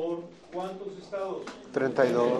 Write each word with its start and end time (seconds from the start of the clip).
¿Por 0.00 0.20
cuántos 0.50 0.96
estados? 0.96 1.42
32. 1.74 2.32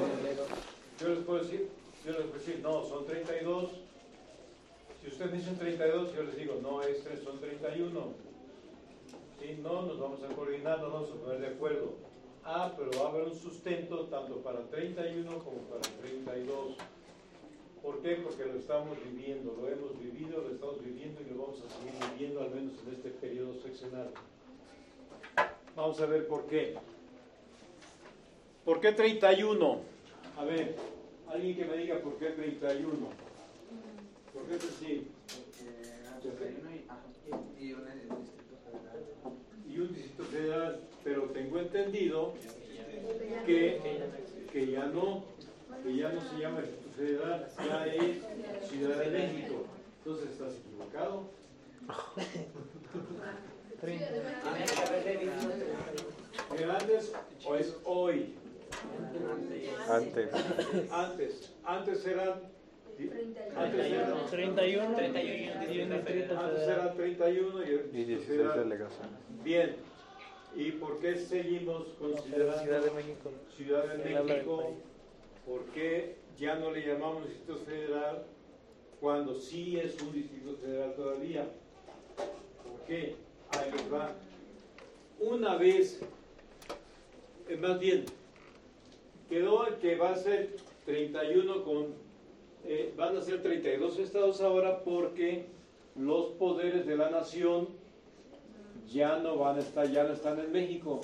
Yo 0.99 1.09
les 1.09 1.19
puedo 1.25 1.43
decir, 1.43 1.69
yo 2.07 2.13
les 2.13 2.23
puedo 2.23 2.39
decir, 2.39 2.61
no, 2.63 2.87
son 2.87 3.05
32. 3.05 3.71
Si 5.03 5.09
ustedes 5.09 5.33
dicen 5.33 5.59
32, 5.59 6.15
yo 6.15 6.23
les 6.23 6.37
digo, 6.37 6.59
no, 6.63 6.81
es 6.81 7.05
tres, 7.05 7.21
son 7.23 7.39
31. 7.39 8.01
Si 9.39 9.53
no, 9.61 9.83
nos 9.83 10.01
vamos 10.01 10.21
a 10.23 10.35
coordinar, 10.35 10.81
nos 10.81 10.91
vamos 10.91 11.11
a 11.11 11.15
poner 11.23 11.41
de 11.41 11.47
acuerdo. 11.49 11.93
Ah, 12.47 12.73
pero 12.79 12.91
va 12.99 13.11
a 13.11 13.13
haber 13.13 13.25
un 13.25 13.35
sustento 13.39 14.07
tanto 14.07 14.37
para 14.37 14.61
31 14.61 15.31
como 15.41 15.59
para 15.69 15.83
32. 16.01 16.77
¿Por 17.83 18.01
qué? 18.01 18.15
Porque 18.25 18.47
lo 18.47 18.59
estamos 18.59 18.97
viviendo, 19.05 19.55
lo 19.61 19.69
hemos 19.69 20.01
vivido, 20.01 20.41
lo 20.41 20.55
estamos 20.55 20.83
viviendo 20.83 21.21
y 21.21 21.35
lo 21.35 21.43
vamos 21.43 21.61
a 21.61 21.69
seguir 21.69 21.93
viviendo 22.15 22.41
al 22.41 22.53
menos 22.53 22.73
en 22.87 22.95
este 22.95 23.11
periodo 23.11 23.53
seccional. 23.61 24.09
Vamos 25.77 26.01
a 26.01 26.07
ver 26.07 26.27
por 26.27 26.47
qué. 26.47 26.79
¿Por 28.71 28.81
qué 28.81 28.93
31? 28.93 29.81
A 30.39 30.45
ver, 30.45 30.77
alguien 31.27 31.57
que 31.57 31.65
me 31.65 31.77
diga 31.77 31.99
por 31.99 32.17
qué 32.19 32.27
31. 32.27 32.93
¿Por 34.33 34.45
qué 34.45 34.61
sí? 34.61 35.09
y 37.59 37.73
un 37.73 37.83
distrito 37.83 38.55
federal. 38.63 39.03
Y 39.69 39.81
un 39.81 39.93
distrito 39.93 40.23
federal, 40.23 40.81
pero 41.03 41.23
tengo 41.31 41.59
entendido 41.59 42.35
que, 43.45 43.81
que 44.53 44.71
ya 44.71 44.87
no, 44.87 45.25
que 45.83 45.97
ya 45.97 46.13
no 46.13 46.21
se 46.21 46.39
llama 46.39 46.61
distrito 46.61 46.91
federal, 46.97 47.49
ya 47.59 47.87
es 47.87 48.19
Ciudad 48.69 48.99
de 48.99 49.11
México. 49.11 49.67
Entonces 49.99 50.31
estás 50.31 50.55
equivocado. 50.55 51.25
¿Era 56.57 56.79
antes 56.79 57.13
o 57.45 57.57
es 57.57 57.77
hoy? 57.85 58.37
Antes. 59.89 60.31
Antes. 60.91 61.53
Antes 61.65 62.07
eran. 62.07 62.41
Antes 63.57 63.87
eran, 63.87 64.27
31. 64.31 64.97
31 65.07 65.73
y 65.73 65.81
un 65.81 65.91
distrito 65.91 66.39
antes 66.39 66.59
federal. 66.61 66.81
eran 66.81 66.97
31 66.97 67.63
y 67.65 67.69
el 67.69 67.91
Y 67.95 68.05
distrito 68.05 68.07
16 68.07 68.27
federal. 68.27 68.59
delegaciones. 68.69 69.13
Bien. 69.45 69.77
¿Y 70.57 70.73
por 70.73 70.99
qué 70.99 71.17
seguimos 71.17 71.87
considerando 71.99 72.59
Ciudad 72.61 72.83
de 72.83 72.91
México. 72.91 73.31
Ciudad 73.57 73.85
de 73.87 73.99
México? 74.23 74.73
¿Por 75.47 75.65
qué 75.67 76.17
ya 76.39 76.57
no 76.57 76.71
le 76.73 76.87
llamamos 76.87 77.27
Distrito 77.29 77.57
Federal 77.65 78.25
cuando 79.01 79.35
sí 79.37 79.79
es 79.79 80.01
un 80.03 80.13
Distrito 80.13 80.57
Federal 80.57 80.95
todavía? 80.95 81.47
¿Por 82.17 82.81
qué? 82.87 83.15
Ahí 83.53 83.71
les 83.73 83.93
va. 83.93 84.11
Una 85.21 85.57
vez, 85.57 86.01
eh, 87.49 87.57
más 87.57 87.79
bien, 87.79 88.05
quedó 89.31 89.67
el 89.67 89.77
que 89.77 89.97
va 89.97 90.11
a 90.11 90.17
ser 90.17 90.57
31 90.85 91.65
con, 91.65 91.87
eh, 92.67 92.93
van 92.97 93.17
a 93.17 93.23
ser 93.23 93.43
32 93.43 93.99
estados 94.01 94.41
ahora 94.41 94.81
porque 94.81 95.47
los 95.97 96.27
poderes 96.33 96.85
de 96.85 96.97
la 96.97 97.11
nación 97.11 97.69
ya 98.93 99.19
no 99.19 99.37
van 99.37 99.57
a 99.57 99.61
estar, 99.61 99.91
ya 99.91 100.03
no 100.03 100.15
están 100.15 100.41
en 100.41 100.53
México, 100.53 101.01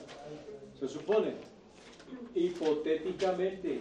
se 0.79 0.89
supone. 0.89 1.35
Hipotéticamente, 2.35 3.81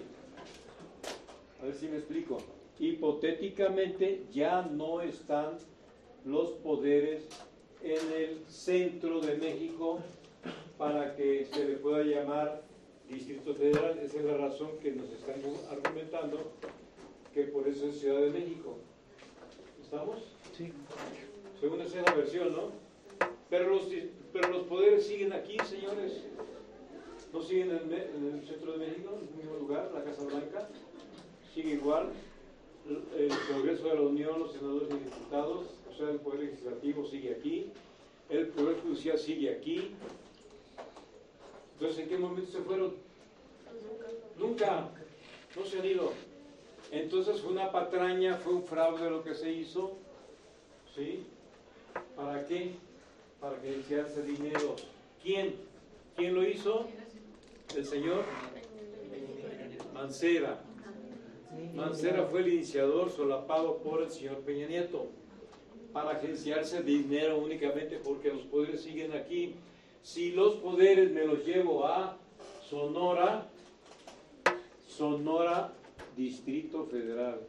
a 1.61 1.65
ver 1.65 1.73
si 1.73 1.87
me 1.87 1.97
explico, 1.97 2.37
hipotéticamente 2.79 4.25
ya 4.31 4.61
no 4.61 5.01
están 5.01 5.57
los 6.23 6.51
poderes 6.51 7.27
en 7.81 8.13
el 8.13 8.45
centro 8.47 9.21
de 9.21 9.37
México 9.37 9.99
para 10.77 11.15
que 11.15 11.45
se 11.45 11.65
le 11.65 11.75
pueda 11.77 12.03
llamar 12.03 12.63
Distrito 13.09 13.53
Federal. 13.53 13.99
Esa 13.99 14.19
es 14.19 14.25
la 14.25 14.37
razón 14.37 14.71
que 14.81 14.91
nos 14.91 15.09
están 15.09 15.41
argumentando 15.69 16.51
que 17.33 17.43
por 17.43 17.67
eso 17.67 17.87
es 17.87 17.99
Ciudad 17.99 18.21
de 18.21 18.29
México. 18.29 18.77
¿Estamos? 19.81 20.19
Sí. 20.57 20.71
Según 21.59 21.81
esa 21.81 21.99
es 21.99 22.05
la 22.05 22.13
versión, 22.13 22.51
¿no? 22.53 22.71
Pero 23.49 23.69
los, 23.69 23.83
pero 24.33 24.49
los 24.49 24.63
poderes 24.63 25.05
siguen 25.05 25.33
aquí, 25.33 25.57
señores. 25.65 26.23
No 27.31 27.41
siguen 27.41 27.71
en 27.71 27.91
el, 27.91 27.93
en 27.93 28.33
el 28.33 28.47
centro 28.47 28.73
de 28.73 28.77
México, 28.87 29.17
en 29.21 29.27
el 29.27 29.35
mismo 29.35 29.57
lugar, 29.59 29.91
la 29.93 30.03
Casa 30.03 30.23
Blanca. 30.23 30.69
Sigue 31.53 31.73
igual. 31.73 32.11
El 33.17 33.31
Congreso 33.51 33.87
de 33.87 33.95
la 33.95 34.01
Unión, 34.01 34.39
los 34.39 34.51
senadores 34.53 34.89
y 34.91 35.03
diputados, 35.03 35.65
o 35.89 35.97
sea, 35.97 36.09
el 36.09 36.19
Poder 36.19 36.41
Legislativo 36.41 37.05
sigue 37.05 37.31
aquí. 37.31 37.71
El 38.29 38.47
Poder 38.49 38.79
Judicial 38.81 39.17
sigue 39.17 39.49
aquí. 39.49 39.91
Entonces, 41.73 41.99
¿en 41.99 42.09
qué 42.09 42.17
momento 42.17 42.51
se 42.51 42.59
fueron? 42.59 43.04
Nunca. 44.37 44.89
No 45.55 45.65
se 45.65 45.79
han 45.79 45.85
ido. 45.85 46.11
Entonces 46.91 47.41
fue 47.41 47.51
una 47.51 47.71
patraña, 47.71 48.35
fue 48.37 48.53
un 48.53 48.63
fraude 48.63 49.09
lo 49.09 49.23
que 49.23 49.33
se 49.33 49.51
hizo. 49.51 49.97
¿Sí? 50.93 51.23
¿Para 52.15 52.45
qué? 52.45 52.73
Para 53.39 53.61
que 53.61 53.71
dinero. 54.23 54.75
¿Quién? 55.21 55.55
¿Quién 56.15 56.33
lo 56.35 56.47
hizo? 56.47 56.87
El 57.75 57.85
señor 57.85 58.23
Mancera. 59.93 60.61
Mancera 61.73 62.25
fue 62.25 62.41
el 62.41 62.53
iniciador 62.53 63.11
solapado 63.11 63.77
por 63.77 64.01
el 64.01 64.11
señor 64.11 64.39
Peña 64.39 64.67
Nieto 64.67 65.07
para 65.93 66.11
agenciarse 66.11 66.83
dinero 66.83 67.37
únicamente 67.37 67.97
porque 68.03 68.29
los 68.29 68.43
poderes 68.43 68.81
siguen 68.81 69.13
aquí. 69.13 69.55
Si 70.03 70.31
los 70.31 70.55
poderes 70.55 71.11
me 71.11 71.25
los 71.25 71.45
llevo 71.45 71.85
a 71.87 72.17
Sonora, 72.69 73.47
Sonora 74.97 75.73
Distrito 76.15 76.85
Federal, 76.85 77.41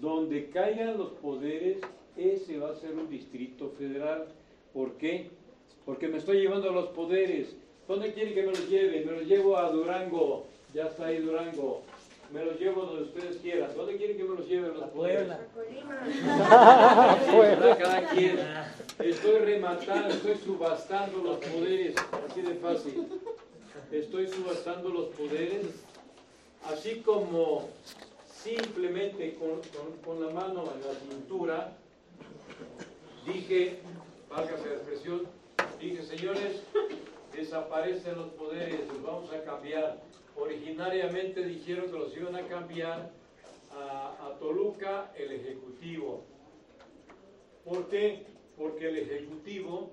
donde 0.00 0.50
caigan 0.50 0.98
los 0.98 1.12
poderes, 1.12 1.78
ese 2.16 2.58
va 2.58 2.70
a 2.70 2.74
ser 2.74 2.94
un 2.94 3.08
distrito 3.08 3.70
federal. 3.78 4.26
¿Por 4.74 4.92
qué? 4.98 5.30
Porque 5.86 6.08
me 6.08 6.18
estoy 6.18 6.40
llevando 6.40 6.70
los 6.70 6.88
poderes. 6.88 7.56
¿Dónde 7.86 8.12
quieren 8.12 8.34
que 8.34 8.42
me 8.42 8.48
los 8.48 8.68
lleve? 8.68 9.04
Me 9.06 9.12
los 9.12 9.22
llevo 9.22 9.56
a 9.56 9.70
Durango. 9.70 10.44
Ya 10.74 10.88
está 10.88 11.06
ahí 11.06 11.18
Durango. 11.18 11.82
Me 12.30 12.44
los 12.44 12.60
llevo 12.60 12.82
donde 12.82 13.04
ustedes 13.04 13.38
quieran. 13.38 13.70
¿Dónde 13.74 13.96
quieren 13.96 14.18
que 14.18 14.24
me 14.24 14.36
los 14.36 14.46
lleve 14.46 14.68
los 14.68 14.80
La 14.80 14.86
poderes? 14.88 15.28
Puebla. 15.54 17.18
Puebla. 17.32 17.76
Cada 17.78 18.08
quien. 18.10 18.38
Estoy 18.98 19.38
rematando, 19.38 20.08
estoy 20.08 20.36
subastando 20.44 21.22
los 21.22 21.38
poderes. 21.38 21.94
Así 22.28 22.42
de 22.42 22.54
fácil. 22.56 23.06
Estoy 23.90 24.28
subastando 24.28 24.90
los 24.90 25.06
poderes. 25.06 25.88
Así 26.68 27.00
como 27.00 27.70
simplemente 28.44 29.36
con, 29.36 30.20
la 30.20 30.30
mano 30.34 30.64
en 30.74 30.86
la 30.86 30.94
cintura, 31.00 31.72
dije, 33.24 33.78
válgase 34.28 34.68
la 34.68 34.74
expresión, 34.74 35.22
dije, 35.80 36.02
señores, 36.02 36.62
desaparecen 37.32 38.16
los 38.16 38.28
poderes, 38.32 38.86
los 38.86 39.02
vamos 39.02 39.32
a 39.32 39.42
cambiar. 39.44 40.02
Originariamente 40.36 41.42
dijeron 41.42 41.90
que 41.90 41.98
los 41.98 42.14
iban 42.14 42.36
a 42.36 42.46
cambiar 42.46 43.12
a, 43.72 44.26
a 44.26 44.38
Toluca 44.38 45.10
el 45.16 45.32
Ejecutivo. 45.32 46.22
¿Por 47.64 47.88
qué? 47.88 48.26
Porque 48.58 48.88
el 48.88 48.98
Ejecutivo, 48.98 49.90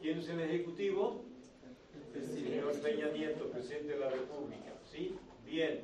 ¿quién 0.00 0.20
es 0.20 0.28
el 0.30 0.40
Ejecutivo? 0.40 1.20
El 2.14 2.24
señor 2.24 2.72
Peña 2.80 3.08
Nieto, 3.08 3.50
presidente 3.50 3.92
de 3.92 3.98
la 3.98 4.08
República. 4.08 4.72
¿Sí? 4.90 5.14
Bien. 5.46 5.80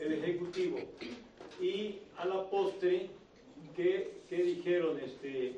El 0.00 0.12
Ejecutivo. 0.14 0.78
Y 1.60 1.98
a 2.16 2.24
la 2.26 2.48
postre, 2.50 3.08
¿qué, 3.76 4.10
qué 4.28 4.42
dijeron? 4.42 4.98
Este, 5.00 5.56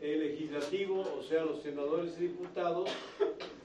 el 0.00 0.20
Legislativo, 0.20 1.04
o 1.18 1.22
sea, 1.22 1.44
los 1.44 1.62
senadores 1.62 2.16
y 2.18 2.22
diputados, 2.28 2.88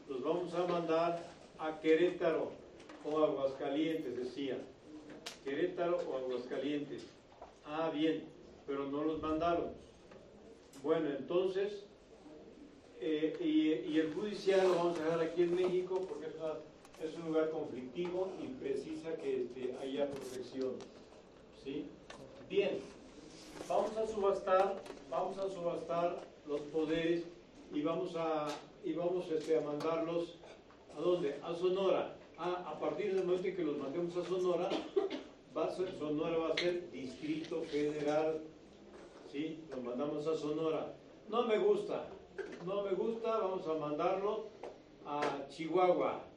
los 0.08 0.24
vamos 0.24 0.54
a 0.54 0.66
mandar 0.68 1.24
a 1.60 1.80
Querétaro 1.80 2.52
o 3.06 3.18
Aguascalientes, 3.24 4.16
decían. 4.18 4.60
Querétaro 5.44 5.98
o 5.98 6.18
Aguascalientes. 6.18 7.04
Ah, 7.66 7.92
bien, 7.94 8.24
pero 8.68 8.86
no 8.90 9.04
los 9.04 9.22
mandaron. 9.22 9.72
Bueno, 10.84 11.10
entonces, 11.18 11.86
eh, 13.00 13.36
y, 13.40 13.92
y 13.92 14.00
el 14.00 14.14
judicial 14.14 14.68
lo 14.68 14.76
vamos 14.76 15.00
a 15.00 15.04
dejar 15.06 15.22
aquí 15.22 15.44
en 15.44 15.56
México 15.56 16.06
porque 16.08 16.28
es, 16.28 16.36
una- 16.36 16.56
es 17.04 17.16
un 17.16 17.28
lugar 17.28 17.50
conflictivo 17.52 18.32
y 18.42 18.48
precisa 18.48 19.16
que 19.16 19.44
este, 19.44 19.76
haya 19.82 20.10
protección. 20.10 20.76
¿Sí? 21.64 21.88
Bien, 22.50 22.80
vamos 23.68 23.96
a 23.98 24.08
subastar, 24.08 24.82
vamos 25.10 25.38
a 25.38 25.50
subastar 25.50 26.22
los 26.48 26.62
poderes 26.62 27.24
y 27.74 27.82
vamos 27.82 28.16
a, 28.16 28.48
y 28.84 28.94
vamos 28.94 29.30
este, 29.32 29.58
a 29.58 29.62
mandarlos 29.62 30.38
¿a 30.98 31.02
dónde? 31.02 31.40
A 31.44 31.54
Sonora. 31.54 32.16
Ah, 32.38 32.66
a 32.68 32.80
partir 32.80 33.14
del 33.14 33.26
momento 33.26 33.48
en 33.48 33.56
que 33.56 33.64
los 33.64 33.78
mandemos 33.78 34.16
a 34.18 34.26
Sonora, 34.26 34.70
Sonora 36.00 36.38
va 36.38 36.50
a 36.50 36.58
ser 36.58 36.90
Distrito 36.92 37.62
Federal. 37.64 38.42
¿Sí? 39.32 39.64
Lo 39.70 39.78
mandamos 39.82 40.26
a 40.28 40.36
Sonora. 40.36 40.94
No 41.30 41.44
me 41.46 41.58
gusta, 41.60 42.08
no 42.66 42.84
me 42.84 42.92
gusta, 42.92 43.38
vamos 43.38 43.66
a 43.68 43.74
mandarlo 43.76 44.48
a 45.06 45.48
Chihuahua. 45.50 46.31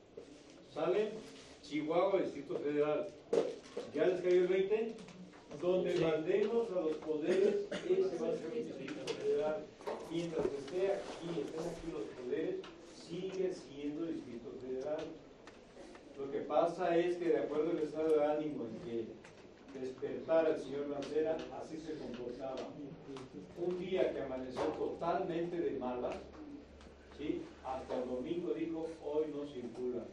¿Sale? 0.75 1.13
Chihuahua, 1.63 2.21
Distrito 2.21 2.59
Federal. 2.59 3.07
¿Ya 3.95 4.07
les 4.07 4.21
cayó 4.21 4.41
el 4.41 4.49
20? 4.49 4.97
Donde 5.63 5.95
mandemos 6.01 6.69
a 6.73 6.81
los 6.81 6.97
poderes, 6.97 7.69
ese 7.89 8.19
va 8.19 8.29
a 8.29 8.37
ser 8.37 8.53
el 8.53 8.65
Distrito 8.65 9.15
Federal. 9.15 9.65
Mientras 10.11 10.47
esté 10.47 10.95
aquí, 10.95 11.43
estén 11.43 11.61
aquí 11.61 11.93
los 11.93 12.03
poderes, 12.19 12.57
sigue 12.93 13.55
siendo 13.55 14.07
Distrito 14.07 14.51
Federal. 14.61 15.07
Lo 16.19 16.31
que 16.33 16.41
pasa 16.41 16.97
es 16.97 17.19
que 17.19 17.29
de 17.29 17.39
acuerdo 17.39 17.71
al 17.71 17.79
estado 17.79 18.09
de 18.09 18.25
ánimo 18.25 18.65
en 18.65 18.81
que 18.81 19.79
despertara 19.79 20.57
el 20.57 20.61
señor 20.61 20.89
Mancera, 20.89 21.37
así 21.63 21.79
se 21.79 21.95
comportaba. 21.99 22.57
Un 23.59 23.79
día 23.79 24.13
que 24.13 24.23
amaneció 24.23 24.63
totalmente 24.77 25.57
de 25.57 25.79
malas, 25.79 26.17
¿sí? 27.17 27.43
hasta 27.65 28.03
el 28.03 28.09
domingo 28.09 28.53
dijo, 28.55 28.89
hoy 29.05 29.27
no 29.33 29.47
circula. 29.47 30.05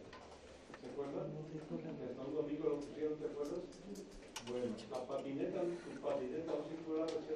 ¿Se 0.82 0.88
acuerdan? 0.90 1.30
Hasta 2.10 2.22
un 2.26 2.36
domingo 2.36 2.70
lo 2.70 2.80
pusieron, 2.80 3.18
¿te 3.20 3.26
acuerdas? 3.26 3.60
Bueno, 4.50 4.76
la 4.90 5.06
patineta, 5.06 5.62
tu 5.62 6.02
patineta 6.02 6.52
no 6.52 6.66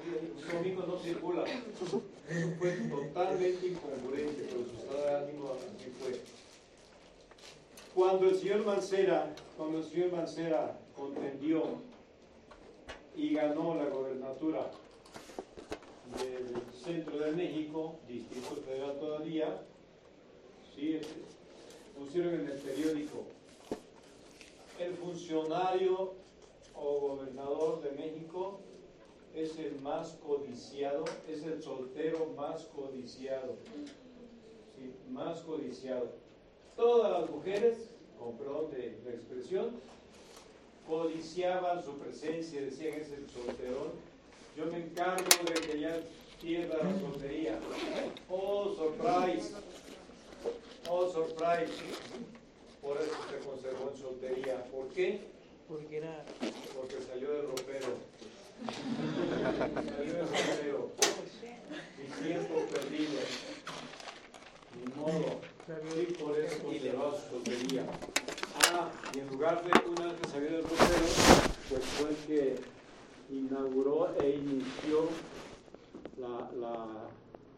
día, 0.04 0.20
un 0.36 0.58
domingo 0.58 0.84
no 0.88 0.98
circula. 1.00 1.44
Eso 1.46 2.02
fue 2.58 2.72
totalmente 2.72 3.68
incongruente, 3.68 4.48
pero 4.50 4.66
su 4.66 4.76
estado 4.76 5.02
de 5.06 5.16
ánimo 5.16 5.52
así 5.54 5.90
fue. 6.00 6.20
Cuando 7.94 8.28
el 8.28 8.36
señor 8.36 8.66
Mancera, 8.66 9.34
cuando 9.56 9.78
el 9.78 9.84
señor 9.86 10.12
Mancera 10.12 10.80
contendió 10.96 11.64
y 13.16 13.34
ganó 13.34 13.76
la 13.76 13.86
gobernatura 13.86 14.72
del 16.20 16.74
centro 16.74 17.18
de 17.20 17.32
México, 17.32 18.00
Distrito 18.08 18.56
Federal 18.66 19.00
todavía, 19.00 19.62
sí, 20.76 21.00
pusieron 21.98 22.34
en 22.34 22.50
el 22.50 22.58
periódico, 22.58 23.24
el 24.80 24.96
funcionario 24.96 26.14
o 26.74 27.00
gobernador 27.00 27.82
de 27.82 27.92
México 27.92 28.60
es 29.34 29.58
el 29.60 29.80
más 29.82 30.18
codiciado, 30.26 31.06
es 31.28 31.44
el 31.44 31.62
soltero 31.62 32.28
más 32.38 32.64
codiciado, 32.76 33.56
sí, 34.76 34.94
más 35.12 35.42
codiciado. 35.42 36.10
Todas 36.76 37.22
las 37.22 37.30
mujeres, 37.30 37.90
con 38.20 38.38
perdón 38.38 38.72
de 38.72 38.98
la 39.06 39.12
expresión, 39.12 39.72
codiciaban 40.88 41.84
su 41.84 41.98
presencia, 41.98 42.62
decían 42.62 43.00
es 43.00 43.12
el 43.12 43.30
solterón. 43.30 43.92
Yo 44.56 44.68
me 44.68 44.78
encargo 44.78 45.26
de 45.48 45.54
que 45.62 45.80
ya 45.80 46.00
pierda 46.42 46.78
la 46.78 47.00
soltería. 47.00 47.60
Oh, 48.30 48.74
surprise. 48.74 49.54
Oh, 50.90 51.10
surprise. 51.10 51.72
Por 52.86 52.98
eso 52.98 53.16
se 53.32 53.40
conservó 53.40 53.90
en 53.92 53.98
soltería. 53.98 54.64
¿Por 54.66 54.88
qué? 54.90 55.22
Porque 55.68 55.98
era. 55.98 56.24
Porque 56.76 57.02
salió 57.02 57.32
del 57.32 57.48
ropero. 57.48 57.88
Salió 59.98 60.14
del 60.14 60.28
ropero. 60.28 60.92
Mi 61.98 62.28
tiempo 62.28 62.54
perdido. 62.72 63.22
Ni 64.78 65.02
modo. 65.02 65.42
Y 66.00 66.14
por 66.14 66.38
eso 66.38 66.64
conservó 66.64 67.18
su 67.18 67.30
soltería. 67.32 67.88
Ah, 68.72 68.92
y 69.16 69.20
en 69.20 69.28
lugar 69.30 69.64
de 69.64 69.90
una 69.90 70.06
vez 70.06 70.22
que 70.22 70.30
salió 70.30 70.52
del 70.52 70.64
ropero, 70.64 71.08
pues 71.70 71.86
fue 71.86 72.10
el 72.12 72.16
que 72.28 72.56
inauguró 73.32 74.16
e 74.22 74.30
inició 74.30 75.10
la, 76.20 76.52
la 76.56 77.10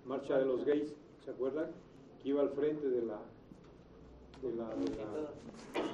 marcha 0.06 0.38
de 0.38 0.46
los 0.46 0.64
gays, 0.64 0.94
¿se 1.26 1.32
acuerdan? 1.32 1.70
Que 2.24 2.30
iba 2.30 2.42
al 2.42 2.52
frente 2.52 2.88
de 2.88 3.02
la 3.02 3.20
de 4.42 4.52
la, 4.56 4.70
de 4.76 4.96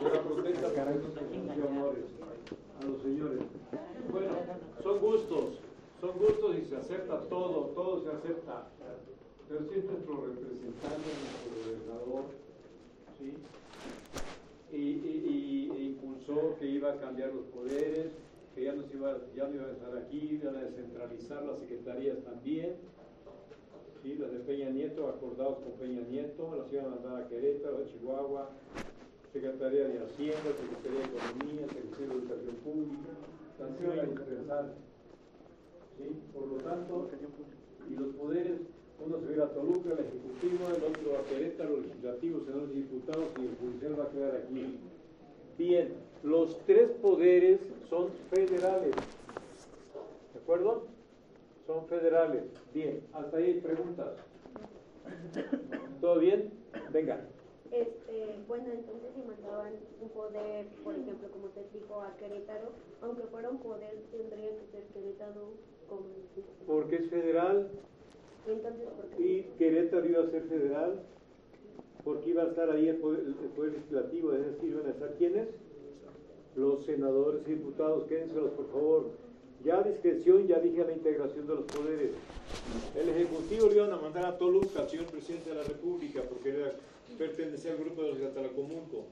la, 0.04 0.22
protesta 0.22 0.68
amores 1.68 2.06
a 2.82 2.86
los 2.86 3.02
señores. 3.02 3.40
Bueno, 4.12 4.34
son 4.82 5.00
gustos, 5.00 5.60
son 6.02 6.18
gustos 6.18 6.58
y 6.58 6.66
se 6.66 6.76
acepta 6.76 7.20
todo, 7.30 7.72
todo 7.76 8.04
se 8.04 8.10
acepta. 8.10 8.68
Pero 9.48 9.66
si 9.70 9.80
es 9.80 9.86
nuestro 9.86 10.26
representante, 10.26 11.10
nuestro 11.22 11.52
gobernador, 11.64 12.24
¿sí? 13.20 13.34
Y, 14.76 14.78
y, 14.78 15.70
y, 15.78 15.86
impulsó 15.86 16.56
que 16.60 16.66
iba 16.66 16.94
a 16.94 16.98
cambiar 16.98 17.34
los 17.34 17.46
poderes, 17.46 18.08
que 18.56 18.64
ya 18.64 18.74
no, 18.74 18.84
se 18.84 18.96
iba, 18.98 19.20
ya 19.36 19.48
no 19.48 19.56
iba 19.56 19.66
a 19.66 19.72
estar 19.72 19.98
aquí, 19.98 20.40
iban 20.42 20.56
a 20.56 20.64
descentralizar 20.64 21.44
las 21.44 21.60
secretarías 21.60 22.18
también, 22.24 22.76
¿sí? 24.02 24.16
las 24.16 24.32
de 24.32 24.40
Peña 24.40 24.70
Nieto, 24.70 25.08
acordados 25.08 25.60
con 25.60 25.74
Peña 25.74 26.02
Nieto, 26.10 26.56
las 26.56 26.72
iban 26.74 26.86
a 26.88 26.90
mandar 26.90 27.22
a 27.22 27.28
Querétaro, 27.28 27.78
a 27.78 27.86
Chihuahua, 27.86 28.50
Secretaría 29.34 29.88
de 29.88 29.98
Hacienda, 29.98 30.50
Secretaría 30.62 31.00
de 31.00 31.06
Economía, 31.10 31.68
Secretaría 31.68 32.08
de 32.08 32.14
Educación 32.14 32.56
Pública, 32.64 33.10
sanción 33.58 34.00
a 34.00 34.04
indispensable. 34.04 34.72
¿sí? 35.98 36.22
Por 36.32 36.48
lo 36.48 36.58
tanto, 36.58 37.10
y 37.90 37.96
los 37.96 38.16
poderes, 38.16 38.60
uno 39.04 39.20
se 39.20 39.36
va 39.36 39.46
a 39.46 39.50
Toluca, 39.50 39.90
el 39.90 40.06
Ejecutivo, 40.06 40.68
el 40.70 40.84
otro 40.84 41.18
a 41.18 41.26
Querétaro, 41.28 41.78
el 41.78 41.82
Legislativo, 41.82 42.46
senadores 42.46 42.76
y 42.76 42.76
diputados, 42.76 43.26
y 43.38 43.42
el 43.42 43.56
judicial 43.58 44.00
va 44.00 44.04
a 44.04 44.10
quedar 44.10 44.36
aquí. 44.36 44.80
Bien, 45.58 45.94
los 46.22 46.60
tres 46.66 46.92
poderes 47.02 47.60
son 47.90 48.10
federales. 48.30 48.96
¿De 50.34 50.40
acuerdo? 50.40 50.86
Son 51.66 51.88
federales. 51.88 52.44
Bien, 52.72 53.02
hasta 53.14 53.38
ahí 53.38 53.44
hay 53.46 53.62
preguntas. 53.62 54.14
¿Todo 56.02 56.20
bien? 56.20 56.52
Venga. 56.92 57.26
Este, 57.74 58.36
bueno, 58.48 58.66
entonces 58.72 59.10
si 59.16 59.22
mandaban 59.28 59.74
un 60.00 60.10
poder, 60.10 60.68
por 60.84 60.94
ejemplo, 60.94 61.28
como 61.32 61.48
te 61.48 61.66
dijo, 61.74 62.02
a 62.02 62.16
Querétaro, 62.18 62.70
aunque 63.02 63.24
fuera 63.24 63.50
un 63.50 63.58
poder, 63.58 63.98
tendría 64.12 64.52
que 64.52 64.66
ser 64.72 64.84
Querétaro 64.94 65.54
como 65.90 66.04
Porque 66.68 66.98
es 66.98 67.10
federal. 67.10 67.72
Entonces, 68.48 68.90
¿por 68.90 69.06
qué? 69.18 69.24
Y 69.24 69.44
Querétaro 69.58 70.06
iba 70.08 70.24
a 70.24 70.30
ser 70.30 70.44
federal. 70.44 71.02
Porque 72.04 72.30
iba 72.32 72.44
a 72.44 72.48
estar 72.48 72.70
ahí 72.70 72.90
el 72.90 72.98
poder, 72.98 73.22
el 73.22 73.50
poder 73.56 73.72
legislativo, 73.72 74.34
es 74.34 74.46
decir, 74.46 74.70
iban 74.70 74.86
a 74.86 74.90
estar 74.90 75.14
quiénes? 75.16 75.48
Los 76.56 76.86
senadores 76.86 77.42
y 77.48 77.52
diputados, 77.52 78.04
quédenselos 78.04 78.52
por 78.52 78.68
favor. 78.72 79.12
Ya 79.64 79.80
a 79.80 79.84
discreción, 79.84 80.46
ya 80.46 80.60
dije 80.60 80.84
la 80.84 80.92
integración 80.92 81.48
de 81.48 81.56
los 81.56 81.66
poderes. 81.66 82.12
El 82.96 83.10
Ejecutivo 83.10 83.68
le 83.68 83.76
iban 83.78 83.94
a 83.94 83.98
mandar 83.98 84.26
a 84.26 84.38
Toluca, 84.38 84.82
al 84.82 84.90
señor 84.90 85.06
presidente 85.06 85.50
de 85.50 85.56
la 85.56 85.64
República, 85.64 86.22
porque 86.28 86.50
era, 86.50 86.74
pertenecía 87.14 87.72
al 87.72 87.78
grupo 87.78 88.04
de 88.04 88.10
los 88.10 88.20
de 88.20 88.28
Atlacomulco. 88.28 89.06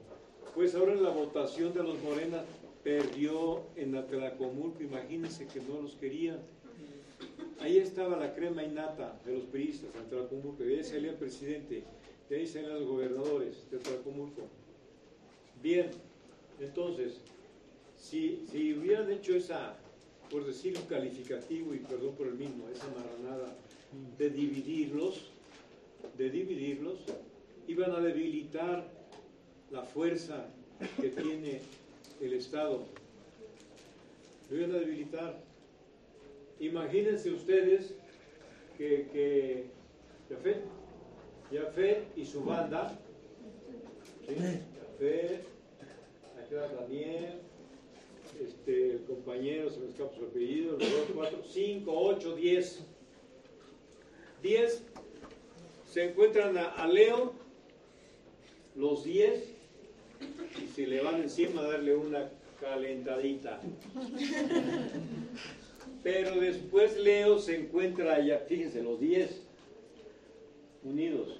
Pues 0.54 0.74
ahora 0.74 0.92
en 0.92 1.02
la 1.02 1.10
votación 1.10 1.72
de 1.72 1.82
los 1.82 2.00
Morena 2.02 2.44
perdió 2.84 3.62
en 3.76 3.96
Atlacomulco, 3.96 4.82
imagínense 4.82 5.46
que 5.46 5.60
no 5.60 5.80
los 5.80 5.92
querían. 5.94 6.38
Ahí 7.60 7.78
estaba 7.78 8.16
la 8.16 8.34
crema 8.34 8.62
innata 8.62 9.18
de 9.24 9.34
los 9.34 9.44
periodistas 9.44 9.94
en 9.94 10.00
Atlacomulco, 10.02 10.64
y 10.64 10.74
ahí 10.74 10.84
salía 10.84 11.10
el 11.10 11.16
presidente, 11.16 11.84
de 12.28 12.36
ahí 12.36 12.46
salían 12.46 12.74
los 12.80 12.88
gobernadores 12.88 13.70
de 13.70 13.76
Atlacomulco. 13.78 14.42
Bien, 15.62 15.90
entonces, 16.60 17.20
si, 17.96 18.44
si 18.50 18.74
hubieran 18.74 19.10
hecho 19.12 19.36
esa, 19.36 19.76
por 20.28 20.44
decir 20.44 20.76
un 20.76 20.86
calificativo, 20.86 21.72
y 21.72 21.78
perdón 21.78 22.14
por 22.16 22.26
el 22.26 22.34
mismo, 22.34 22.68
esa 22.68 22.88
marranada, 22.88 23.54
de 24.18 24.30
dividirlos, 24.30 25.30
de 26.18 26.30
dividirlos, 26.30 26.98
iban 27.66 27.92
a 27.92 28.00
debilitar 28.00 28.84
la 29.70 29.82
fuerza 29.82 30.46
que 31.00 31.08
tiene 31.08 31.60
el 32.20 32.34
Estado. 32.34 32.84
Lo 34.50 34.56
iban 34.56 34.72
a 34.72 34.78
debilitar. 34.78 35.40
Imagínense 36.60 37.30
ustedes 37.30 37.94
que, 38.76 39.08
que 39.12 39.64
Jafet, 40.28 40.62
Jafet 41.52 42.04
y 42.16 42.24
su 42.24 42.44
banda, 42.44 42.98
¿sí? 44.26 44.34
Jafet, 44.34 45.44
acá 46.38 46.68
Daniel, 46.80 47.40
este, 48.40 48.92
el 48.92 49.04
compañero, 49.04 49.70
se 49.70 49.80
me 49.80 49.88
escapa 49.88 50.14
su 50.16 50.24
apellido, 50.24 50.72
los 50.78 50.90
dos, 50.90 51.08
cuatro, 51.14 51.42
cinco, 51.44 51.92
ocho, 51.94 52.36
diez. 52.36 52.80
Diez 54.42 54.82
se 55.88 56.10
encuentran 56.10 56.56
a, 56.56 56.70
a 56.70 56.86
Leo, 56.86 57.34
los 58.74 59.04
diez, 59.04 59.44
y 60.62 60.66
se 60.74 60.86
le 60.86 61.02
van 61.02 61.22
encima 61.22 61.62
a 61.62 61.68
darle 61.68 61.94
una 61.96 62.28
calentadita. 62.60 63.60
Pero 66.02 66.40
después 66.40 66.98
Leo 66.98 67.38
se 67.38 67.56
encuentra 67.56 68.14
allá, 68.14 68.40
fíjense, 68.48 68.82
los 68.82 69.00
diez 69.00 69.42
unidos. 70.84 71.38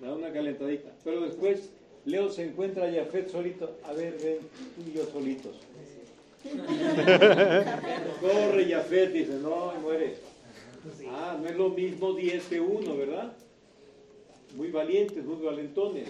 Da 0.00 0.12
una 0.12 0.32
calentadita. 0.32 0.90
Pero 1.04 1.20
después 1.20 1.70
Leo 2.04 2.30
se 2.30 2.44
encuentra 2.44 2.86
a 2.86 2.92
Jafet 2.92 3.30
solito. 3.30 3.78
A 3.84 3.92
ver, 3.92 4.16
ven, 4.22 4.38
tú 4.74 4.82
y 4.90 4.94
yo 4.96 5.04
solitos. 5.06 5.56
Corre 8.20 8.66
Jafet, 8.66 9.12
dice, 9.12 9.38
no, 9.40 9.72
muere. 9.80 10.16
Ah, 11.08 11.38
no 11.40 11.48
es 11.48 11.56
lo 11.56 11.70
mismo 11.70 12.12
10 12.12 12.44
que 12.44 12.60
1, 12.60 12.96
¿verdad? 12.96 13.32
Muy 14.54 14.70
valientes, 14.70 15.24
muy 15.24 15.44
valentones. 15.44 16.08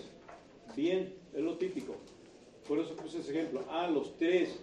Bien, 0.76 1.12
es 1.32 1.40
lo 1.40 1.56
típico. 1.56 1.94
Por 2.68 2.78
eso 2.78 2.94
puse 2.96 3.20
ese 3.20 3.32
ejemplo. 3.32 3.64
Ah, 3.68 3.88
los 3.88 4.16
tres. 4.16 4.56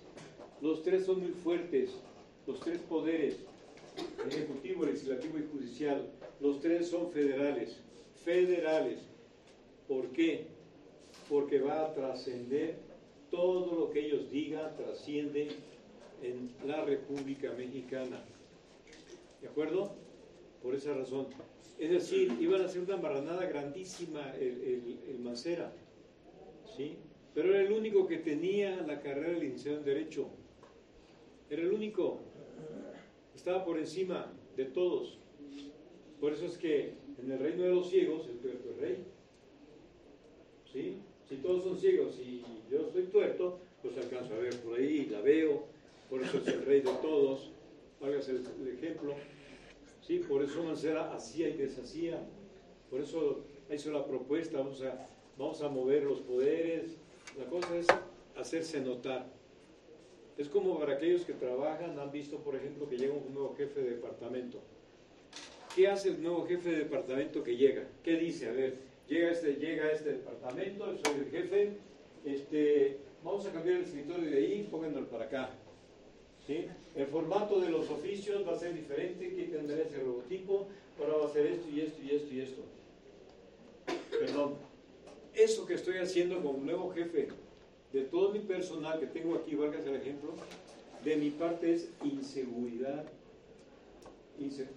Los 0.62 0.84
tres 0.84 1.06
son 1.06 1.22
muy 1.22 1.32
fuertes. 1.32 1.92
Los 2.48 2.60
tres 2.60 2.80
poderes, 2.80 3.38
ejecutivo, 4.28 4.86
legislativo 4.86 5.38
y 5.38 5.48
judicial. 5.52 6.08
Los 6.40 6.60
tres 6.60 6.88
son 6.90 7.12
federales. 7.12 7.78
Federales. 8.24 9.00
¿Por 9.88 10.08
qué? 10.10 10.46
Porque 11.30 11.60
va 11.60 11.86
a 11.86 11.94
trascender 11.94 12.76
todo 13.30 13.76
lo 13.80 13.92
que 13.92 14.06
ellos 14.06 14.30
digan, 14.32 14.76
trasciende 14.76 15.50
en 16.22 16.52
la 16.68 16.84
República 16.84 17.52
Mexicana. 17.54 18.22
¿De 19.42 19.48
acuerdo? 19.48 19.92
Por 20.62 20.76
esa 20.76 20.94
razón. 20.94 21.28
Es 21.82 21.90
decir, 21.90 22.38
iban 22.40 22.62
a 22.62 22.66
hacer 22.66 22.84
una 22.84 22.96
marranada 22.96 23.44
grandísima 23.48 24.36
el, 24.36 25.00
el, 25.10 25.18
Mancera. 25.18 25.74
¿Sí? 26.78 26.96
Pero 27.34 27.50
era 27.50 27.64
el 27.64 27.72
único 27.72 28.08
que 28.08 28.18
tenía 28.18 28.84
la 28.86 29.00
carrera 29.02 29.30
de 29.30 29.40
licenciado 29.40 29.80
en 29.80 29.86
Derecho. 29.86 30.28
Era 31.50 31.64
el 31.64 31.74
único. 31.74 32.20
Estaba 33.34 33.66
por 33.66 33.80
encima 33.80 34.32
de 34.56 34.66
todos. 34.66 35.18
Por 36.20 36.34
eso 36.34 36.46
es 36.46 36.60
que 36.60 36.94
en 37.20 37.32
el 37.32 37.40
reino 37.40 37.64
de 37.64 37.70
los 37.70 37.90
ciegos, 37.90 38.28
el 38.28 38.38
tuerto 38.38 38.70
es 38.70 38.78
rey. 38.78 39.04
¿Sí? 40.72 40.98
Si 41.28 41.38
todos 41.38 41.64
son 41.64 41.80
ciegos 41.80 42.16
y 42.20 42.44
yo 42.72 42.92
soy 42.92 43.06
tuerto, 43.06 43.58
pues 43.82 43.98
alcanzo 43.98 44.36
a 44.36 44.38
ver 44.38 44.56
por 44.58 44.78
ahí, 44.78 45.08
la 45.08 45.22
veo, 45.22 45.64
por 46.12 46.22
eso 46.22 46.38
es 46.38 46.48
el 46.48 46.64
rey 46.64 46.82
de 46.82 46.92
todos. 47.02 47.50
Hágase 48.00 48.34
el, 48.34 48.46
el 48.62 48.76
ejemplo. 48.76 49.16
Sí, 50.02 50.20
por 50.20 50.44
eso 50.44 50.64
Mancera 50.64 51.14
hacía 51.14 51.50
y 51.50 51.58
deshacía. 51.58 52.20
Por 52.90 53.02
eso 53.02 53.44
hizo 53.72 53.92
la 53.92 54.06
propuesta, 54.06 54.58
vamos 54.58 54.82
a, 54.82 55.08
vamos 55.38 55.62
a 55.62 55.70
mover 55.70 56.04
los 56.04 56.20
poderes. 56.20 56.98
La 57.38 57.46
cosa 57.46 57.78
es 57.78 57.88
hacerse 58.36 58.82
notar. 58.82 59.28
Es 60.38 60.50
como 60.50 60.80
para 60.80 60.94
aquellos 60.94 61.24
que 61.24 61.34
trabajan, 61.34 62.00
han 62.00 62.12
visto, 62.12 62.38
por 62.38 62.56
ejemplo, 62.56 62.90
que 62.90 62.98
llega 62.98 63.14
un 63.14 63.34
nuevo 63.34 63.56
jefe 63.56 63.82
de 63.82 63.92
departamento. 63.92 64.60
¿Qué 65.76 65.88
hace 65.88 66.10
el 66.10 66.22
nuevo 66.22 66.46
jefe 66.46 66.72
de 66.72 66.78
departamento 66.78 67.44
que 67.44 67.56
llega? 67.56 67.88
¿Qué 68.04 68.18
dice? 68.18 68.50
A 68.50 68.52
ver, 68.52 68.78
llega 69.08 69.32
este, 69.32 69.56
llega 69.56 69.92
este 69.92 70.14
departamento, 70.14 70.86
soy 70.86 71.20
el 71.20 71.30
jefe, 71.30 71.78
este, 72.26 72.98
vamos 73.24 73.46
a 73.46 73.52
cambiar 73.52 73.78
el 73.78 73.84
escritorio 73.84 74.30
de 74.30 74.38
ahí, 74.38 74.68
pónganlo 74.70 75.08
para 75.08 75.26
acá. 75.26 75.52
El 76.96 77.08
formato 77.08 77.60
de 77.60 77.70
los 77.70 77.90
oficios 77.90 78.46
va 78.48 78.54
a 78.54 78.60
ser 78.60 78.74
diferente, 78.74 79.34
que 79.34 79.44
tendrá 79.44 79.78
ese 79.78 80.04
logotipo, 80.04 80.68
ahora 81.00 81.18
va 81.18 81.26
a 81.28 81.34
ser 81.34 81.46
esto 81.48 81.70
y 81.70 81.82
esto 81.82 82.02
y 82.04 82.16
esto 82.16 82.34
y 82.34 82.40
esto. 82.42 82.62
Perdón. 84.20 84.56
Eso 85.34 85.66
que 85.66 85.76
estoy 85.76 85.98
haciendo 85.98 86.42
como 86.42 86.60
nuevo 86.60 86.92
jefe 86.92 87.30
de 87.94 88.02
todo 88.04 88.32
mi 88.32 88.40
personal 88.40 89.00
que 89.00 89.08
tengo 89.08 89.36
aquí, 89.36 89.56
valga 89.56 89.80
el 89.80 89.96
ejemplo, 89.96 90.34
de 91.04 91.16
mi 91.16 91.30
parte 91.30 91.74
es 91.74 91.90
inseguridad. 92.04 93.06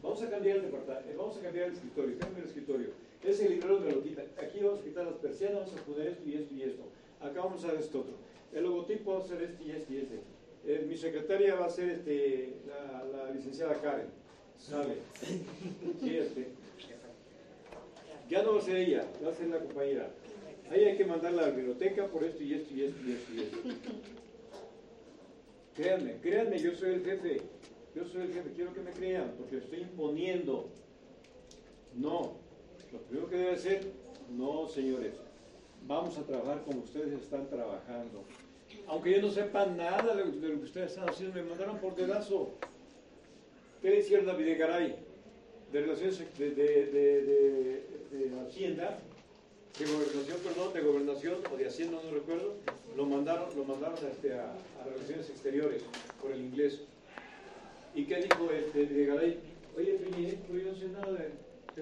vamos 0.02 0.22
a 0.22 0.30
cambiar 0.30 0.58
el 0.58 0.62
departamento, 0.62 1.10
eh, 1.10 1.16
vamos 1.16 1.36
a 1.36 1.40
cambiar 1.40 1.66
el 1.66 1.74
escritorio, 1.74 2.18
cambio 2.18 2.42
el 2.42 2.48
escritorio. 2.48 2.88
Ese 3.22 3.48
librero 3.48 3.80
me 3.80 3.90
lo 3.90 4.02
quita. 4.02 4.22
Aquí 4.38 4.60
vamos 4.62 4.80
a 4.80 4.84
quitar 4.84 5.06
las 5.06 5.14
persianas, 5.14 5.66
vamos 5.66 5.80
a 5.80 5.84
poner 5.84 6.08
esto 6.08 6.28
y 6.28 6.34
esto 6.34 6.54
y 6.54 6.62
esto. 6.62 6.82
Acá 7.20 7.40
vamos 7.40 7.64
a 7.64 7.68
hacer 7.68 7.80
esto 7.80 8.00
otro. 8.00 8.14
El 8.52 8.64
logotipo 8.64 9.14
va 9.14 9.24
a 9.24 9.26
ser 9.26 9.42
este 9.42 9.64
y 9.64 9.70
este 9.70 9.94
y 9.94 9.96
este. 9.98 10.33
Eh, 10.66 10.86
mi 10.88 10.96
secretaria 10.96 11.56
va 11.56 11.66
a 11.66 11.70
ser 11.70 11.90
este, 11.90 12.54
la, 12.66 13.30
licenciada 13.30 13.74
Karen. 13.80 14.06
Sale. 14.58 14.96
Sí, 16.00 16.16
este. 16.16 16.48
Ya 18.30 18.42
no 18.42 18.54
va 18.54 18.58
a 18.58 18.62
ser 18.62 18.76
ella, 18.76 19.06
va 19.22 19.30
a 19.30 19.34
ser 19.34 19.48
la 19.48 19.58
compañera. 19.58 20.10
Ahí 20.70 20.84
hay 20.84 20.96
que 20.96 21.04
mandarla 21.04 21.42
a 21.42 21.46
la 21.48 21.54
biblioteca 21.54 22.06
por 22.06 22.24
esto 22.24 22.42
y 22.42 22.54
esto 22.54 22.72
y 22.74 22.84
esto 22.84 23.00
y 23.06 23.12
esto 23.12 23.34
y 23.34 23.40
esto. 23.40 23.58
Créanme, 25.74 26.16
créanme, 26.22 26.58
yo 26.58 26.74
soy 26.74 26.94
el 26.94 27.04
jefe. 27.04 27.42
Yo 27.94 28.04
soy 28.06 28.22
el 28.22 28.32
jefe, 28.32 28.50
quiero 28.54 28.72
que 28.72 28.80
me 28.80 28.92
crean, 28.92 29.34
porque 29.36 29.58
estoy 29.58 29.80
imponiendo. 29.80 30.70
No. 31.94 32.38
Lo 32.92 32.98
primero 33.00 33.28
que 33.28 33.36
debe 33.36 33.58
ser, 33.58 33.84
no, 34.30 34.66
señores. 34.68 35.14
Vamos 35.86 36.16
a 36.16 36.24
trabajar 36.24 36.62
como 36.64 36.80
ustedes 36.80 37.12
están 37.20 37.48
trabajando 37.50 38.24
aunque 38.86 39.12
yo 39.12 39.22
no 39.22 39.30
sepa 39.30 39.66
nada 39.66 40.14
de 40.14 40.24
lo, 40.24 40.32
que 40.32 40.64
ustedes 40.64 40.92
están 40.92 41.08
haciendo, 41.08 41.34
me 41.34 41.48
mandaron 41.48 41.78
por 41.78 41.94
dedazo. 41.94 42.52
¿Qué 43.82 43.90
le 43.90 43.98
hicieron 44.00 44.28
a 44.28 44.34
Videgaray? 44.34 44.96
De 45.72 45.80
relaciones 45.80 46.18
de, 46.38 46.50
de, 46.50 46.86
de, 46.86 47.84
Hacienda, 48.46 48.98
de 49.78 49.86
gobernación, 49.86 50.38
perdón, 50.44 50.72
de 50.72 50.80
gobernación 50.82 51.34
o 51.52 51.56
de 51.56 51.66
Hacienda, 51.66 51.98
no 52.04 52.10
recuerdo, 52.12 52.54
lo 52.96 53.06
mandaron, 53.06 53.48
lo 53.56 53.64
mandaron 53.64 53.98
este, 54.10 54.34
a, 54.34 54.54
Relaciones 54.84 55.30
Exteriores 55.30 55.82
por 56.20 56.30
el 56.30 56.42
inglés. 56.42 56.82
¿Y 57.94 58.04
qué 58.04 58.16
dijo 58.16 58.50
este 58.52 58.84
Videgaray? 58.84 59.38
Oye, 59.76 59.98
Fini, 59.98 60.26
¿eh? 60.26 60.38
yo 60.48 60.70
no 60.70 60.78
sé 60.78 60.88
nada 60.88 61.12
de, 61.12 61.30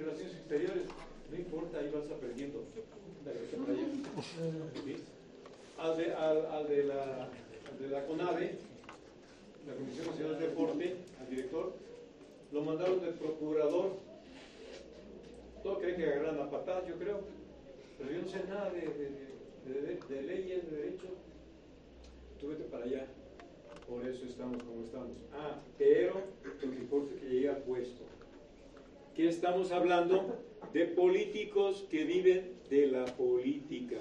Relaciones 0.00 0.34
Exteriores. 0.36 0.84
No 1.30 1.36
importa, 1.36 1.78
ahí 1.78 1.90
vas 1.94 2.10
aprendiendo. 2.10 2.64
Dale, 3.24 3.40
al 5.82 5.96
de, 6.68 6.84
la, 6.84 7.28
de 7.80 7.88
la 7.88 8.06
CONADE, 8.06 8.54
la 9.66 9.74
Comisión 9.74 10.06
Nacional 10.06 10.38
de 10.38 10.46
Deporte, 10.46 10.96
al 11.20 11.28
director, 11.28 11.72
lo 12.52 12.62
mandaron 12.62 13.00
del 13.00 13.14
procurador. 13.14 13.96
Todos 15.64 15.78
creen 15.78 15.96
que 15.96 16.06
agarran 16.06 16.40
a 16.40 16.50
patadas, 16.50 16.86
yo 16.88 16.94
creo, 16.96 17.20
pero 17.98 18.12
yo 18.12 18.22
no 18.22 18.28
sé 18.28 18.44
nada 18.48 18.70
de, 18.70 18.82
de, 20.08 20.22
leyes, 20.22 20.70
de 20.70 20.76
derecho. 20.76 21.08
Tú 22.40 22.48
vete 22.48 22.64
para 22.64 22.84
allá. 22.84 23.06
Por 23.88 24.06
eso 24.06 24.24
estamos 24.24 24.62
como 24.62 24.84
estamos. 24.84 25.16
Ah, 25.32 25.60
pero 25.78 26.14
lo 26.44 26.58
que 26.58 26.66
importa 26.66 27.14
es 27.14 27.20
que 27.20 27.28
llegue 27.28 27.48
al 27.48 27.58
puesto. 27.58 28.04
¿Qué 29.16 29.28
estamos 29.28 29.72
hablando? 29.72 30.38
De 30.72 30.86
políticos 30.86 31.84
que 31.90 32.04
viven 32.04 32.54
de 32.70 32.86
la 32.86 33.04
política 33.04 33.98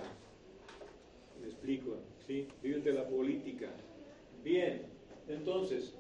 explico, 1.51 1.97
¿sí? 2.25 2.47
Viven 2.63 2.83
de 2.83 2.93
la 2.93 3.07
política. 3.07 3.67
Bien, 4.43 4.83
entonces, 5.27 5.93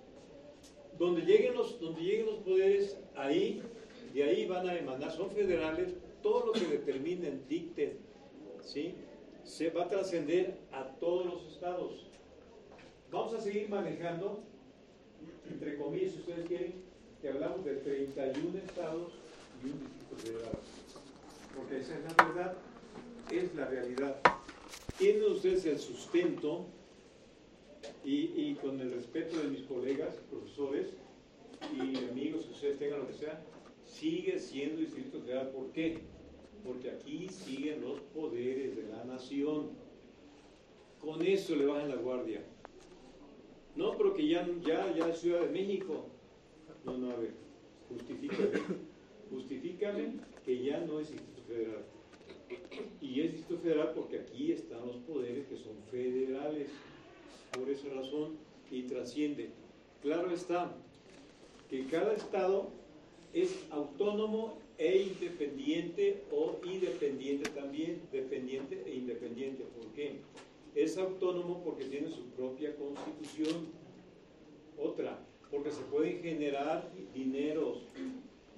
donde 0.97 1.21
lleguen 1.21 1.53
los, 1.53 1.79
donde 1.79 2.01
lleguen 2.01 2.25
los 2.25 2.39
poderes, 2.39 2.97
ahí, 3.15 3.61
de 4.13 4.23
ahí 4.23 4.45
van 4.45 4.67
a 4.67 4.77
emanar, 4.77 5.11
son 5.11 5.29
federales, 5.31 5.93
todo 6.21 6.47
lo 6.47 6.51
que 6.53 6.65
determinen, 6.65 7.43
dicten, 7.47 7.97
¿sí? 8.63 8.95
Se 9.43 9.69
va 9.69 9.83
a 9.83 9.89
trascender 9.89 10.57
a 10.71 10.85
todos 10.99 11.25
los 11.25 11.53
estados. 11.53 12.05
Vamos 13.11 13.33
a 13.33 13.41
seguir 13.41 13.69
manejando, 13.69 14.39
entre 15.49 15.77
comillas, 15.77 16.11
si 16.13 16.19
ustedes 16.19 16.47
quieren, 16.47 16.73
que 17.21 17.29
hablamos 17.29 17.63
de 17.65 17.75
31 17.75 18.57
estados 18.59 19.13
y 19.63 19.69
un 19.69 19.79
distrito 19.79 20.15
federal. 20.17 20.59
Porque 21.55 21.79
esa 21.79 21.95
es 21.95 22.17
la 22.17 22.23
verdad, 22.23 22.53
es 23.31 23.55
la 23.55 23.65
realidad 23.65 24.21
tienen 24.97 25.31
ustedes 25.31 25.65
el 25.65 25.79
sustento 25.79 26.65
y, 28.03 28.53
con 28.55 28.79
el 28.79 28.91
respeto 28.91 29.37
de 29.37 29.49
mis 29.49 29.61
colegas, 29.63 30.15
profesores 30.29 30.93
y 31.75 31.97
amigos 32.09 32.45
que 32.45 32.51
ustedes 32.51 32.79
tengan 32.79 32.99
lo 32.99 33.07
que 33.07 33.13
sea, 33.13 33.43
sigue 33.85 34.39
siendo 34.39 34.81
Distrito 34.81 35.19
Federal. 35.21 35.49
¿Por 35.49 35.71
qué? 35.71 35.99
Porque 36.63 36.91
aquí 36.91 37.27
siguen 37.29 37.81
los 37.81 37.99
poderes 37.99 38.75
de 38.75 38.83
la 38.83 39.03
nación. 39.05 39.69
Con 40.99 41.25
eso 41.25 41.55
le 41.55 41.65
bajan 41.65 41.89
la 41.89 41.95
guardia. 41.95 42.43
No, 43.75 43.97
porque 43.97 44.27
ya, 44.27 44.47
ya, 44.63 44.93
ya 44.95 45.09
es 45.09 45.19
Ciudad 45.19 45.41
de 45.41 45.49
México. 45.49 46.05
No, 46.85 46.97
no, 46.97 47.11
a 47.11 47.15
ver, 47.15 47.33
justifícame. 47.89 48.51
Justifícame 49.31 50.13
que 50.43 50.63
ya 50.63 50.81
no 50.81 50.99
es 50.99 51.09
Distrito 51.11 51.41
Federal. 51.47 51.85
Y 53.01 53.21
es 53.21 53.33
Distrito 53.33 53.61
Federal 53.61 53.91
porque 53.95 54.19
aquí 54.19 54.51
están 54.51 54.85
los 54.87 54.97
poderes 54.97 55.45
que 55.47 55.57
son 55.57 55.75
federales, 55.89 56.69
por 57.51 57.69
esa 57.69 57.89
razón, 57.89 58.37
y 58.69 58.83
trasciende. 58.83 59.49
Claro 60.01 60.31
está 60.31 60.71
que 61.69 61.85
cada 61.87 62.13
estado 62.13 62.69
es 63.33 63.65
autónomo 63.69 64.57
e 64.77 65.03
independiente 65.03 66.23
o 66.31 66.57
independiente 66.65 67.49
también, 67.49 68.01
dependiente 68.11 68.83
e 68.85 68.95
independiente. 68.95 69.63
¿Por 69.77 69.91
qué? 69.93 70.15
Es 70.75 70.97
autónomo 70.97 71.61
porque 71.63 71.85
tiene 71.85 72.09
su 72.09 72.23
propia 72.31 72.75
constitución. 72.75 73.67
Otra, 74.77 75.19
porque 75.51 75.71
se 75.71 75.81
pueden 75.81 76.21
generar 76.21 76.89
dineros, 77.13 77.79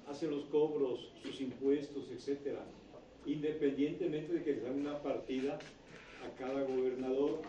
hacen 0.06 0.30
los 0.30 0.44
cobros, 0.44 1.12
sus 1.22 1.40
impuestos, 1.40 2.04
etcétera 2.10 2.64
independientemente 3.26 4.32
de 4.32 4.42
que 4.42 4.52
le 4.52 4.60
dan 4.60 4.80
una 4.80 5.02
partida 5.02 5.58
a 6.24 6.38
cada 6.38 6.62
gobernador. 6.62 7.40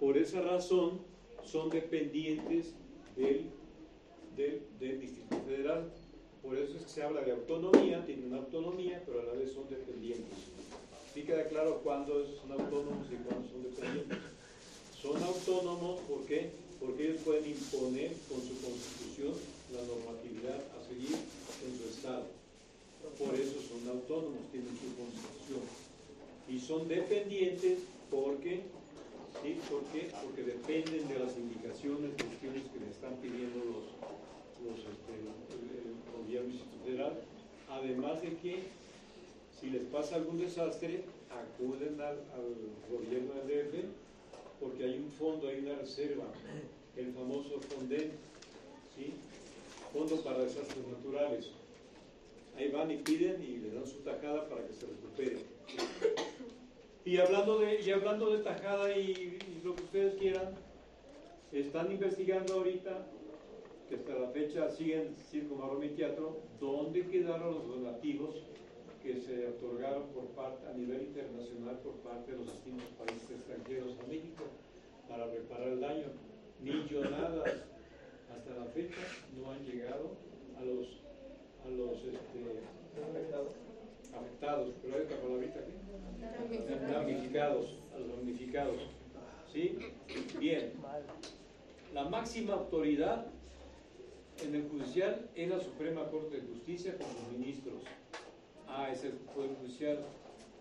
Por 0.00 0.18
esa 0.18 0.42
razón 0.42 1.00
son 1.44 1.70
dependientes 1.70 2.74
del, 3.16 3.50
del, 4.36 5.00
Distrito 5.00 5.36
Federal. 5.46 5.90
Por 6.42 6.56
eso 6.58 6.76
es 6.76 6.82
que 6.82 6.88
se 6.88 7.02
habla 7.02 7.22
de 7.22 7.32
autonomía, 7.32 8.04
tienen 8.04 8.26
una 8.26 8.38
autonomía, 8.38 9.02
pero 9.06 9.20
a 9.20 9.24
la 9.24 9.32
vez 9.32 9.52
son 9.52 9.68
dependientes. 9.70 10.36
¿Sí 11.14 11.22
queda 11.22 11.46
claro 11.48 11.80
cuándo 11.82 12.26
son 12.26 12.52
autónomos 12.52 13.06
y 13.10 13.16
cuándo 13.24 13.48
son 13.48 13.62
dependientes? 13.62 14.18
Son 15.00 15.22
autónomos 15.22 16.00
¿por 16.00 16.20
porque 16.80 17.04
ellos 17.04 17.22
pueden 17.24 17.46
imponer 17.46 18.12
con 18.28 18.40
su 18.40 18.60
constitución 18.60 19.32
la 19.72 19.82
normatividad 19.86 20.60
a 20.76 20.86
seguir 20.86 21.16
en 21.16 21.78
su 21.78 21.88
estado. 21.88 22.43
Por 23.18 23.34
eso 23.34 23.60
son 23.60 23.88
autónomos, 23.88 24.40
tienen 24.50 24.74
su 24.76 24.90
constitución. 24.96 25.64
Y 26.48 26.58
son 26.58 26.88
dependientes 26.88 27.78
porque 28.10 28.62
¿Sí? 29.42 29.58
¿Por? 29.68 29.82
Porque 30.22 30.42
dependen 30.42 31.08
de 31.08 31.18
las 31.18 31.36
indicaciones, 31.36 32.12
cuestiones 32.14 32.62
que 32.70 32.78
le 32.78 32.90
están 32.90 33.14
pidiendo 33.16 33.58
los, 33.58 33.84
los 34.62 34.78
este, 34.78 35.10
el, 35.10 35.94
gobierno 36.14 36.54
federal. 36.84 37.20
Además 37.68 38.22
de 38.22 38.36
que 38.36 38.62
si 39.60 39.70
les 39.70 39.82
pasa 39.86 40.16
algún 40.16 40.38
desastre, 40.38 41.02
acuden 41.30 42.00
al, 42.00 42.18
al 42.32 42.54
gobierno 42.88 43.34
del 43.44 43.66
DF 43.66 44.04
porque 44.60 44.84
hay 44.84 44.98
un 44.98 45.10
fondo, 45.10 45.48
hay 45.48 45.58
una 45.58 45.74
reserva, 45.74 46.24
el 46.96 47.12
famoso 47.12 47.60
FONDEN, 47.60 48.12
¿sí? 48.96 49.12
Fondo 49.92 50.16
para 50.22 50.44
Desastres 50.44 50.86
Naturales. 50.86 51.50
Ahí 52.56 52.68
van 52.68 52.90
y 52.90 52.96
piden 52.98 53.42
y 53.42 53.58
le 53.58 53.70
dan 53.70 53.86
su 53.86 54.00
tajada 54.02 54.48
para 54.48 54.66
que 54.66 54.72
se 54.72 54.86
recupere. 54.86 55.38
Y 57.04 57.18
hablando 57.18 57.58
de, 57.58 57.80
y 57.80 57.90
hablando 57.90 58.30
de 58.30 58.42
tajada 58.42 58.96
y, 58.96 59.38
lo 59.62 59.74
que 59.74 59.82
ustedes 59.82 60.14
quieran, 60.14 60.54
están 61.52 61.90
investigando 61.90 62.54
ahorita, 62.54 63.06
que 63.88 63.96
hasta 63.96 64.14
la 64.14 64.28
fecha 64.28 64.70
siguen 64.70 65.14
Circo 65.30 65.56
Marrón 65.56 65.84
y 65.84 65.88
Teatro, 65.90 66.38
dónde 66.60 67.06
quedaron 67.06 67.54
los 67.54 67.68
donativos 67.68 68.36
que 69.02 69.20
se 69.20 69.48
otorgaron 69.48 70.04
por 70.14 70.24
parte, 70.28 70.66
a 70.66 70.72
nivel 70.72 71.02
internacional 71.02 71.78
por 71.80 71.92
parte 71.96 72.32
de 72.32 72.38
los 72.38 72.50
distintos 72.50 72.86
países 72.98 73.30
extranjeros 73.30 73.98
a 74.02 74.06
México 74.06 74.44
para 75.08 75.26
reparar 75.26 75.68
el 75.68 75.80
daño. 75.80 76.06
Millonadas 76.62 77.64
hasta 78.32 78.54
la 78.58 78.64
fecha 78.72 79.00
no 79.36 79.50
han 79.50 79.62
llegado 79.64 80.16
a 80.56 80.64
los, 80.64 81.03
a 81.64 81.68
los 81.70 81.98
este, 81.98 82.14
afectados, 84.14 84.74
pero 84.82 84.96
hay 84.96 85.02
otra 85.02 85.16
palabrita 85.16 85.60
aquí, 85.60 85.72
damnificados, 86.92 87.78
a 87.94 87.98
los 87.98 88.08
damnificados. 88.08 88.76
¿Sí? 89.52 89.78
Bien. 90.38 90.72
La 91.92 92.04
máxima 92.08 92.54
autoridad 92.54 93.26
en 94.42 94.54
el 94.54 94.68
judicial 94.68 95.30
es 95.34 95.48
la 95.48 95.60
Suprema 95.60 96.10
Corte 96.10 96.40
de 96.40 96.42
Justicia 96.42 96.96
con 96.98 97.06
sus 97.06 97.38
ministros. 97.38 97.82
Ah, 98.68 98.90
es 98.90 99.04
el 99.04 99.12
Poder 99.12 99.54
Judicial. 99.60 99.98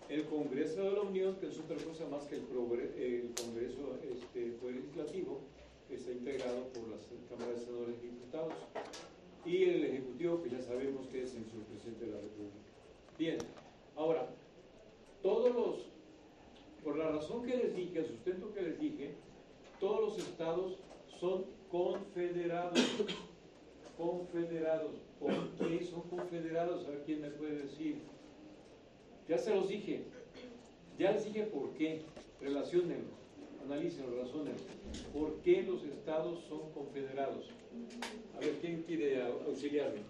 El 0.09 0.25
Congreso 0.25 0.83
de 0.83 0.91
la 0.91 1.01
Unión, 1.01 1.35
que 1.37 1.47
es 1.47 1.57
otra 1.57 1.77
cosa 1.77 2.05
más 2.07 2.25
que 2.25 2.35
el, 2.35 2.45
Congreso 2.45 3.97
este, 4.03 4.51
Poder 4.61 4.75
Legislativo, 4.75 5.39
que 5.87 5.95
está 5.95 6.11
integrado 6.11 6.67
por 6.73 6.87
las 6.89 7.01
cámaras 7.29 7.59
de 7.59 7.65
senadores 7.65 7.95
y 8.03 8.07
diputados. 8.07 8.53
Y 9.45 9.63
el 9.63 9.83
Ejecutivo, 9.83 10.41
que 10.41 10.49
ya 10.49 10.61
sabemos 10.61 11.07
que 11.07 11.23
es 11.23 11.31
su 11.31 11.37
presidente 11.39 12.05
de 12.05 12.11
la 12.11 12.17
República. 12.21 12.55
Bien, 13.17 13.37
ahora, 13.95 14.29
todos 15.21 15.53
los, 15.53 15.87
por 16.83 16.97
la 16.97 17.09
razón 17.09 17.45
que 17.45 17.57
les 17.57 17.75
dije, 17.75 17.99
el 17.99 18.05
sustento 18.05 18.53
que 18.53 18.61
les 18.61 18.79
dije, 18.79 19.15
todos 19.79 19.99
los 19.99 20.17
estados 20.17 20.77
son 21.19 21.45
confederados. 21.69 22.79
Confederados. 23.97 24.95
¿Por 25.19 25.49
qué 25.57 25.83
son 25.83 26.01
confederados? 26.03 26.85
A 26.85 26.89
ver 26.89 27.03
quién 27.05 27.21
me 27.21 27.29
puede 27.29 27.57
decir. 27.63 28.01
Ya 29.27 29.37
se 29.37 29.53
los 29.53 29.67
dije. 29.67 30.05
Ya 30.97 31.11
les 31.11 31.25
dije 31.25 31.43
por 31.43 31.73
qué. 31.73 32.01
Relaciónenlo, 32.41 33.11
analícenlo, 33.63 34.21
razónenlo. 34.21 34.59
¿Por 35.13 35.41
qué 35.41 35.63
los 35.63 35.83
estados 35.83 36.43
son 36.49 36.71
confederados? 36.73 37.49
A 38.35 38.39
ver, 38.39 38.53
¿quién 38.61 38.83
quiere 38.83 39.21
auxiliarme? 39.21 40.01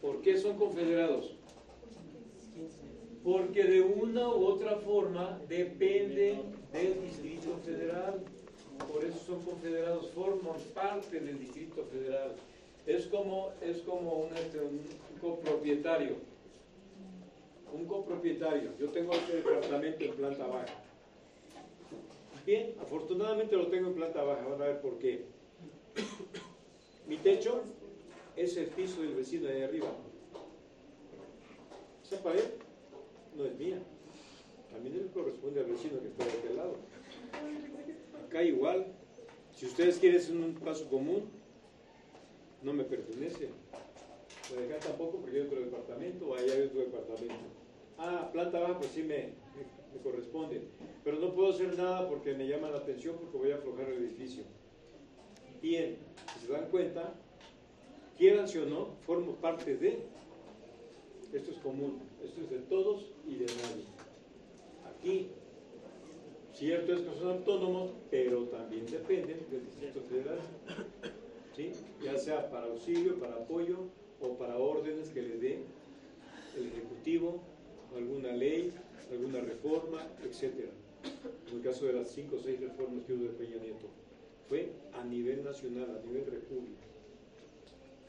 ¿Por 0.00 0.20
qué 0.20 0.36
son 0.36 0.56
confederados? 0.58 1.34
Porque 3.22 3.64
de 3.64 3.80
una 3.80 4.28
u 4.28 4.44
otra 4.44 4.76
forma 4.76 5.40
dependen 5.48 6.42
del 6.72 7.00
Distrito 7.00 7.56
Federal. 7.64 8.22
Por 8.92 9.02
eso 9.02 9.18
son 9.26 9.40
confederados, 9.42 10.10
forman 10.10 10.60
parte 10.74 11.20
del 11.20 11.38
Distrito 11.38 11.84
Federal. 11.84 12.32
Es 12.86 13.06
como, 13.06 13.52
es 13.62 13.78
como 13.78 14.12
un, 14.24 14.36
este, 14.36 14.60
un 14.60 14.80
copropietario. 15.22 16.16
Un 17.72 17.86
copropietario. 17.86 18.72
Yo 18.78 18.90
tengo 18.90 19.14
este 19.14 19.36
departamento 19.36 20.04
en 20.04 20.12
planta 20.12 20.46
baja. 20.46 20.82
Bien, 22.44 22.74
afortunadamente 22.78 23.56
lo 23.56 23.68
tengo 23.68 23.88
en 23.88 23.94
planta 23.94 24.22
baja. 24.22 24.46
Van 24.46 24.60
a 24.60 24.66
ver 24.66 24.80
por 24.82 24.98
qué. 24.98 25.24
Mi 27.08 27.16
techo 27.16 27.62
es 28.36 28.56
el 28.56 28.66
piso 28.66 29.02
del 29.02 29.14
vecino 29.14 29.46
de 29.48 29.64
arriba. 29.64 29.92
Esa 32.04 32.22
pared 32.22 32.44
no 33.36 33.44
es 33.44 33.58
mía. 33.58 33.78
También 34.70 34.98
le 34.98 35.12
corresponde 35.12 35.60
al 35.60 35.66
vecino 35.66 36.00
que 36.00 36.08
está 36.08 36.24
de 36.24 36.32
aquel 36.32 36.56
lado. 36.56 36.76
Acá 38.26 38.42
igual. 38.42 38.86
Si 39.52 39.66
ustedes 39.66 39.98
quieren 39.98 40.20
hacer 40.20 40.36
un 40.36 40.54
paso 40.54 40.88
común, 40.88 41.30
no 42.62 42.72
me 42.72 42.84
pertenece. 42.84 43.50
De 44.50 44.64
acá 44.64 44.84
tampoco 44.84 45.18
porque 45.18 45.36
hay 45.36 45.46
otro 45.46 45.60
departamento 45.60 46.28
o 46.28 46.34
allá 46.34 46.54
hay 46.54 46.62
otro 46.62 46.80
departamento. 46.80 47.34
Ah, 47.96 48.28
planta 48.32 48.58
baja, 48.58 48.78
pues 48.78 48.90
sí 48.90 49.02
me, 49.02 49.16
me, 49.16 49.94
me 49.94 50.02
corresponde. 50.02 50.62
Pero 51.04 51.18
no 51.20 51.32
puedo 51.34 51.50
hacer 51.50 51.78
nada 51.78 52.08
porque 52.08 52.34
me 52.34 52.48
llama 52.48 52.70
la 52.70 52.78
atención 52.78 53.16
porque 53.16 53.38
voy 53.38 53.52
a 53.52 53.56
aflojar 53.56 53.88
el 53.88 54.04
edificio. 54.04 54.42
Bien, 55.64 55.96
si 56.34 56.46
se 56.46 56.52
dan 56.52 56.68
cuenta, 56.70 57.14
quieran 58.18 58.44
o 58.44 58.66
no, 58.66 58.88
formo 59.06 59.36
parte 59.36 59.78
de. 59.78 59.98
Esto 61.32 61.52
es 61.52 61.56
común, 61.56 62.02
esto 62.22 62.42
es 62.42 62.50
de 62.50 62.58
todos 62.68 63.06
y 63.26 63.36
de 63.36 63.46
nadie. 63.46 63.86
Aquí, 64.92 65.28
cierto 66.52 66.92
es 66.92 67.00
que 67.00 67.18
son 67.18 67.30
autónomos, 67.30 67.92
pero 68.10 68.42
también 68.48 68.84
dependen 68.84 69.38
del 69.50 69.64
Distrito 69.64 70.02
Federal. 70.02 70.38
¿Sí? 71.56 71.72
Ya 72.02 72.18
sea 72.18 72.50
para 72.50 72.66
auxilio, 72.66 73.18
para 73.18 73.36
apoyo 73.36 73.78
o 74.20 74.34
para 74.34 74.58
órdenes 74.58 75.08
que 75.08 75.22
le 75.22 75.38
dé 75.38 75.60
el 76.58 76.66
Ejecutivo, 76.66 77.40
alguna 77.96 78.32
ley, 78.32 78.70
alguna 79.10 79.40
reforma, 79.40 80.06
etc. 80.24 80.68
En 81.48 81.56
el 81.56 81.62
caso 81.62 81.86
de 81.86 81.94
las 81.94 82.10
cinco 82.10 82.36
o 82.36 82.38
seis 82.38 82.60
reformas 82.60 83.02
que 83.06 83.14
hubo 83.14 83.22
de 83.22 83.30
Peña 83.30 83.56
Nieto, 83.56 84.03
fue 84.48 84.72
a 84.92 85.04
nivel 85.04 85.44
nacional, 85.44 86.00
a 86.02 86.06
nivel 86.06 86.26
república. 86.26 86.82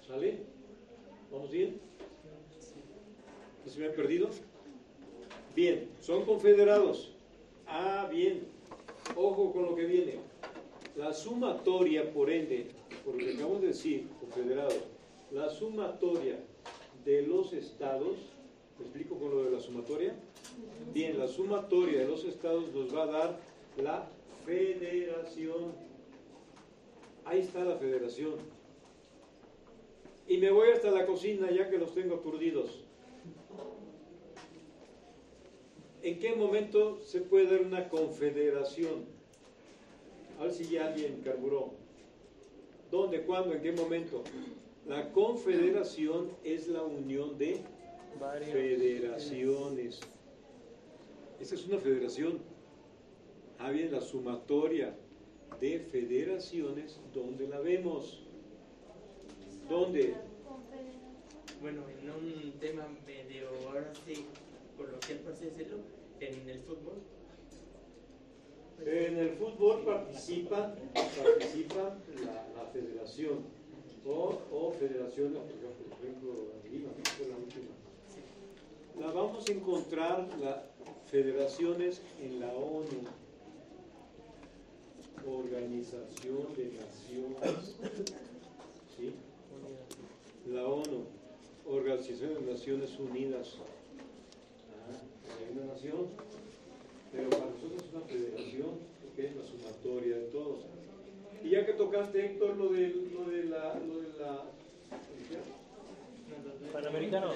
¿Sale? 0.07 0.39
¿Vamos 1.31 1.51
bien? 1.51 1.79
¿No 3.65 3.71
se 3.71 3.79
me 3.79 3.87
han 3.87 3.93
perdido? 3.93 4.29
Bien, 5.55 5.89
son 6.01 6.25
confederados. 6.25 7.13
Ah, 7.65 8.07
bien. 8.11 8.43
Ojo 9.15 9.51
con 9.51 9.63
lo 9.63 9.75
que 9.75 9.85
viene. 9.85 10.19
La 10.95 11.13
sumatoria, 11.13 12.13
por 12.13 12.29
ende, 12.29 12.67
por 13.03 13.15
lo 13.15 13.25
que 13.25 13.33
acabamos 13.33 13.61
de 13.61 13.67
decir, 13.67 14.07
confederados, 14.19 14.79
la 15.31 15.49
sumatoria 15.49 16.39
de 17.03 17.21
los 17.23 17.53
estados, 17.53 18.17
¿me 18.79 18.85
explico 18.85 19.17
con 19.17 19.31
lo 19.31 19.43
de 19.43 19.51
la 19.51 19.59
sumatoria? 19.59 20.15
Bien, 20.93 21.17
la 21.17 21.27
sumatoria 21.27 21.99
de 21.99 22.07
los 22.07 22.23
estados 22.23 22.71
nos 22.73 22.95
va 22.95 23.03
a 23.03 23.07
dar 23.07 23.39
la 23.77 24.07
federación. 24.45 25.73
Ahí 27.25 27.39
está 27.39 27.65
la 27.65 27.75
federación. 27.75 28.35
Y 30.27 30.37
me 30.37 30.51
voy 30.51 30.69
hasta 30.69 30.91
la 30.91 31.05
cocina 31.05 31.49
ya 31.51 31.69
que 31.69 31.77
los 31.77 31.93
tengo 31.93 32.15
aturdidos. 32.15 32.83
¿En 36.03 36.19
qué 36.19 36.35
momento 36.35 37.01
se 37.01 37.21
puede 37.21 37.47
dar 37.47 37.65
una 37.65 37.89
confederación? 37.89 39.05
A 40.39 40.43
ver 40.43 40.53
si 40.53 40.65
ya 40.65 40.87
alguien 40.87 41.21
carburó. 41.23 41.73
¿Dónde, 42.91 43.23
cuándo, 43.23 43.55
en 43.55 43.63
qué 43.63 43.71
momento? 43.71 44.23
La 44.87 45.11
confederación 45.11 46.29
es 46.43 46.67
la 46.67 46.83
unión 46.83 47.39
de 47.39 47.61
federaciones. 48.51 49.99
Esa 51.39 51.55
es 51.55 51.65
una 51.65 51.79
federación. 51.79 52.39
Ah, 53.57 53.71
bien, 53.71 53.91
la 53.91 54.01
sumatoria 54.01 54.95
de 55.59 55.79
federaciones, 55.79 56.99
¿dónde 57.13 57.47
la 57.47 57.59
vemos? 57.59 58.23
¿Dónde? 59.69 60.15
Bueno, 61.61 61.83
en 61.89 62.09
un 62.09 62.53
tema 62.59 62.87
medio, 63.05 63.49
ahora 63.67 63.91
sí, 64.05 64.25
coloquial, 64.77 65.19
por 65.19 65.33
así 65.33 65.45
decirlo, 65.45 65.77
en 66.19 66.49
el 66.49 66.59
fútbol. 66.61 66.95
En 68.85 69.17
el 69.17 69.29
fútbol 69.31 69.83
participa, 69.85 70.75
participa 70.93 71.97
la, 72.23 72.61
la 72.61 72.69
federación. 72.71 73.65
O, 74.05 74.37
o 74.51 74.71
federaciones, 74.73 75.39
por 75.39 75.97
ejemplo, 75.97 76.55
la 77.27 77.37
última. 77.37 77.71
La 78.99 79.11
vamos 79.11 79.49
a 79.49 79.51
encontrar 79.51 80.27
las 80.39 80.57
federaciones 81.09 82.01
en 82.21 82.39
la 82.39 82.53
ONU, 82.53 82.85
Organización 85.27 86.53
de 86.55 86.65
Naciones. 86.73 87.75
¿Sí? 88.97 89.13
La 90.51 90.65
ONU, 90.67 91.05
Organización 91.67 92.35
de 92.35 92.51
Naciones 92.51 92.97
Unidas. 92.99 93.55
Ah, 94.71 94.93
hay 95.39 95.57
una 95.57 95.73
nación, 95.73 96.07
pero 97.11 97.29
para 97.29 97.45
nosotros 97.45 97.83
es 97.83 97.93
una 97.93 98.05
federación, 98.05 98.69
porque 99.03 99.27
es 99.27 99.35
la 99.35 99.43
sumatoria 99.43 100.17
de 100.17 100.25
todos. 100.25 100.59
Y 101.43 101.49
ya 101.49 101.65
que 101.65 101.73
tocaste, 101.73 102.25
Héctor, 102.25 102.57
lo 102.57 102.69
de, 102.69 102.87
lo 102.89 103.25
de 103.29 103.43
la... 103.45 103.79
Lo 103.79 103.99
de 103.99 104.19
la 104.19 104.45
Panamericanos. 106.71 107.35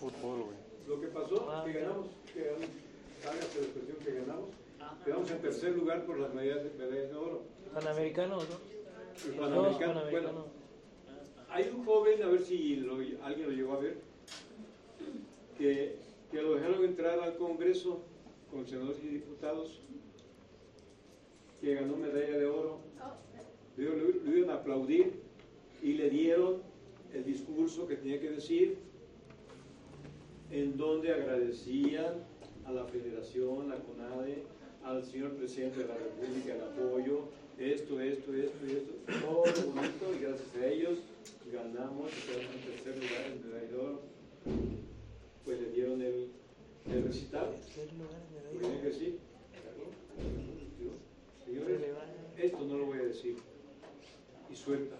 Fútbol, 0.00 0.44
güey. 0.44 0.56
lo 0.88 1.00
que 1.00 1.06
pasó, 1.08 1.48
Ah, 1.50 1.64
que 1.66 1.72
ganamos, 1.72 2.08
que 2.32 2.44
ganamos, 2.44 2.66
hágase 3.24 3.58
la 3.60 3.64
expresión 3.66 3.96
que 4.04 4.12
ganamos, 4.12 4.48
quedamos 5.04 5.30
en 5.30 5.38
tercer 5.40 5.74
lugar 5.76 6.04
por 6.04 6.18
las 6.18 6.32
medallas, 6.34 6.64
de 6.64 7.14
oro. 7.14 7.42
Panamericanos, 7.72 8.46
¿no? 8.48 8.56
El 9.30 9.38
Panamericano, 9.38 10.00
bueno, 10.10 10.46
hay 11.48 11.68
un 11.74 11.84
joven, 11.84 12.22
a 12.22 12.26
ver 12.28 12.42
si 12.42 12.76
lo- 12.76 12.94
alguien 13.24 13.48
lo 13.48 13.50
llegó 13.54 13.72
a 13.74 13.80
ver, 13.80 13.98
que, 15.58 15.96
que 16.30 16.42
lo 16.42 16.54
dejaron 16.54 16.84
entrar 16.84 17.18
al 17.20 17.36
Congreso 17.36 18.02
con 18.50 18.66
senadores 18.66 19.02
y 19.04 19.08
diputados, 19.08 19.80
que 21.60 21.74
ganó 21.74 21.96
medalla 21.96 22.38
de 22.38 22.46
oro. 22.46 22.80
Lo, 23.76 23.94
lo- 23.94 24.24
lo 24.24 24.36
iban 24.36 24.50
a 24.50 24.54
aplaudir 24.54 25.20
y 25.82 25.94
le 25.94 26.10
dieron 26.10 26.62
el 27.14 27.24
discurso 27.24 27.86
que 27.86 27.96
tenía 27.96 28.20
que 28.20 28.30
decir, 28.30 28.78
en 30.50 30.76
donde 30.76 31.12
agradecían 31.12 32.24
a 32.64 32.72
la 32.72 32.84
Federación, 32.84 33.68
la 33.68 33.76
CONADE, 33.76 34.42
al 34.86 35.04
señor 35.04 35.32
presidente 35.32 35.80
de 35.80 35.88
la 35.88 35.94
República 35.96 36.54
el 36.54 36.60
apoyo, 36.62 37.24
esto, 37.58 38.00
esto, 38.00 38.32
esto 38.34 38.66
y 38.66 38.70
esto, 38.70 38.92
todo 39.20 39.42
bonito, 39.74 40.14
y 40.16 40.22
gracias 40.22 40.54
a 40.56 40.66
ellos 40.66 40.98
ganamos 41.52 42.10
quedamos 42.26 42.54
en 42.54 42.72
tercer 42.72 42.94
lugar 42.96 43.24
en 43.26 43.50
medalla. 43.50 43.98
Pues 45.44 45.60
le 45.60 45.70
dieron 45.70 46.02
el, 46.02 46.28
el 46.92 47.04
recital, 47.04 47.50
tenía 48.60 48.80
que 48.80 48.86
decir. 48.88 49.18
Señores, 51.44 51.80
esto 52.36 52.64
no 52.66 52.78
lo 52.78 52.86
voy 52.86 52.98
a 52.98 53.02
decir. 53.04 53.36
Y 54.50 54.56
suelta. 54.56 54.96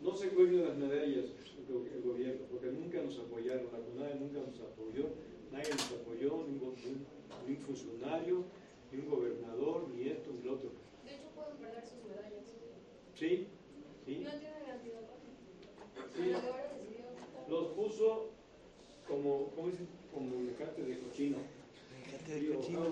No 0.00 0.14
se 0.16 0.28
cuelguen 0.30 0.64
las 0.66 0.76
medallas 0.76 1.26
el 1.58 1.72
go- 1.74 1.84
el 1.94 2.02
gobierno, 2.02 2.42
porque 2.50 2.66
nunca 2.68 3.02
nos 3.02 3.18
apoyaron, 3.18 3.66
la 3.72 3.78
CONADE 3.78 4.14
nunca 4.20 4.38
nos 4.40 4.58
apoyó, 4.60 5.04
nadie 5.52 5.70
nos 5.70 5.92
apoyó, 5.92 6.44
ni 6.46 6.54
un, 6.54 6.58
go- 6.58 6.74
ni 6.84 6.90
un- 6.90 7.06
ni 7.46 7.54
un 7.56 7.60
funcionario, 7.60 8.44
ni 8.92 9.00
un 9.00 9.10
gobernador, 9.10 9.88
ni 9.88 10.08
esto, 10.08 10.30
ni 10.32 10.42
lo 10.42 10.54
otro. 10.54 10.70
De 11.04 11.14
hecho, 11.14 11.28
pueden 11.34 11.56
perder 11.56 11.84
sus 11.84 12.04
medallas. 12.08 12.44
¿Sí? 13.14 13.46
¿Sí? 14.06 14.18
No 14.24 14.30
tienen. 14.30 14.60
Sí. 16.16 16.32
Los 17.48 17.66
puso 17.68 18.28
como, 19.06 19.50
¿cómo 19.54 19.68
dicen? 19.68 19.88
Como 20.12 20.38
mecate 20.40 20.82
de 20.82 20.98
cochino. 20.98 21.38
Mecate 22.06 22.40
de 22.40 22.54
cochino. 22.54 22.84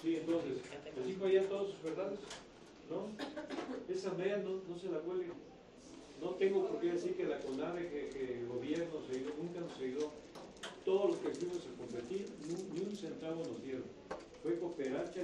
Sí, 0.00 0.16
entonces, 0.16 0.58
les 0.96 1.06
dijo 1.06 1.28
ya 1.28 1.48
todas 1.48 1.68
sus 1.68 1.82
verdades, 1.82 2.18
¿no? 2.90 3.06
Esa 3.92 4.12
medalla 4.14 4.38
no, 4.38 4.60
no 4.68 4.78
se 4.78 4.88
la 4.88 4.98
cuelguen. 4.98 5.32
No 6.20 6.30
tengo 6.30 6.66
por 6.68 6.80
qué 6.80 6.92
decir 6.92 7.16
que 7.16 7.24
la 7.24 7.38
CONAVE, 7.40 7.88
que, 7.88 8.08
que 8.08 8.38
el 8.40 8.48
gobierno 8.48 9.00
se 9.08 9.16
ayudó, 9.18 9.34
nunca 9.40 9.60
nos 9.60 9.76
ayudó. 9.78 10.10
Todos 10.84 11.10
los 11.10 11.16
que 11.18 11.30
fuimos 11.30 11.58
a 11.58 11.78
competir, 11.78 12.28
ni, 12.46 12.80
ni 12.80 12.86
un 12.86 12.96
centavo 12.96 13.44
nos 13.44 13.62
dieron. 13.62 13.84
Fue 14.42 14.58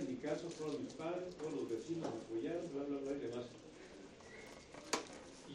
mi 0.06 0.16
caso 0.16 0.48
fueron 0.48 0.84
mis 0.84 0.92
padres, 0.92 1.34
todos 1.36 1.52
los 1.52 1.68
vecinos 1.68 2.08
me 2.08 2.20
apoyaron, 2.20 2.70
bla, 2.72 2.84
bla, 2.84 2.98
bla 2.98 3.12
y 3.12 3.20
demás. 3.20 3.46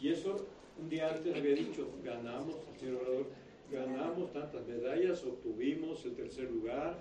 Y 0.00 0.08
eso, 0.08 0.46
un 0.78 0.90
día 0.90 1.08
antes 1.08 1.34
había 1.34 1.54
dicho, 1.54 1.88
ganamos, 2.04 2.56
señor 2.78 3.02
orador, 3.02 3.26
ganamos 3.72 4.32
tantas 4.32 4.66
medallas, 4.66 5.24
obtuvimos 5.24 6.04
el 6.04 6.14
tercer 6.14 6.50
lugar, 6.50 6.98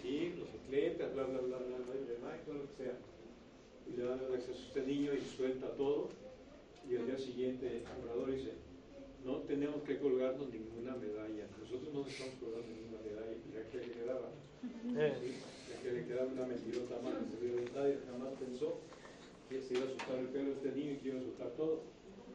sí, 0.00 0.34
los 0.38 0.48
atletas, 0.50 1.12
bla, 1.14 1.24
bla, 1.24 1.40
bla, 1.40 1.58
bla, 1.58 1.76
bla, 1.78 1.94
y 2.00 2.06
demás, 2.06 2.38
y 2.40 2.46
todo 2.46 2.54
lo 2.58 2.68
que 2.68 2.84
sea. 2.84 2.96
Y 3.88 3.96
le 3.96 4.04
dan 4.04 4.20
el 4.20 4.34
acceso 4.34 4.62
a 4.62 4.66
este 4.66 4.82
niño 4.82 5.12
y 5.14 5.20
suelta 5.20 5.66
todo. 5.76 6.08
Y 6.88 6.96
al 6.96 7.06
día 7.06 7.18
siguiente 7.18 7.82
el 7.82 8.08
orador 8.08 8.30
dice, 8.30 8.52
no 9.24 9.38
tenemos 9.38 9.82
que 9.82 9.98
colgarnos 9.98 10.48
ninguna 10.52 10.94
medalla. 10.96 11.48
Nosotros 11.58 11.92
no 11.92 12.00
nos 12.00 12.08
estamos 12.08 12.34
colgando 12.40 12.68
ninguna 12.68 12.98
medalla. 13.02 13.36
Ya 13.52 13.68
que 13.70 13.78
le 13.78 13.94
ya 14.94 15.53
que 15.84 15.92
le 15.92 16.06
quedaba 16.06 16.32
una 16.32 16.46
mentirota 16.46 16.94
más 17.04 17.12
que 17.12 17.98
jamás 18.10 18.32
pensó 18.40 18.78
que 19.50 19.60
se 19.60 19.74
iba 19.74 19.84
a 19.84 19.88
soltar 19.88 20.18
el 20.18 20.28
pelo 20.28 20.50
a 20.50 20.54
este 20.54 20.72
niño 20.72 20.92
y 20.92 20.96
que 20.96 21.08
iba 21.08 21.20
a 21.20 21.22
soltar 21.22 21.48
todo. 21.50 21.82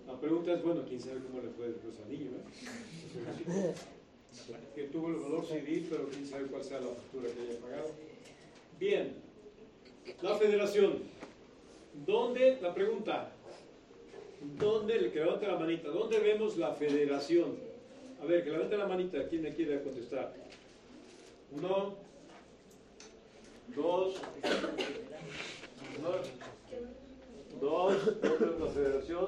La 0.06 0.20
pregunta 0.20 0.54
es, 0.54 0.62
bueno, 0.62 0.86
quién 0.88 1.02
sabe 1.02 1.20
cómo 1.22 1.42
le 1.42 1.50
fue 1.50 1.70
después 1.70 1.96
al 2.00 2.12
niño, 2.12 2.32
¿eh? 2.38 3.74
Que 4.76 4.84
tuvo 4.84 5.08
el 5.08 5.16
valor 5.16 5.44
civil, 5.44 5.88
pero 5.90 6.08
quién 6.08 6.26
sabe 6.26 6.46
cuál 6.46 6.64
sea 6.64 6.80
la 6.80 6.88
factura 6.88 7.30
que 7.30 7.42
haya 7.42 7.60
pagado. 7.60 7.90
Bien, 8.80 9.16
la 10.22 10.36
federación. 10.36 11.00
¿Dónde? 12.06 12.60
La 12.62 12.74
pregunta. 12.76 13.32
¿Dónde? 14.60 15.12
Que 15.12 15.20
levante 15.20 15.48
la 15.48 15.58
manita. 15.58 15.90
¿Dónde 15.90 16.20
vemos 16.20 16.58
la 16.58 16.74
federación? 16.76 17.58
A 18.22 18.26
ver, 18.26 18.44
que 18.44 18.52
levante 18.52 18.78
la 18.78 18.88
manita. 18.88 19.28
¿Quién 19.28 19.42
me 19.42 19.56
quiere 19.56 19.82
contestar? 19.82 20.34
Uno, 21.52 21.98
dos, 23.76 24.16
dos, 27.62 28.22
¿dónde 28.22 28.46
es 28.46 28.60
la 28.60 28.68
federación? 28.68 29.28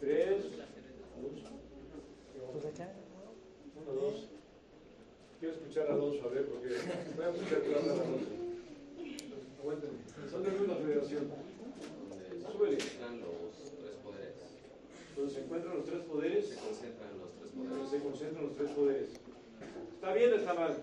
Tres, 0.00 0.44
uno, 3.76 3.92
dos. 4.00 4.14
Quiero 5.40 5.54
escuchar 5.54 5.90
a 5.90 5.94
Alonso, 5.94 6.24
a 6.24 6.28
ver, 6.28 6.46
porque 6.48 6.68
voy 7.16 7.24
a 7.24 7.30
escuchar 7.30 7.62
que 7.62 7.74
habla 7.74 7.92
Alonso. 7.92 8.26
Aguántenme. 9.60 9.98
¿Dónde 10.32 10.50
vemos 10.50 10.68
la 10.68 10.76
federación? 10.76 11.24
Súbele. 12.52 12.78
Donde 15.16 15.32
se 15.32 15.40
encuentran 15.40 15.76
los 15.76 15.84
tres 15.86 16.00
poderes, 16.02 16.48
Se 16.48 16.56
concentran 16.56 17.18
los 17.18 17.30
tres 17.38 17.54
donde 17.54 17.70
poderes. 17.70 17.90
se 17.90 18.00
concentran 18.00 18.44
los 18.46 18.54
tres 18.56 18.70
poderes. 18.72 19.08
¿Está 19.94 20.12
bien 20.12 20.32
o 20.32 20.36
está 20.36 20.54
mal? 20.54 20.76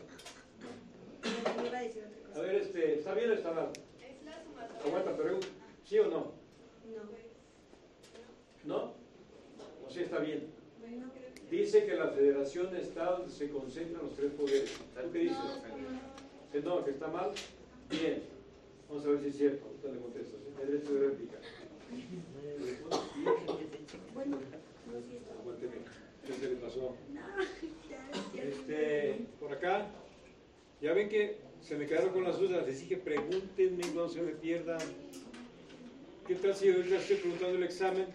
Me 1.24 1.68
iba 1.68 1.78
a 1.78 1.82
decir 1.84 2.04
otra 2.04 2.20
A 2.26 2.30
cosa. 2.30 2.42
ver, 2.42 2.56
este, 2.56 2.94
¿está 3.00 3.14
bien 3.14 3.30
o 3.32 3.34
está 3.34 3.52
mal? 3.52 3.70
Es 4.00 4.24
la 4.26 4.44
sumatoria. 4.44 4.82
Aguanta, 4.86 5.18
pero 5.18 5.40
¿sí 5.86 6.00
o 6.00 6.06
no? 6.06 6.32
No. 6.94 7.04
¿No? 8.66 8.94
¿O 9.86 9.90
sí 9.90 10.02
está 10.02 10.20
bien? 10.20 10.48
Bueno, 10.80 11.12
Dice 11.50 11.86
que 11.86 11.94
la 11.96 12.08
federación 12.08 12.76
está 12.76 13.12
donde 13.12 13.32
se 13.32 13.50
concentran 13.50 14.04
los 14.04 14.16
tres 14.16 14.32
poderes. 14.34 14.72
¿Tú 14.74 15.12
qué 15.12 15.20
dices? 15.20 15.38
Que 16.52 16.62
no, 16.62 16.84
que 16.84 16.92
está 16.92 17.08
mal. 17.08 17.32
Bien. 17.90 18.24
Vamos 18.90 19.06
a 19.06 19.10
ver 19.10 19.22
si 19.22 19.28
es 19.28 19.38
cierto. 19.38 19.66
Ahorita 19.68 19.88
le 19.90 20.00
contestas. 20.00 20.40
¿eh? 20.42 20.66
Derecho 20.66 20.94
de 20.96 21.08
réplica. 21.10 21.38
bueno, 24.14 24.38
no 24.38 25.02
cierto. 25.02 25.32
Aguánteme. 25.40 25.74
¿Qué 26.26 26.34
se 26.34 26.50
le 26.50 26.56
pasó? 26.56 26.96
No, 27.12 27.22
ya, 27.90 28.10
ya. 28.34 28.42
Este, 28.44 29.26
por 29.40 29.52
acá. 29.52 29.88
Ya 30.84 30.92
ven 30.92 31.08
que 31.08 31.38
se 31.62 31.78
me 31.78 31.88
quedaron 31.88 32.10
con 32.12 32.26
las 32.26 32.38
dudas. 32.38 32.68
Les 32.68 32.82
dije, 32.82 32.98
pregúntenme, 32.98 33.84
no 33.96 34.10
se 34.10 34.22
me 34.22 34.34
pierdan. 34.34 34.82
¿Qué 36.28 36.36
tal 36.36 36.54
si 36.54 36.70
ahorita 36.70 36.98
estoy 36.98 37.16
preguntando 37.16 37.56
el 37.56 37.64
examen? 37.64 38.08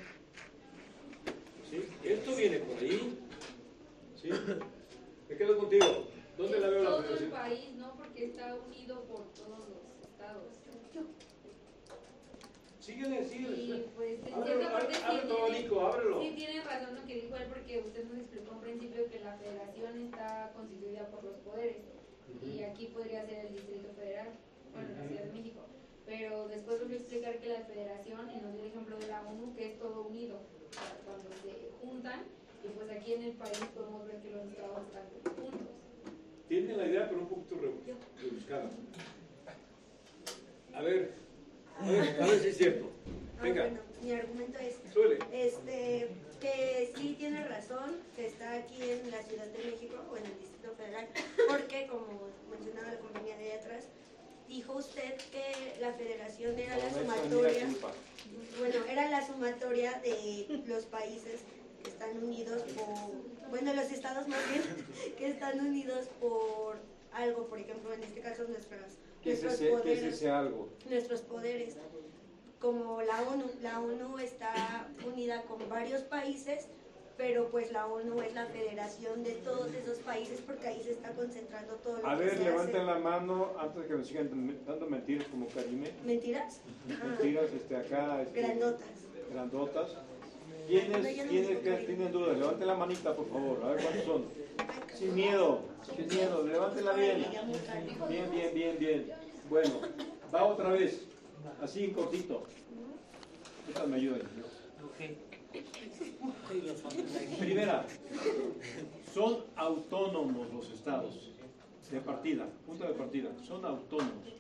¿Sí? 1.70 1.83
Esto 2.04 2.37
viene 2.37 2.59
por 2.59 2.76
ahí. 2.76 3.18
¿Sí? 4.20 4.28
Me 5.31 5.37
quedo 5.38 5.57
contigo. 5.57 6.09
¿Dónde 6.37 6.61
la 6.61 6.68
veo 6.68 6.83
la 6.83 6.90
Todo 6.90 7.16
el 7.16 7.31
país, 7.31 7.72
¿no? 7.76 7.96
Porque 7.96 8.26
está 8.26 8.54
unido 8.54 9.02
por 9.04 9.33
todos 9.33 9.66
los 9.70 10.07
estados. 10.07 10.52
Síguele, 12.81 13.22
Y 13.22 13.28
síguele. 13.28 13.85
pues 13.96 14.18
en 14.26 14.35
Ábrelo, 14.35 14.59
cierta 14.59 14.72
parte 14.72 14.94
sí 14.94 15.00
tiene, 15.00 15.81
ábrelo. 15.81 16.22
sí 16.22 16.33
tiene 16.37 16.62
razón 16.64 16.96
lo 16.96 17.07
que 17.07 17.14
dijo 17.14 17.37
él 17.37 17.46
porque 17.48 17.78
usted 17.81 18.04
nos 18.04 18.18
explicó 18.18 18.52
al 18.54 18.61
principio 18.61 19.11
que 19.11 19.20
la 19.20 19.37
federación 19.37 20.02
está 20.04 20.52
constituida 20.54 21.07
por 21.11 21.24
los 21.24 21.37
poderes 21.38 21.76
y 22.43 22.62
aquí 22.62 22.87
podría 22.87 23.25
ser 23.27 23.47
el 23.47 23.53
Distrito 23.55 23.88
Federal, 23.99 24.29
bueno, 24.73 24.88
la 24.99 25.07
Ciudad 25.09 25.23
de 25.25 25.33
México. 25.33 25.61
Pero 26.07 26.49
después 26.49 26.81
volvió 26.81 26.97
a 26.97 27.01
explicar 27.01 27.38
que 27.38 27.49
la 27.49 27.61
federación, 27.61 28.31
y 28.31 28.41
nos 28.41 28.53
dio 28.55 28.62
el 28.62 28.69
ejemplo 28.71 28.97
de 28.99 29.07
la 29.09 29.23
ONU, 29.29 29.55
que 29.55 29.73
es 29.73 29.79
todo 29.79 30.03
unido, 30.07 30.38
cuando 31.05 31.29
se 31.43 31.71
juntan, 31.83 32.21
y 32.64 32.69
pues 32.69 32.91
aquí 32.91 33.12
en 33.14 33.23
el 33.25 33.33
país 33.33 33.59
podemos 33.75 34.07
ver 34.07 34.17
que 34.23 34.31
los 34.31 34.47
estados 34.49 34.81
están 34.87 35.35
juntos. 35.37 35.69
Tienen 36.49 36.77
la 36.79 36.87
idea, 36.87 37.09
pero 37.09 37.21
un 37.23 37.29
poquito 37.29 37.57
re- 37.57 38.23
rebuscada. 38.23 38.71
A 40.75 40.83
ver, 40.83 41.12
a 41.79 41.91
ver, 41.91 42.23
a 42.23 42.27
ver 42.27 42.41
si 42.41 42.49
es 42.49 42.57
cierto. 42.57 42.91
Ah, 43.38 43.43
Venga, 43.43 43.62
bueno, 43.64 43.81
mi 44.03 44.12
argumento 44.12 44.59
es 44.59 44.77
Suele. 44.93 45.19
este, 45.33 46.09
que 46.41 46.93
sí 46.97 47.14
tiene 47.19 47.47
razón, 47.47 47.97
que 48.17 48.27
está 48.27 48.55
aquí 48.55 48.83
en 48.83 49.11
la 49.11 49.23
Ciudad 49.23 49.47
de 49.47 49.71
México 49.71 49.97
o 50.11 50.17
en 50.17 50.25
el 50.25 50.38
Distrito 50.38 50.58
Federal, 50.76 51.09
porque 51.48 51.87
como 51.87 52.28
mencionaba 52.50 52.92
la 52.92 52.98
compañía 52.98 53.37
de 53.37 53.52
atrás, 53.52 53.85
dijo 54.48 54.74
usted 54.74 55.16
que 55.31 55.76
la 55.81 55.92
federación 55.92 56.59
era 56.59 56.76
la 56.76 56.90
sumatoria, 56.90 57.66
bueno, 58.59 58.85
era 58.88 59.11
la 59.11 59.26
sumatoria 59.26 60.00
de 60.00 60.62
los 60.66 60.85
países 60.87 61.40
que 61.83 61.90
están 61.90 62.16
unidos 62.22 62.62
por, 62.74 63.50
bueno, 63.50 63.74
los 63.74 63.90
estados 63.90 64.26
más 64.26 64.40
bien, 64.50 64.62
que 65.16 65.28
están 65.28 65.61
unidos 65.61 66.07
por 66.20 66.76
algo, 67.12 67.46
por 67.46 67.59
ejemplo, 67.59 67.92
en 67.92 68.02
este 68.02 68.20
caso 68.20 68.44
nuestras, 68.44 68.92
¿Qué 69.22 69.33
es, 69.33 69.42
nuestros 69.42 69.68
ese, 69.68 69.70
poderes 69.70 70.14
ese 70.14 70.31
algo? 70.31 70.68
nuestros 70.88 71.20
poderes, 71.22 71.76
como 72.61 73.02
la 73.02 73.22
ONU. 73.22 73.44
La 73.62 73.81
ONU 73.81 74.18
está 74.18 74.88
unida 75.07 75.42
con 75.42 75.68
varios 75.68 76.02
países, 76.02 76.66
pero 77.18 77.48
pues 77.48 77.72
la 77.72 77.87
ONU 77.88 78.22
es 78.22 78.33
la 78.33 78.46
federación 78.46 79.24
de 79.24 79.33
todos 79.33 79.74
esos 79.74 79.98
países 79.98 80.40
porque 80.46 80.68
ahí 80.68 80.81
se 80.83 80.92
está 80.92 81.11
concentrando 81.11 81.74
todo 81.74 81.98
lo 81.98 82.09
A 82.09 82.16
que 82.16 82.24
ver, 82.24 82.38
se 82.38 82.44
levanten 82.44 82.76
hace. 82.76 82.87
la 82.87 82.98
mano 83.00 83.52
antes 83.59 83.83
de 83.83 83.88
que 83.88 83.96
me 83.96 84.04
sigan 84.04 84.57
dando 84.64 84.87
mentiras 84.87 85.26
como 85.26 85.48
Karime. 85.48 85.90
¿Mentiras? 86.07 86.61
Mentiras 86.87 87.52
este, 87.52 87.76
acá. 87.76 88.22
Este, 88.22 88.40
grandotas. 88.40 88.88
Grandotas. 89.33 89.96
¿Quiénes, 90.68 91.26
¿quiénes 91.28 91.59
que 91.59 91.72
tienen 91.87 92.12
dudas? 92.12 92.38
Levanten 92.38 92.66
la 92.68 92.74
manita, 92.76 93.14
por 93.16 93.28
favor. 93.28 93.64
A 93.64 93.68
ver 93.70 93.83
cuántos 93.83 94.04
son. 94.04 94.24
Sin 94.94 95.14
miedo, 95.14 95.61
sin 95.96 96.07
miedo. 96.07 96.46
Levántenla 96.46 96.92
bien. 96.92 97.26
Bien, 98.09 98.31
bien, 98.31 98.54
bien, 98.54 98.78
bien. 98.78 99.12
Bueno, 99.50 99.81
va 100.33 100.44
otra 100.44 100.70
vez. 100.70 101.02
Así, 101.61 101.85
en 101.85 101.94
cortito. 101.94 102.44
Esta 103.68 103.87
me 103.87 103.96
ayuda. 103.96 104.18
Primera, 107.38 107.87
son 109.12 109.38
autónomos 109.57 110.53
los 110.53 110.70
estados 110.70 111.31
de 111.90 112.01
partida, 112.01 112.46
punto 112.66 112.85
de 112.85 112.94
partida, 112.94 113.31
son 113.46 113.64
autónomos. 113.64 114.35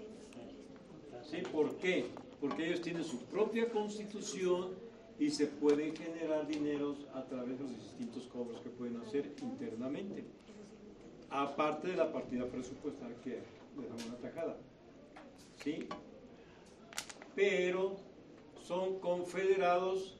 ¿Sí? 1.30 1.38
¿Por 1.52 1.76
qué? 1.76 2.06
Porque 2.40 2.66
ellos 2.66 2.82
tienen 2.82 3.04
su 3.04 3.18
propia 3.24 3.68
constitución 3.68 4.74
y 5.18 5.30
se 5.30 5.46
pueden 5.46 5.94
generar 5.96 6.46
dineros 6.46 7.06
a 7.14 7.24
través 7.24 7.58
de 7.58 7.64
los 7.64 7.76
distintos 7.76 8.24
cobros 8.24 8.60
que 8.60 8.70
pueden 8.70 8.96
hacer 8.98 9.32
internamente. 9.42 10.24
Aparte 11.30 11.88
de 11.88 11.96
la 11.96 12.12
partida 12.12 12.46
presupuestal 12.46 13.14
que 13.22 13.40
les 13.78 13.88
damos 13.88 14.06
una 14.06 14.16
tajada. 14.16 14.56
¿Sí? 15.62 15.88
Pero 17.34 17.96
son 18.64 19.00
confederados 19.00 20.17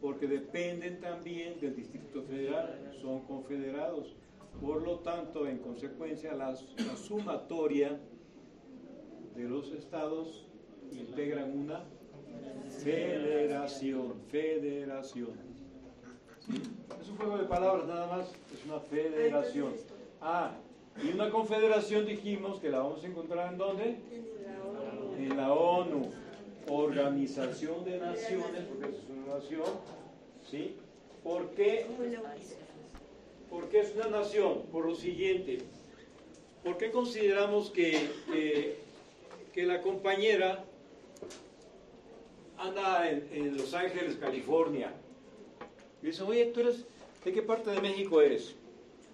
porque 0.00 0.26
dependen 0.26 1.00
también 1.00 1.58
del 1.60 1.74
Distrito 1.74 2.22
Federal, 2.22 2.92
son 3.00 3.20
confederados. 3.22 4.14
Por 4.60 4.82
lo 4.82 5.00
tanto, 5.00 5.46
en 5.46 5.58
consecuencia, 5.58 6.32
la, 6.34 6.50
la 6.50 6.96
sumatoria 6.96 7.98
de 9.34 9.44
los 9.44 9.70
estados 9.72 10.46
integran 10.92 11.58
una 11.58 11.84
federación, 12.82 14.14
federación. 14.30 15.30
¿Sí? 16.46 16.62
Es 17.00 17.08
un 17.08 17.16
juego 17.16 17.38
de 17.38 17.44
palabras 17.44 17.86
nada 17.86 18.06
más, 18.06 18.32
es 18.52 18.64
una 18.64 18.80
federación. 18.80 19.74
Ah, 20.20 20.52
y 21.02 21.12
una 21.12 21.30
confederación 21.30 22.06
dijimos 22.06 22.60
que 22.60 22.70
la 22.70 22.78
vamos 22.78 23.04
a 23.04 23.06
encontrar 23.06 23.52
en 23.52 23.58
dónde? 23.58 23.96
En 25.18 25.36
la 25.36 25.52
ONU, 25.52 26.10
Organización 26.68 27.84
de 27.84 27.98
Naciones, 27.98 28.62
porque 28.68 28.96
es 28.96 29.04
una 29.08 29.15
¿sí? 30.50 30.74
¿Por 31.22 31.50
qué? 31.50 31.86
Como 31.86 32.02
lo 32.02 32.08
dice. 32.08 32.56
¿Por 33.50 33.68
qué 33.68 33.80
es 33.80 33.94
una 33.94 34.08
nación? 34.08 34.62
Por 34.72 34.86
lo 34.86 34.94
siguiente. 34.94 35.58
¿Por 36.64 36.76
qué 36.78 36.90
consideramos 36.90 37.70
que, 37.70 38.08
que, 39.52 39.66
la 39.66 39.80
compañera 39.82 40.64
anda 42.58 43.08
en, 43.08 43.56
Los 43.56 43.72
Ángeles, 43.74 44.16
California? 44.16 44.92
Y 46.02 46.06
dicen, 46.06 46.26
oye, 46.26 46.46
¿tú 46.46 46.60
eres, 46.60 46.84
de 47.24 47.32
qué 47.32 47.42
parte 47.42 47.70
de 47.70 47.80
México 47.80 48.20
eres? 48.20 48.54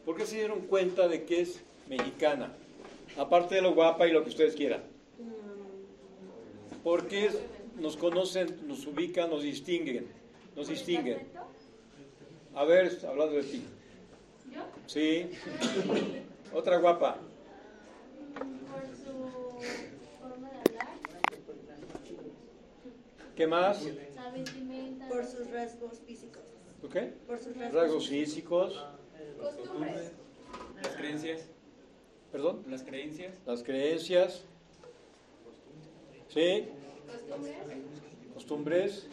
¿Por 0.05 0.17
qué 0.17 0.27
se 0.27 0.37
dieron 0.37 0.61
cuenta 0.63 1.09
de 1.09 1.25
que 1.25 1.43
es 1.43 1.61
mexicana? 1.89 2.55
Aparte 3.19 3.57
de 3.57 3.63
lo 3.63 3.75
guapa 3.75 4.09
y 4.09 4.13
lo 4.13 4.23
que 4.23 4.31
ustedes 4.31 4.55
quieran. 4.55 4.83
¿Por 6.83 7.07
qué 7.07 7.27
nos 7.79 7.97
conocen, 7.97 8.67
nos 8.67 8.87
ubican, 8.87 9.31
nos 9.31 9.43
distinguen? 9.43 10.07
Nos 10.57 10.69
distinguen. 10.69 11.27
A 12.55 12.65
ver, 12.65 12.99
hablando 13.09 13.35
de 13.37 13.43
ti. 13.45 13.63
¿Yo? 14.53 14.61
Sí. 14.87 15.31
Otra 16.53 16.77
guapa. 16.79 17.17
Por 18.35 18.87
su 18.97 20.21
forma 20.21 20.51
de 20.51 20.59
hablar, 20.59 20.89
¿Qué 23.35 23.47
más? 23.47 23.83
la 24.15 24.31
vestimenta, 24.31 25.09
Por 25.09 25.25
sus 25.25 25.51
rasgos 25.51 26.01
físicos. 26.07 26.43
¿Ok? 26.85 26.97
Por 27.27 27.39
sus 27.39 27.57
rasgos, 27.57 27.83
Rasgos 27.83 28.09
físicos. 28.09 28.85
costumbres, 29.41 30.13
Las 30.83 30.97
creencias. 30.97 31.41
Perdón. 32.31 32.65
Las 32.69 32.83
creencias. 32.83 33.33
Las 33.47 33.63
creencias. 33.63 34.43
Sí. 36.29 36.69
Costumbres. 38.35 39.07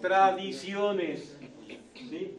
Tradiciones. 0.00 1.36
¿Sí? 1.94 2.36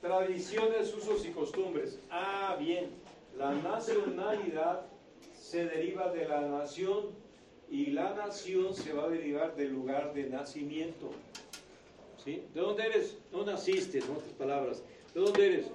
Tradiciones, 0.00 0.94
usos 0.94 1.24
y 1.26 1.30
costumbres. 1.30 1.98
Ah, 2.10 2.56
bien. 2.58 2.90
La 3.38 3.52
nacionalidad 3.52 4.86
se 5.32 5.66
deriva 5.66 6.12
de 6.12 6.28
la 6.28 6.42
nación 6.42 7.06
y 7.70 7.86
la 7.86 8.14
nación 8.14 8.74
se 8.74 8.92
va 8.92 9.04
a 9.04 9.08
derivar 9.08 9.56
del 9.56 9.72
lugar 9.72 10.12
de 10.12 10.28
nacimiento. 10.28 11.10
¿Sí? 12.24 12.42
¿De 12.52 12.60
dónde 12.60 12.86
eres? 12.86 13.16
No 13.32 13.44
naciste, 13.44 13.98
en 13.98 14.04
otras 14.04 14.32
palabras. 14.38 14.82
¿De 15.14 15.20
dónde 15.20 15.46
eres? 15.46 15.66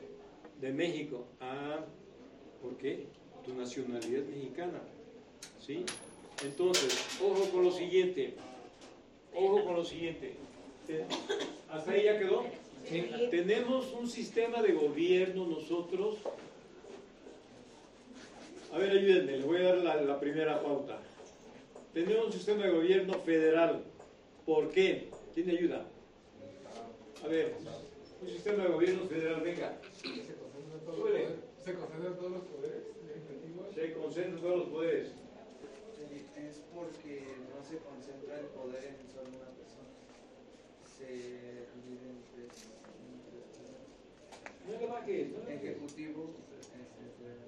De 0.62 0.72
México. 0.72 1.26
Ah, 1.40 1.80
¿por 2.62 2.78
qué? 2.78 3.08
Tu 3.46 3.54
nacionalidad 3.54 4.22
es 4.22 4.28
mexicana. 4.28 4.80
¿Sí? 5.60 5.86
Entonces, 6.44 7.18
ojo 7.24 7.50
con 7.52 7.64
lo 7.64 7.72
siguiente. 7.72 8.34
Ojo 9.34 9.64
con 9.64 9.76
lo 9.76 9.86
siguiente. 9.86 10.34
Te- 10.88 11.06
¿Hasta 11.72 11.92
ahí 11.92 12.04
ya 12.04 12.20
quedó? 12.20 12.44
Tenemos 13.32 13.92
un 13.94 14.08
sistema 14.08 14.62
de 14.62 14.74
gobierno 14.74 15.48
nosotros. 15.48 16.18
A 18.72 18.78
ver, 18.78 18.92
ayúdenme, 18.92 19.32
les 19.38 19.46
voy 19.46 19.58
a 19.58 19.64
dar 19.64 19.78
la, 19.78 20.02
la 20.02 20.20
primera 20.20 20.62
pauta. 20.62 21.00
Tenemos 21.94 22.26
un 22.28 22.34
sistema 22.34 22.64
de 22.66 22.72
gobierno 22.72 23.14
federal. 23.22 23.84
¿Por 24.46 24.70
qué? 24.70 25.10
¿Quién 25.34 25.48
me 25.48 25.54
ayuda? 25.54 25.86
A 27.24 27.28
ver, 27.28 27.56
un 28.22 28.28
sistema 28.30 28.64
de 28.64 28.70
gobierno 28.70 29.06
federal, 29.08 29.42
venga. 29.42 29.78
¿Se 31.64 31.74
concentran 31.74 32.16
todos 32.16 32.32
los 32.32 32.42
poderes? 32.44 32.84
Se 33.74 33.94
concentran 33.94 34.42
todos 34.42 34.58
los 34.60 34.68
poderes. 34.70 35.08
Porque 36.76 37.24
no 37.50 37.64
se 37.64 37.78
concentra 37.80 38.40
el 38.40 38.48
poder 38.48 38.84
en 38.84 39.08
solo 39.08 39.30
una 39.30 39.50
persona. 39.56 39.96
Se 40.86 41.08
divide 41.08 42.12
en 42.12 42.20
tres. 42.36 42.76
Ejecutivo, 45.48 46.34
este, 46.60 46.78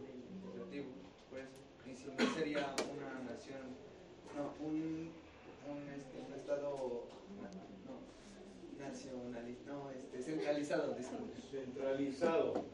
legislativo, 0.05 0.85
pues, 1.31 1.45
y 1.85 1.95
si 1.95 2.07
no 2.07 2.35
sería 2.35 2.75
una 2.95 3.31
nación, 3.31 3.75
no, 4.35 4.53
un, 4.65 5.11
un, 5.67 5.89
este, 5.89 6.21
un 6.25 6.33
estado, 6.33 7.05
no, 7.35 8.85
nacional, 8.85 9.55
no, 9.65 9.91
este, 9.91 10.21
centralizado, 10.21 10.93
disculpe. 10.93 11.41
centralizado. 11.51 12.65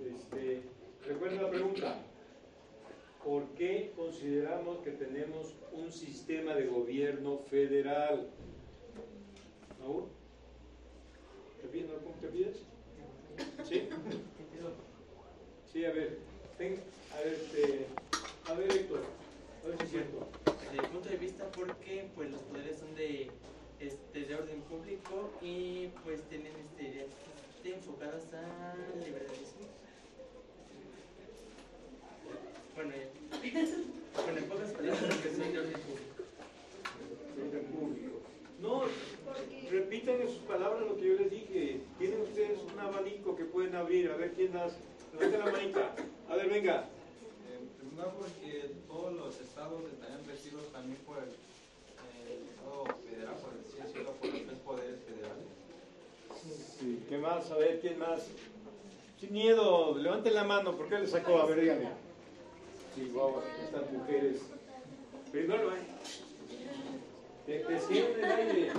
Este, 0.00 0.62
Recuerda 1.06 1.42
la 1.42 1.50
pregunta. 1.50 1.96
¿Por 3.26 3.42
qué 3.56 3.92
consideramos 3.96 4.78
que 4.84 4.92
tenemos 4.92 5.52
un 5.72 5.90
sistema 5.90 6.54
de 6.54 6.68
gobierno 6.68 7.38
federal? 7.50 8.28
¿Raúl? 9.80 10.04
¿Te 11.60 11.66
pides? 11.66 11.90
¿Cómo 12.04 12.14
te 12.20 12.28
pides? 12.28 12.56
¿Sí? 13.64 13.88
Sí, 15.72 15.84
a 15.84 15.90
ver. 15.90 16.18
A 16.54 17.18
ver, 17.18 17.32
este, 17.32 17.86
a 18.46 18.54
ver 18.54 18.70
Héctor, 18.70 19.02
a 19.64 19.66
ver 19.66 19.78
si 19.80 19.86
cierto. 19.88 20.28
Desde 20.70 20.82
mi 20.82 20.88
punto 20.88 21.08
de 21.08 21.16
vista, 21.16 21.50
porque 21.50 22.08
pues 22.14 22.30
los 22.30 22.40
poderes 22.42 22.78
son 22.78 22.94
de, 22.94 23.28
este, 23.80 24.20
de 24.20 24.34
orden 24.36 24.60
público 24.62 25.32
y 25.42 25.88
pues 26.04 26.22
tienen 26.28 26.52
este, 26.78 27.08
enfocadas 27.64 28.32
al 28.34 29.04
liberalismo. 29.04 29.66
Bueno, 32.76 32.92
ya. 32.94 33.16
Bueno, 33.56 34.38
en 34.38 34.44
pocas 34.44 34.70
palabras, 34.72 35.16
que 35.16 35.30
de 37.50 37.58
público. 37.60 38.20
No, 38.60 38.84
lo 38.84 38.90
que 40.96 41.08
yo 41.08 41.14
les 41.14 41.30
dije. 41.30 41.80
Tienen 41.98 42.20
ustedes 42.20 42.58
un 42.70 42.78
abanico 42.78 43.34
que 43.36 43.44
pueden 43.44 43.74
abrir. 43.74 44.10
A 44.10 44.16
ver 44.16 44.32
quién 44.32 44.52
más. 44.52 44.72
Levanta 45.14 45.38
la 45.38 45.46
manita. 45.52 45.94
A 46.28 46.36
ver, 46.36 46.50
venga. 46.50 46.84
En 47.50 47.66
primer 47.78 47.94
lugar, 47.94 48.12
porque 48.18 48.72
todos 48.86 49.14
los 49.14 49.40
estados 49.40 49.84
estarían 49.90 50.22
regidos 50.26 50.70
también 50.72 50.98
por 51.06 51.16
el, 51.18 51.30
el 52.28 52.48
Estado 52.48 52.84
federal, 53.08 53.36
por 53.36 53.54
el 53.54 53.64
sí, 53.64 53.78
cielo, 53.92 54.12
por 54.12 54.30
los 54.30 54.46
tres 54.46 54.58
poderes 54.58 55.00
federales. 55.00 55.46
Sí, 56.78 57.02
¿Qué 57.08 57.16
más? 57.18 57.50
A 57.50 57.56
ver, 57.56 57.80
¿quién 57.80 57.98
más? 57.98 58.26
Sin 59.18 59.32
miedo, 59.32 59.96
levanten 59.96 60.34
la 60.34 60.44
mano. 60.44 60.76
¿Por 60.76 60.88
qué 60.88 60.98
le 60.98 61.06
sacó? 61.06 61.38
A 61.38 61.46
ver, 61.46 61.60
dígame. 61.60 62.05
Guau, 63.04 63.42
estas 63.62 63.92
mujeres. 63.92 64.40
Primero, 65.30 65.70
¿eh? 65.74 65.80
Te, 67.44 67.58
te 67.60 67.80
sienten 67.80 68.24
el 68.24 68.32
aire. 68.32 68.72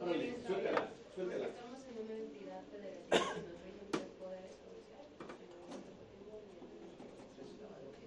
Órale, 0.00 0.34
suéltala, 0.46 0.90
suéltala. 1.14 1.46
En 1.46 1.52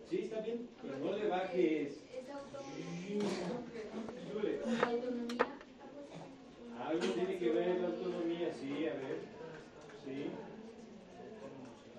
Sí, 0.09 0.17
está 0.23 0.41
bien, 0.41 0.69
pero 0.81 0.97
no 0.99 1.17
le 1.17 1.27
bajes. 1.27 1.93
Es 2.13 2.29
autonomía. 2.29 3.25
Algo 6.87 7.05
tiene 7.13 7.39
que 7.39 7.49
ver 7.49 7.79
la 7.79 7.87
autonomía, 7.87 8.53
sí, 8.53 8.87
a 8.87 8.93
ver. 8.93 9.17
Sí. 10.05 10.29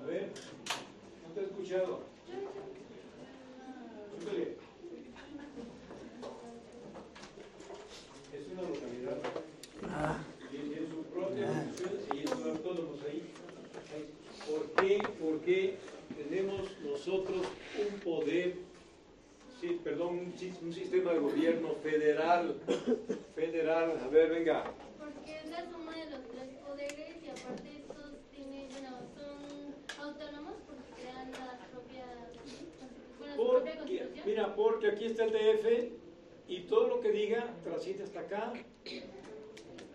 A 0.00 0.06
ver, 0.06 0.30
no 1.26 1.34
te 1.34 1.40
he 1.40 1.44
escuchado. 1.44 2.00
Súbele. 4.20 4.56
Es 8.32 8.46
una 8.52 8.62
localidad. 8.62 9.18
Y 10.52 10.54
en 10.56 10.88
su 10.90 11.02
propia 11.04 11.46
función, 11.48 11.92
y 12.14 12.26
son 12.26 12.42
autónomos 12.50 13.00
ahí. 13.02 13.20
¿Por 14.48 14.70
qué? 14.74 15.02
Porque 15.20 15.76
tenemos 16.16 16.70
nosotros 16.80 17.46
un 17.92 18.00
poder, 18.00 18.54
sí, 19.60 19.80
perdón, 19.82 20.18
un, 20.18 20.32
sis- 20.38 20.60
un 20.62 20.72
sistema 20.72 21.12
de 21.12 21.18
gobierno 21.18 21.74
federal, 21.82 22.56
federal, 23.34 23.98
a 24.04 24.08
ver, 24.08 24.30
venga, 24.30 24.72
Porque 24.98 25.36
es 25.40 25.50
la 25.50 25.68
suma 25.70 25.96
de 25.96 26.10
los 26.10 26.20
tres 26.30 26.48
poderes 26.64 27.22
y 27.24 27.28
aparte 27.28 27.68
estos 27.78 28.12
tienen, 28.30 28.68
bueno, 28.70 28.90
son 29.16 30.04
autónomos 30.06 30.54
porque 30.66 30.90
crean 31.02 31.32
la 31.32 31.58
propia, 31.70 32.04
bueno, 33.18 33.36
propia 33.36 33.76
constitución. 33.78 34.26
mira, 34.26 34.54
porque 34.54 34.86
aquí 34.88 35.06
está 35.06 35.24
el 35.24 35.32
DF 35.32 35.92
y 36.48 36.60
todo 36.62 36.86
lo 36.88 37.00
que 37.00 37.10
diga 37.10 37.52
trasciende 37.64 38.04
hasta 38.04 38.20
acá, 38.20 38.52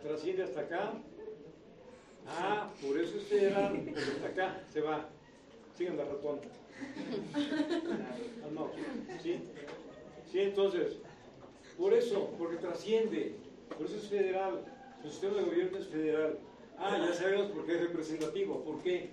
trasciende 0.02 0.44
hasta 0.44 0.60
acá. 0.62 0.94
Ah, 2.28 2.72
por 2.80 2.98
eso 3.00 3.18
es 3.18 3.24
federal, 3.24 3.82
porque 3.84 4.00
hasta 4.00 4.28
acá 4.42 4.62
se 4.72 4.82
va. 4.82 5.10
Sigan 5.78 5.98
la 5.98 6.06
ratón. 6.06 6.40
Ah, 8.44 8.50
no, 8.52 8.72
sí. 9.22 9.40
Sí, 10.32 10.40
entonces, 10.40 10.98
por 11.78 11.94
eso, 11.94 12.34
porque 12.40 12.58
trasciende, 12.58 13.36
por 13.78 13.86
eso 13.86 13.98
es 13.98 14.08
federal. 14.10 14.66
El 15.04 15.12
sistema 15.12 15.36
de 15.38 15.44
gobierno 15.44 15.78
es 15.78 15.88
federal. 15.88 16.40
Ah, 16.80 16.98
ya 16.98 17.14
sabemos 17.14 17.52
por 17.52 17.66
qué 17.66 17.76
es 17.76 17.82
representativo. 17.82 18.64
¿Por 18.64 18.82
qué? 18.82 19.12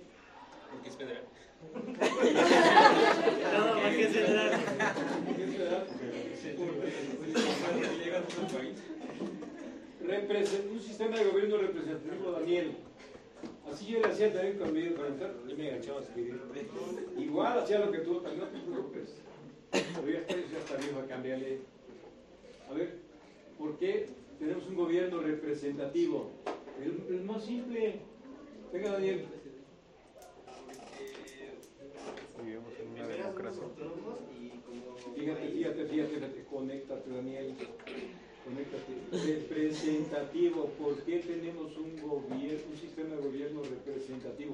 Porque 0.71 0.89
es 0.89 0.95
federal. 0.95 1.23
No, 3.51 3.73
¿para 3.73 3.91
qué 3.91 4.03
es 4.03 4.13
federal? 4.13 4.61
¿Por 5.25 5.35
qué 5.35 5.43
es 5.43 5.51
federal? 5.57 5.87
Un 10.71 10.79
sistema 10.79 11.17
de 11.17 11.25
gobierno 11.25 11.57
representativo, 11.57 12.31
Daniel. 12.31 12.77
Así 13.71 13.85
yo 13.87 13.99
le 13.99 14.07
hacía 14.07 14.33
también 14.33 14.57
con 14.57 14.73
mi 14.73 14.89
comentar 14.89 15.33
y 15.47 15.53
me 15.53 15.71
agachaba 15.71 15.99
a 15.99 16.03
escribir. 16.03 16.41
Igual 17.17 17.59
hacía 17.59 17.79
lo 17.79 17.91
que 17.91 17.99
tú, 17.99 18.21
también 18.21 18.39
no 18.39 18.47
te 18.47 18.59
preocupes. 18.59 19.15
Pero 19.71 20.09
ya 20.09 20.19
está, 20.19 20.35
ya 20.35 20.57
está 20.57 20.75
viejo 20.77 20.99
a 20.99 21.07
cambiarle. 21.07 21.59
A 22.69 22.73
ver, 22.73 22.95
¿por 23.57 23.77
qué 23.77 24.07
tenemos 24.39 24.65
un 24.67 24.75
gobierno 24.75 25.21
representativo? 25.21 26.31
Es, 26.81 27.15
es 27.15 27.23
más 27.25 27.43
simple. 27.43 27.99
Venga, 28.71 28.91
Daniel. 28.93 29.25
Vivimos 32.43 32.73
en 32.79 32.89
una 32.91 33.07
democracia. 33.07 33.63
Fíjate, 35.15 35.47
fíjate, 35.49 35.85
fíjate, 35.85 36.15
fíjate, 36.15 36.45
conéctate, 36.49 37.09
Daniel. 37.09 37.55
Representativo. 39.11 40.65
¿Por 40.79 40.95
qué 41.03 41.19
tenemos 41.19 41.75
un 41.77 41.95
gobierno, 42.01 42.59
un 42.71 42.77
sistema 42.77 43.15
de 43.15 43.21
gobierno 43.21 43.61
representativo? 43.63 44.53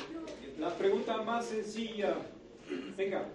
La 0.60 0.76
pregunta 0.78 1.22
más 1.22 1.46
sencilla. 1.48 2.18
Venga. 2.98 3.26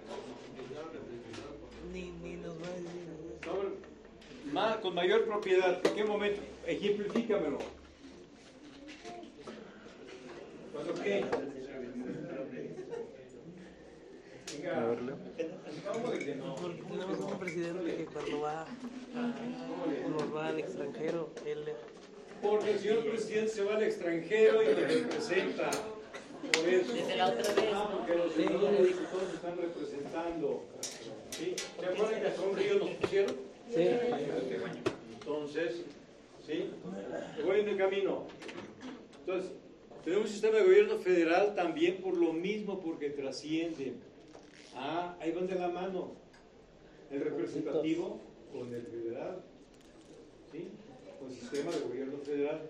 Ni, 1.92 2.10
ni 2.22 2.36
nos 2.36 2.54
va 2.62 2.66
a 2.66 2.70
decir. 2.72 2.88
Sobre- 3.44 3.90
más, 4.52 4.76
con 4.78 4.94
mayor 4.94 5.24
propiedad. 5.24 5.80
¿En 5.86 5.94
qué 5.94 6.04
momento? 6.04 6.40
Ejemplifícamelo. 6.66 7.58
¿Cuándo 10.72 10.94
qué? 11.02 11.24
A 14.68 14.84
ver, 14.86 15.02
Leo. 15.02 15.16
¿Cómo 15.92 16.10
de 16.10 16.18
que 16.18 16.34
no? 16.34 16.54
Porque 16.56 16.82
tenemos 16.82 17.18
un 17.20 17.38
presidente 17.38 17.96
que 17.96 18.04
cuando 18.06 18.40
va, 18.40 18.62
a- 18.62 20.08
nos 20.08 20.34
va 20.36 20.48
al 20.48 20.58
extranjero, 20.58 21.30
él 21.46 21.64
Porque 22.42 22.72
el 22.72 22.78
señor 22.78 23.04
presidente 23.04 23.48
se 23.50 23.64
va 23.64 23.76
al 23.76 23.82
extranjero 23.82 24.62
y 24.62 24.66
lo 24.66 24.74
representa. 24.86 25.70
Por 25.70 26.68
eso. 26.68 26.92
Desde 26.94 27.16
la 27.16 27.26
otra 27.28 27.54
vez, 27.54 27.64
Ah, 27.74 27.88
porque 27.96 28.14
los 28.16 28.32
Sí. 28.34 28.42
señores 28.44 28.86
diputados 28.86 29.34
están 29.34 29.56
representando. 29.58 30.62
¿Sí? 31.30 31.54
¿Se 31.78 31.86
acuerdan 31.86 32.20
que 32.20 32.26
hasta 32.28 32.42
un 32.42 32.56
río 32.56 32.74
nos 32.78 32.88
pusieron? 32.90 33.36
Sí. 33.72 33.88
Entonces, 35.12 35.82
¿sí? 36.46 36.70
Voy 37.44 37.60
en 37.60 37.68
el 37.68 37.76
camino. 37.76 38.26
Entonces, 39.20 39.52
tenemos 40.04 40.26
un 40.26 40.32
sistema 40.32 40.56
de 40.58 40.64
gobierno 40.64 40.98
federal 40.98 41.54
también 41.54 41.98
por 41.98 42.16
lo 42.16 42.32
mismo, 42.32 42.80
porque 42.80 43.10
trasciende. 43.10 43.94
Ah, 44.74 45.16
ahí 45.20 45.32
van 45.32 45.46
de 45.46 45.56
la 45.56 45.68
mano. 45.68 46.12
El 47.10 47.20
representativo 47.20 48.18
con 48.52 48.72
el 48.74 48.82
federal. 48.82 49.42
¿Sí? 50.52 50.68
Con 51.18 51.28
el 51.28 51.34
sistema 51.34 51.70
de 51.70 51.80
gobierno 51.80 52.18
federal. 52.18 52.60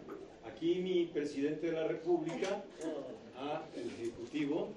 Aquí 0.45 0.77
mi 0.77 1.07
presidente 1.07 1.67
de 1.67 1.73
la 1.73 1.87
República, 1.87 2.65
ah, 3.37 3.63
el 3.77 3.87
Ejecutivo, 3.87 4.69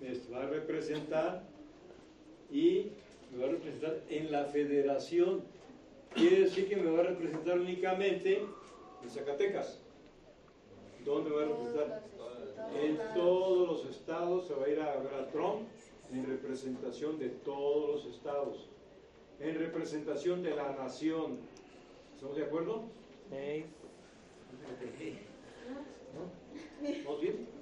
me 0.00 0.34
va 0.34 0.42
a 0.42 0.46
representar 0.48 1.42
y 2.50 2.88
me 3.32 3.42
va 3.42 3.48
a 3.48 3.52
representar 3.52 4.00
en 4.10 4.32
la 4.32 4.44
federación. 4.46 5.42
Quiere 6.14 6.40
decir 6.40 6.68
que 6.68 6.76
me 6.76 6.90
va 6.90 7.00
a 7.00 7.04
representar 7.04 7.58
únicamente 7.58 8.42
en 9.02 9.10
Zacatecas. 9.10 9.78
¿Dónde 11.04 11.30
me 11.30 11.36
va 11.36 11.42
a 11.42 11.46
representar? 11.46 12.02
En 12.82 12.98
todos 13.14 13.68
los 13.68 13.96
estados 13.96 14.46
se 14.46 14.54
va 14.54 14.66
a 14.66 14.68
ir 14.68 14.80
a 14.80 14.96
ver 14.96 15.14
a 15.14 15.30
Trump 15.30 15.68
en 16.14 16.26
representación 16.26 17.18
de 17.18 17.28
todos 17.28 18.04
los 18.04 18.14
estados, 18.14 18.68
en 19.40 19.58
representación 19.58 20.42
de 20.42 20.54
la 20.54 20.72
nación. 20.72 21.38
¿Estamos 22.14 22.36
de 22.36 22.44
acuerdo? 22.44 22.84
Ey. 23.32 23.66
¿Vamos 27.04 27.20
bien? 27.20 27.54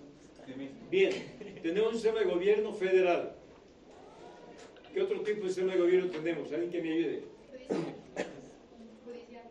Bien, 0.90 1.12
tenemos 1.62 1.88
un 1.88 1.94
sistema 1.94 2.20
de 2.20 2.26
gobierno 2.26 2.72
federal. 2.74 3.34
¿Qué 4.92 5.00
otro 5.00 5.22
tipo 5.22 5.44
de 5.44 5.48
sistema 5.48 5.72
de 5.72 5.80
gobierno 5.80 6.10
tenemos? 6.10 6.52
¿Alguien 6.52 6.70
que 6.70 6.82
me 6.82 6.92
ayude? 6.92 7.24
Judicial. 9.06 9.50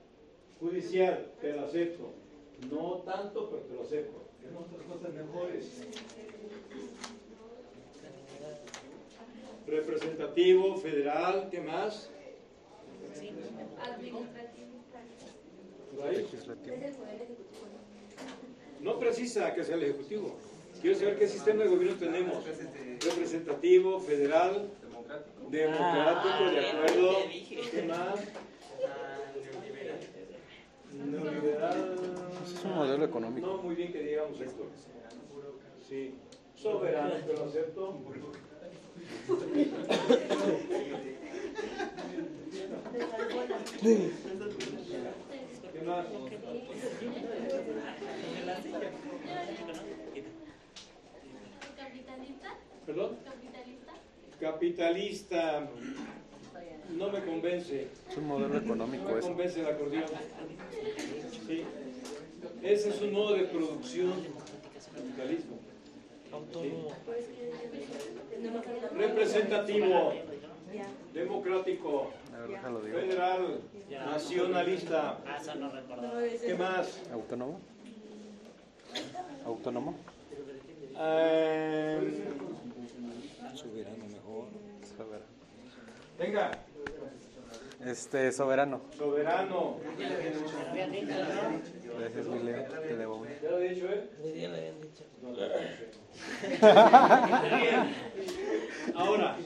Judicial, 0.59 1.31
te 1.41 1.53
lo 1.53 1.61
acepto. 1.61 2.13
No 2.69 3.01
tanto, 3.03 3.49
pero 3.49 3.63
te 3.63 3.73
lo 3.73 3.81
acepto. 3.81 4.21
Tenemos 4.39 4.65
otras 4.67 4.85
cosas 4.85 5.13
mejores. 5.13 5.81
Representativo, 9.71 10.75
federal, 10.75 11.47
¿qué 11.49 11.61
más? 11.61 12.09
Legislativo. 16.11 16.75
No 18.81 18.99
precisa 18.99 19.53
que 19.53 19.63
sea 19.63 19.75
el 19.75 19.83
Ejecutivo. 19.83 20.35
Quiero 20.81 20.99
saber 20.99 21.17
qué 21.17 21.27
sistema 21.29 21.63
de 21.63 21.69
gobierno 21.69 21.97
tenemos. 21.97 22.43
Representativo, 22.45 23.99
federal, 24.01 24.69
Democrático. 24.81 25.49
democrático, 25.49 26.51
de 26.51 26.69
acuerdo. 26.69 27.17
¿Qué 27.71 27.83
más? 27.83 28.19
Neoliberal. 30.93 31.95
Es 32.43 32.65
un 32.65 32.75
modelo 32.75 33.05
económico. 33.05 33.47
No, 33.47 33.57
muy 33.63 33.75
bien 33.75 33.93
que 33.93 34.03
digamos 34.03 34.41
esto. 34.41 34.65
Sí. 35.87 36.15
Soberano, 36.55 37.15
te 37.25 37.33
lo 37.33 37.45
acepto. 37.45 37.97
¿Capitalista? 51.77 52.57
¿Perdón? 52.85 53.17
¿Capitalista? 53.23 53.93
Capitalista. 54.39 55.69
No 56.97 57.09
me 57.09 57.23
convence. 57.23 57.87
Es 58.09 58.17
un 58.17 58.27
modelo 58.27 58.57
económico 58.57 59.05
No 59.05 59.15
me 59.15 59.21
convence 59.21 59.61
el 59.61 59.67
acordeón. 59.67 60.05
Sí. 61.47 61.63
Ese 62.61 62.89
es 62.89 63.01
un 63.01 63.13
modo 63.13 63.33
de 63.33 63.43
producción 63.45 64.13
capitalismo. 64.93 65.60
Autónomo. 66.51 66.91
Representativo, 68.97 70.13
democrático, 71.13 72.11
federal, 72.83 73.61
nacionalista. 73.89 75.17
Ah. 75.25 75.39
¿Qué 76.45 76.55
más? 76.55 77.01
¿Autónomo? 77.13 77.59
¿Autónomo? 79.45 79.95
Eh, 80.97 82.23
Soberano 83.55 84.05
mejor. 84.07 84.47
Venga, 86.19 86.51
Este, 87.85 88.31
soberano. 88.31 88.81
soberano. 88.95 89.77
Gracias, 91.97 92.27
mi 92.27 92.39
Leo. 92.39 92.63
Te 92.65 92.95
debo 92.95 93.15
una. 93.15 93.29
¿Ya 93.41 93.49
lo 93.49 93.59
he 93.59 93.69
dicho, 93.69 93.87
eh? 93.89 94.09
Ya 94.35 94.49
le 94.49 94.57
habían 94.57 94.81
dicho. 94.81 95.03
Bien. 97.59 97.95
Ahora, 98.95 99.37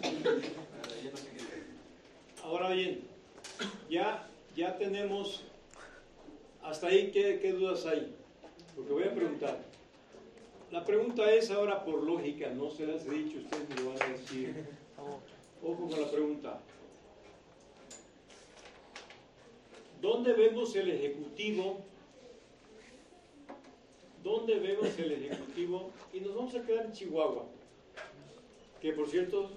ahora 2.44 2.70
bien, 2.72 3.02
ya, 3.90 4.28
ya 4.56 4.76
tenemos, 4.78 5.44
hasta 6.64 6.88
ahí, 6.88 7.12
¿qué, 7.12 7.40
qué 7.40 7.52
dudas 7.52 7.86
hay? 7.86 8.16
Porque 8.76 8.92
voy 8.92 9.04
a 9.04 9.14
preguntar. 9.14 9.60
La 10.72 10.84
pregunta 10.84 11.32
es 11.32 11.52
ahora 11.52 11.84
por 11.84 12.04
lógica, 12.04 12.50
no 12.50 12.72
se 12.72 12.88
las 12.88 13.06
he 13.06 13.12
dicho, 13.12 13.40
ustedes 13.40 13.70
me 13.70 13.76
lo 13.76 13.90
van 13.92 14.02
a 14.02 14.08
decir. 14.08 14.66
Ojo 15.64 15.88
con 15.88 16.02
la 16.02 16.10
pregunta. 16.10 16.60
¿Dónde 20.06 20.34
vemos 20.34 20.76
el 20.76 20.92
Ejecutivo? 20.92 21.80
¿Dónde 24.24 24.60
vemos 24.60 25.00
el 25.00 25.14
Ejecutivo? 25.14 25.90
Y 26.14 26.20
nos 26.20 26.36
vamos 26.36 26.54
a 26.54 26.62
quedar 26.64 26.86
en 26.86 26.92
Chihuahua, 26.92 27.48
que 28.80 28.94
por 28.94 29.10
cierto 29.10 29.50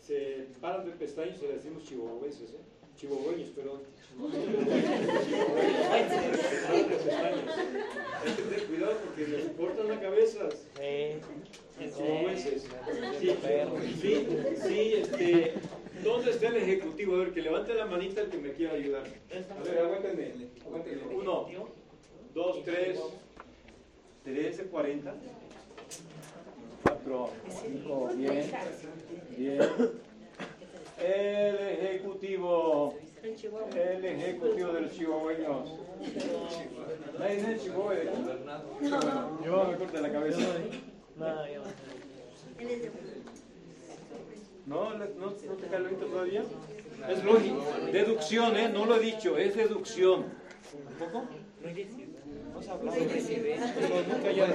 se 0.00 0.48
paran 0.60 0.86
de 0.86 0.90
pestañas 0.90 1.40
y 1.40 1.46
le 1.46 1.52
decimos 1.52 1.84
chihuahuenses, 1.84 2.50
¿eh? 2.50 2.62
Chihuahueños, 2.96 3.50
perdón. 3.50 3.82
Paran 4.18 4.32
de 6.88 6.96
pestañas. 6.96 7.58
Hay 8.24 8.32
que 8.34 8.42
tener 8.42 8.66
cuidado 8.66 8.96
porque 9.04 9.28
nos 9.28 9.42
cortan 9.56 9.86
la 9.86 10.00
cabeza. 10.00 10.48
Chihuahuenses. 11.78 12.62
Sí, 13.20 13.28
sí, 14.00 14.26
sí, 14.66 14.94
este, 14.94 15.54
¿dónde 16.02 16.30
está 16.30 16.48
el 16.48 16.56
ejecutivo? 16.56 17.16
A 17.16 17.18
ver, 17.18 17.32
que 17.32 17.42
levante 17.42 17.74
la 17.74 17.86
manita 17.86 18.22
el 18.22 18.30
que 18.30 18.38
me 18.38 18.52
quiera 18.52 18.74
ayudar. 18.74 19.04
A 19.04 19.62
ver, 19.62 19.78
aguántenme, 19.78 20.48
aguántenme. 20.64 21.14
Uno, 21.14 21.48
dos, 22.34 22.64
tres, 22.64 22.98
tres 24.24 24.58
de 24.58 24.64
cuarenta. 24.64 25.14
Cuatro, 26.82 27.30
cinco, 27.48 28.10
bien, 28.16 28.50
bien. 29.36 29.60
El 30.98 31.56
ejecutivo, 31.56 32.94
el 33.22 34.04
ejecutivo 34.04 34.72
de 34.72 34.80
los 34.82 34.92
chihuahueños. 34.92 35.68
Nadie 37.18 37.36
es 37.36 37.46
de 37.46 37.58
Chihuahua. 37.58 37.94
Yo 39.44 39.64
me 39.64 39.76
corta 39.76 40.00
la 40.00 40.12
cabeza. 40.12 40.38
No, 41.16 41.48
ya 41.48 41.60
va. 41.60 41.66
¿No? 44.72 44.94
¿No, 44.94 45.04
no 45.26 45.32
te 45.32 45.66
cae 45.68 45.76
el 45.78 45.84
viento 45.88 46.06
todavía? 46.06 46.42
Es 47.08 47.24
lógico. 47.24 47.62
Deducción, 47.92 48.56
¿eh? 48.56 48.68
No 48.72 48.86
lo 48.86 48.96
he 48.96 49.00
dicho, 49.00 49.36
es 49.36 49.54
deducción. 49.56 50.20
¿Un 50.22 50.94
poco? 50.98 51.24
Vamos 52.54 52.68
a 52.68 52.72
hablar 52.72 52.94
de 52.94 53.04
presidente. 53.06 53.66
Nunca 54.08 54.32
ya 54.32 54.46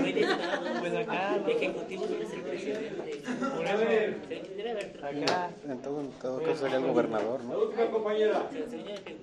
Pues 0.80 0.94
acá, 0.94 1.36
ejecutivo 1.48 2.06
no 2.10 2.16
es 2.24 2.34
el 2.34 2.42
presidente. 2.42 3.22
Por 3.56 3.66
eso, 3.66 3.78
debe 3.78 4.72
haber 4.72 5.06
acá. 5.24 5.52
En 5.68 5.82
todo, 5.82 6.00
en 6.02 6.12
todo 6.14 6.42
caso 6.42 6.56
sería 6.62 6.78
el 6.78 6.86
gobernador, 6.88 7.40
La 7.44 7.54
¿no? 7.54 7.60
última 7.60 7.86
compañera. 7.92 8.50
El 8.52 8.58
el. 8.62 9.18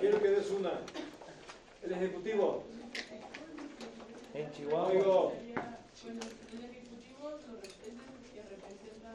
Quiero 0.00 0.20
que 0.20 0.28
des 0.28 0.50
una. 0.50 0.72
El 1.84 1.92
ejecutivo. 1.92 2.64
En 4.34 4.50
Chihuahua. 4.52 4.88
Oigo. 4.88 5.32
Bueno, 6.04 6.20
el 6.52 6.64
ejecutivo 6.64 7.30
lo 7.30 7.60
re- 7.60 7.68
es 7.68 7.86
el 7.86 7.94
que 8.32 8.42
representa 8.42 9.12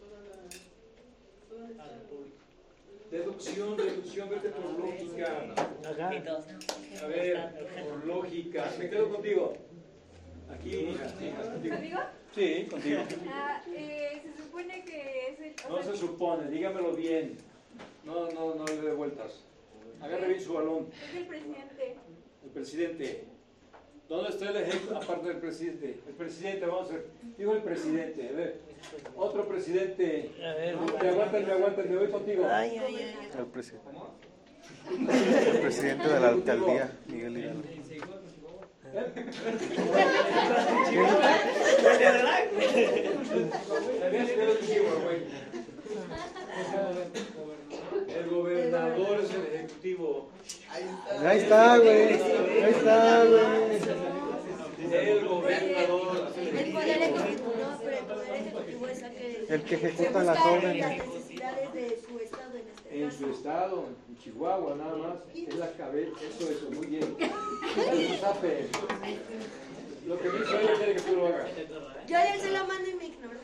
toda 0.00 0.20
la, 0.30 0.36
toda 1.48 1.59
esta 1.59 1.59
Deducción, 3.10 3.76
deducción, 3.76 4.28
vete 4.30 4.50
por 4.50 4.78
lógica. 4.78 5.54
Acá. 5.88 6.10
A 7.02 7.06
ver, 7.08 7.68
por 7.88 8.06
lógica. 8.06 8.72
Me 8.78 8.88
quedo 8.88 9.10
contigo. 9.10 9.54
Aquí, 10.48 10.96
contigo. 11.72 12.00
Sí, 12.34 12.66
contigo. 12.70 13.00
Ah, 13.28 13.62
eh, 13.74 14.22
se 14.22 14.42
supone 14.42 14.84
que 14.84 15.28
es 15.28 15.40
el... 15.40 15.68
No 15.68 15.82
sea, 15.82 15.92
se 15.92 15.98
supone, 15.98 16.48
dígamelo 16.48 16.92
bien. 16.92 17.38
No, 18.04 18.30
no, 18.30 18.54
no 18.54 18.64
le 18.64 18.80
dé 18.80 18.92
vueltas. 18.92 19.42
Agarre 20.00 20.28
bien 20.28 20.40
su 20.40 20.54
balón. 20.54 20.86
Es 21.08 21.16
el 21.16 21.26
presidente. 21.26 21.96
El 22.44 22.50
presidente. 22.50 23.24
¿Dónde 24.08 24.30
está 24.30 24.50
el 24.50 24.56
ejemplo 24.56 24.96
aparte 24.96 25.28
del 25.28 25.38
presidente? 25.38 26.00
El 26.06 26.14
presidente, 26.14 26.66
vamos 26.66 26.90
a 26.90 26.94
ver. 26.94 27.06
Digo 27.36 27.54
el 27.54 27.62
presidente, 27.62 28.28
a 28.28 28.32
ver. 28.32 28.69
Otro 29.16 29.46
presidente. 29.46 30.30
Me 31.00 31.08
aguantan, 31.08 31.46
me 31.46 31.52
aguantan, 31.52 31.90
me 31.90 31.96
voy 31.96 32.08
contigo. 32.08 32.46
Ay, 32.50 32.78
ay, 32.78 32.96
ay. 32.96 33.28
El, 33.38 33.46
presidente 33.46 33.90
el 34.88 35.60
presidente 35.60 36.08
de 36.08 36.20
la 36.20 36.28
alcaldía, 36.28 36.92
Miguel 37.06 37.38
Hidalgo. 37.38 37.62
El 48.08 48.28
gobernador 48.28 49.20
es 49.20 49.34
el 49.34 49.46
ejecutivo. 49.54 50.30
Ahí 51.20 51.38
está, 51.38 51.78
güey. 51.78 51.90
Ahí 51.90 52.70
está, 52.70 53.24
güey. 53.24 54.10
El 54.92 55.28
gobernador. 55.28 56.32
El 56.36 56.72
poder 56.72 57.02
ejecutivo, 57.02 57.52
no, 57.60 57.78
pero 57.78 57.96
el 57.96 58.04
poder 58.04 58.34
ejecutivo 58.34 58.88
es 58.88 59.02
el 59.50 59.62
que, 59.64 59.74
ejecuta 59.74 60.22
las 60.22 60.46
órdenes. 60.46 60.80
las 60.80 61.06
necesidades 61.08 61.72
de 61.72 62.00
su 62.06 62.18
estado 62.20 62.56
en 62.56 62.68
este 62.68 63.02
En 63.02 63.12
su 63.12 63.30
estado, 63.30 63.84
en 64.08 64.18
Chihuahua 64.18 64.76
nada 64.76 64.96
más, 64.96 65.16
es 65.34 65.56
la 65.56 65.72
cabeza, 65.72 66.12
eso, 66.28 66.48
eso, 66.50 66.70
muy 66.70 66.86
bien. 66.86 67.16
Lo 70.06 70.18
que 70.18 70.28
me 70.28 70.38
hizo 70.38 70.58
ella 70.58 70.74
quiere 70.76 70.94
que 70.94 71.00
tú 71.00 71.16
lo 71.16 71.26
hagas. 71.26 71.50
Yo 72.06 72.16
a 72.16 72.34
él 72.34 72.40
se 72.40 72.50
lo 72.52 72.64
mando 72.64 72.90
y 72.90 72.94
me 72.94 73.06
ignoró. 73.06 73.40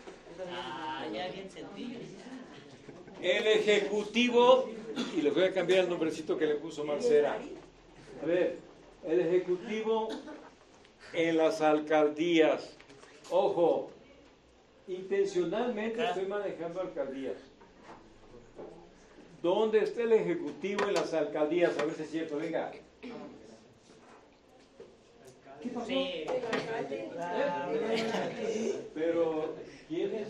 Ah, 0.50 1.06
ya 1.12 1.28
bien 1.28 1.50
sentido. 1.50 2.00
El 3.20 3.46
ejecutivo, 3.46 4.70
y 5.16 5.22
les 5.22 5.34
voy 5.34 5.44
a 5.44 5.52
cambiar 5.52 5.80
el 5.84 5.90
nombrecito 5.90 6.38
que 6.38 6.46
le 6.46 6.54
puso 6.54 6.84
Marcela. 6.84 7.36
A 8.22 8.26
ver, 8.26 8.58
el 9.04 9.20
ejecutivo 9.20 10.08
en 11.12 11.36
las 11.36 11.60
alcaldías. 11.62 12.76
Ojo, 13.30 13.90
intencionalmente 14.88 16.04
estoy 16.04 16.26
manejando 16.26 16.80
alcaldías. 16.80 17.36
¿Dónde 19.42 19.80
está 19.80 20.02
el 20.02 20.12
ejecutivo 20.12 20.86
en 20.86 20.94
las 20.94 21.12
alcaldías? 21.14 21.78
A 21.78 21.84
ver 21.84 21.94
si 21.94 22.02
es 22.02 22.10
cierto, 22.10 22.36
venga. 22.36 22.72
¿Qué 25.62 25.68
pasó? 25.68 25.88
Pero, 28.94 29.54
¿quién 29.88 30.14
es? 30.14 30.28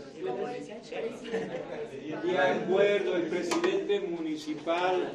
De 2.23 2.39
acuerdo, 2.39 3.17
el 3.17 3.27
presidente 3.29 4.01
municipal. 4.01 5.13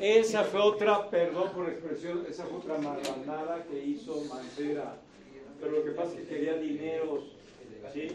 Esa 0.00 0.44
fue 0.44 0.60
otra, 0.60 1.10
perdón 1.10 1.50
por 1.52 1.64
la 1.66 1.72
expresión, 1.72 2.24
esa 2.28 2.44
fue 2.44 2.58
otra 2.58 2.78
marranada 2.78 3.64
que 3.68 3.84
hizo 3.84 4.24
Mancera. 4.26 4.96
Pero 5.60 5.72
lo 5.72 5.84
que 5.84 5.90
pasa 5.90 6.14
es 6.14 6.20
que 6.20 6.26
quería 6.36 6.54
dineros, 6.54 7.32
¿sí? 7.92 8.12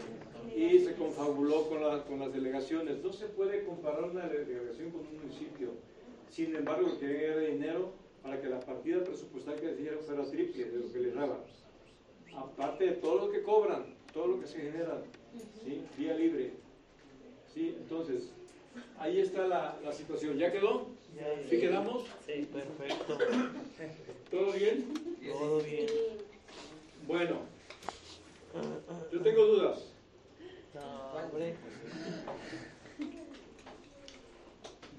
Y 0.56 0.78
se 0.80 0.94
confabuló 0.94 1.68
con, 1.68 1.82
la- 1.82 2.04
con 2.04 2.20
las 2.20 2.32
delegaciones. 2.32 3.02
No 3.02 3.12
se 3.12 3.26
puede 3.26 3.64
comparar 3.64 4.04
una 4.04 4.28
delegación 4.28 4.90
con 4.90 5.00
un 5.00 5.18
municipio. 5.18 5.70
Sin 6.30 6.54
embargo, 6.54 6.88
lo 6.88 6.98
que 6.98 7.24
era 7.24 7.38
dinero 7.40 7.92
para 8.22 8.40
que 8.40 8.48
la 8.48 8.60
partida 8.60 9.04
presupuestal 9.04 9.56
que 9.60 9.66
decía 9.68 9.92
fuera 10.06 10.24
triple 10.24 10.64
de 10.64 10.78
lo 10.78 10.92
que 10.92 10.98
le 11.00 11.10
daban. 11.12 11.40
Aparte 12.34 12.84
de 12.84 12.92
todo 12.92 13.26
lo 13.26 13.32
que 13.32 13.42
cobran, 13.42 13.94
todo 14.12 14.26
lo 14.28 14.40
que 14.40 14.46
se 14.46 14.58
genera, 14.60 15.02
¿sí? 15.62 15.82
Vía 15.96 16.14
libre. 16.14 16.52
¿Sí? 17.52 17.74
Entonces, 17.78 18.32
ahí 18.98 19.20
está 19.20 19.46
la, 19.46 19.78
la 19.84 19.92
situación. 19.92 20.36
¿Ya 20.38 20.50
quedó? 20.50 20.88
¿Sí 21.48 21.60
quedamos? 21.60 22.06
Sí, 22.26 22.48
perfecto. 22.52 23.18
¿Todo 24.30 24.52
bien? 24.52 25.16
Todo 25.38 25.60
bien. 25.62 25.88
Bueno, 27.06 27.40
yo 29.12 29.20
tengo 29.22 29.44
dudas. 29.46 29.93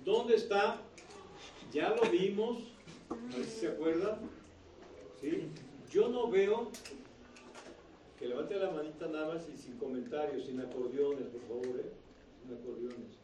¿Dónde 0.05 0.36
está? 0.36 0.78
Ya 1.73 1.89
lo 1.89 2.09
vimos, 2.09 2.59
a 3.09 3.36
ver 3.36 3.45
si 3.45 3.59
se 3.59 3.67
acuerdan. 3.67 4.19
¿Sí? 5.19 5.49
Yo 5.91 6.09
no 6.09 6.30
veo, 6.30 6.71
que 8.17 8.28
levante 8.28 8.55
la 8.55 8.71
manita 8.71 9.07
nada 9.07 9.34
más 9.34 9.49
y 9.49 9.57
sin 9.57 9.78
comentarios, 9.78 10.45
sin 10.45 10.61
acordeones, 10.61 11.28
por 11.28 11.41
favor, 11.41 11.80
¿eh? 11.80 11.91
Sin 12.41 12.53
acordeones. 12.55 13.17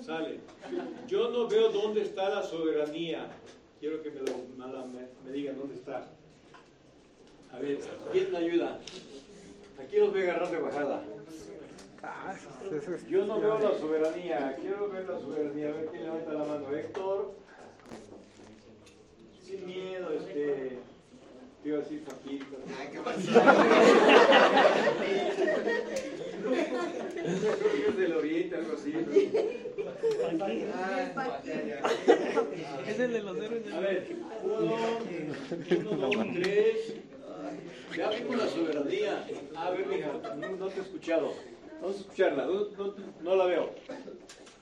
Sale. 0.00 0.40
Yo 1.08 1.30
no 1.30 1.48
veo 1.48 1.70
dónde 1.70 2.02
está 2.02 2.30
la 2.30 2.42
soberanía. 2.42 3.28
Quiero 3.80 4.02
que 4.02 4.10
me, 4.10 4.20
lo, 4.20 4.86
me 5.24 5.32
digan 5.32 5.58
dónde 5.58 5.74
está. 5.74 6.08
A 7.52 7.58
ver, 7.58 7.78
¿quién 8.12 8.32
me 8.32 8.38
ayuda? 8.38 8.80
Aquí 9.78 9.98
los 9.98 10.10
voy 10.12 10.22
a 10.22 10.24
agarrar 10.24 10.50
de 10.50 10.58
bajada. 10.58 11.04
Yo 13.08 13.26
no 13.26 13.40
veo 13.40 13.58
la 13.58 13.78
soberanía. 13.78 14.56
Quiero 14.60 14.88
ver 14.90 15.08
la 15.08 15.18
soberanía. 15.18 15.68
A 15.68 15.72
ver 15.72 15.86
quién 15.86 16.04
levanta 16.04 16.32
la 16.32 16.44
mano. 16.44 16.72
Héctor. 16.74 17.34
Sin 19.42 19.66
miedo, 19.66 20.10
este. 20.12 20.78
Te 21.62 21.68
iba 21.68 21.78
a 21.78 21.80
decir 21.80 22.04
Fakir. 22.06 22.44
¿Qué 22.92 23.00
Creo 26.46 27.72
que 27.72 27.88
es 27.88 27.96
del 27.96 28.12
oriente, 28.12 28.56
algo 28.56 28.74
así. 28.74 28.92
Es 32.86 33.00
el 33.00 33.12
de 33.12 33.22
los 33.22 33.36
héroes. 33.36 33.72
A 33.72 33.80
ver, 33.80 34.16
uno, 34.44 34.76
uno, 35.80 35.96
dos, 35.96 36.26
tres. 36.34 36.94
Ya 37.96 38.10
vimos 38.10 38.36
la 38.36 38.48
soberanía. 38.48 39.26
A 39.56 39.70
ver, 39.70 39.86
mija, 39.86 40.12
no, 40.36 40.48
no 40.56 40.68
te 40.68 40.80
he 40.80 40.82
escuchado. 40.82 41.32
Vamos 41.80 41.96
a 41.96 42.00
escucharla, 42.00 42.46
no, 42.46 42.64
no, 42.70 42.94
no 43.22 43.36
la 43.36 43.44
veo. 43.46 43.70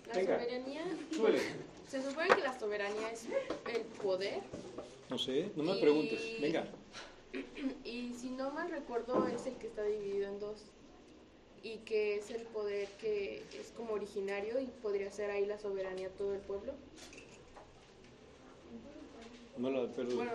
La 0.08 0.14
Venga, 0.14 0.38
soberanía. 0.40 0.82
súbele. 1.12 1.40
Se 1.88 2.02
supone 2.02 2.28
que 2.28 2.40
la 2.42 2.58
soberanía 2.58 3.10
es 3.10 3.26
el 3.72 3.82
poder. 4.02 4.40
No 5.10 5.18
sé, 5.18 5.50
no 5.56 5.62
me 5.64 5.76
Y- 5.76 5.80
preguntes. 5.80 6.40
Venga. 6.40 6.64
Y 7.84 8.14
si 8.14 8.30
no 8.30 8.50
mal 8.52 8.70
recuerdo, 8.70 9.26
es 9.26 9.44
el 9.46 9.54
que 9.56 9.66
está 9.66 9.82
dividido 9.82 10.28
en 10.28 10.38
dos. 10.38 10.62
Y 11.64 11.78
que 11.78 12.16
es 12.16 12.30
el 12.30 12.42
poder 12.42 12.88
que 13.00 13.42
es 13.58 13.72
como 13.76 13.94
originario 13.94 14.60
y 14.60 14.66
podría 14.66 15.10
ser 15.10 15.30
ahí 15.30 15.44
la 15.46 15.58
soberanía 15.58 16.10
todo 16.10 16.34
el 16.34 16.40
pueblo. 16.40 16.74
No 19.56 19.70
la, 19.70 19.88
pero 19.96 20.14
Bueno, 20.14 20.32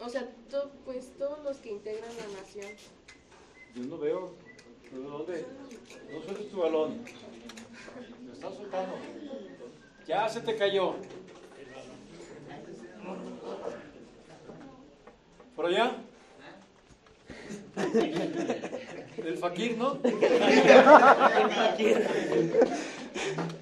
o 0.00 0.08
sea, 0.08 0.28
to- 0.50 0.70
pues 0.84 1.12
todos 1.18 1.42
los 1.44 1.56
que 1.58 1.70
integran 1.70 2.10
la 2.16 2.40
nación. 2.40 2.66
yo 3.74 3.82
no 3.84 3.98
veo. 3.98 4.32
¿Pero 4.90 5.02
¿Dónde? 5.02 5.44
No 6.12 6.22
sueltes 6.22 6.50
tu 6.50 6.56
balón. 6.58 7.04
Te 7.04 8.32
estás 8.32 8.54
soltando. 8.54 8.94
Ya 10.06 10.28
se 10.28 10.40
te 10.40 10.56
cayó. 10.56 10.94
¿Por 15.54 15.66
allá? 15.66 15.96
El 19.18 19.36
fakir, 19.38 19.76
¿no? 19.78 19.98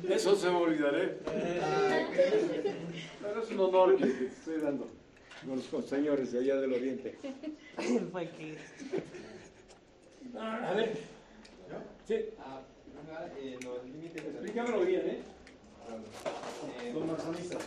Eso 0.08 0.36
se 0.36 0.50
me 0.50 0.56
olvidaré. 0.56 1.18
Pero 3.22 3.42
es 3.42 3.50
un 3.50 3.60
honor 3.60 3.96
que 3.96 4.04
estoy 4.04 4.60
dando 4.60 4.88
con 5.46 5.62
los 5.72 5.86
señores 5.86 6.32
de 6.32 6.38
allá 6.40 6.56
del 6.56 6.72
oriente. 6.72 7.16
El 7.78 8.08
fakir. 8.10 8.58
A 10.38 10.72
ver. 10.74 10.98
Sí. 12.06 12.16
Ah, 12.38 12.60
eh, 13.38 13.58
los 13.62 13.84
límites 13.84 14.22
Explícamelo 14.24 14.80
bien, 14.84 15.00
¿eh? 15.06 15.20
Eh, 16.82 16.92
Los 16.92 17.04
manzanistas. 17.06 17.62
eh, 17.62 17.66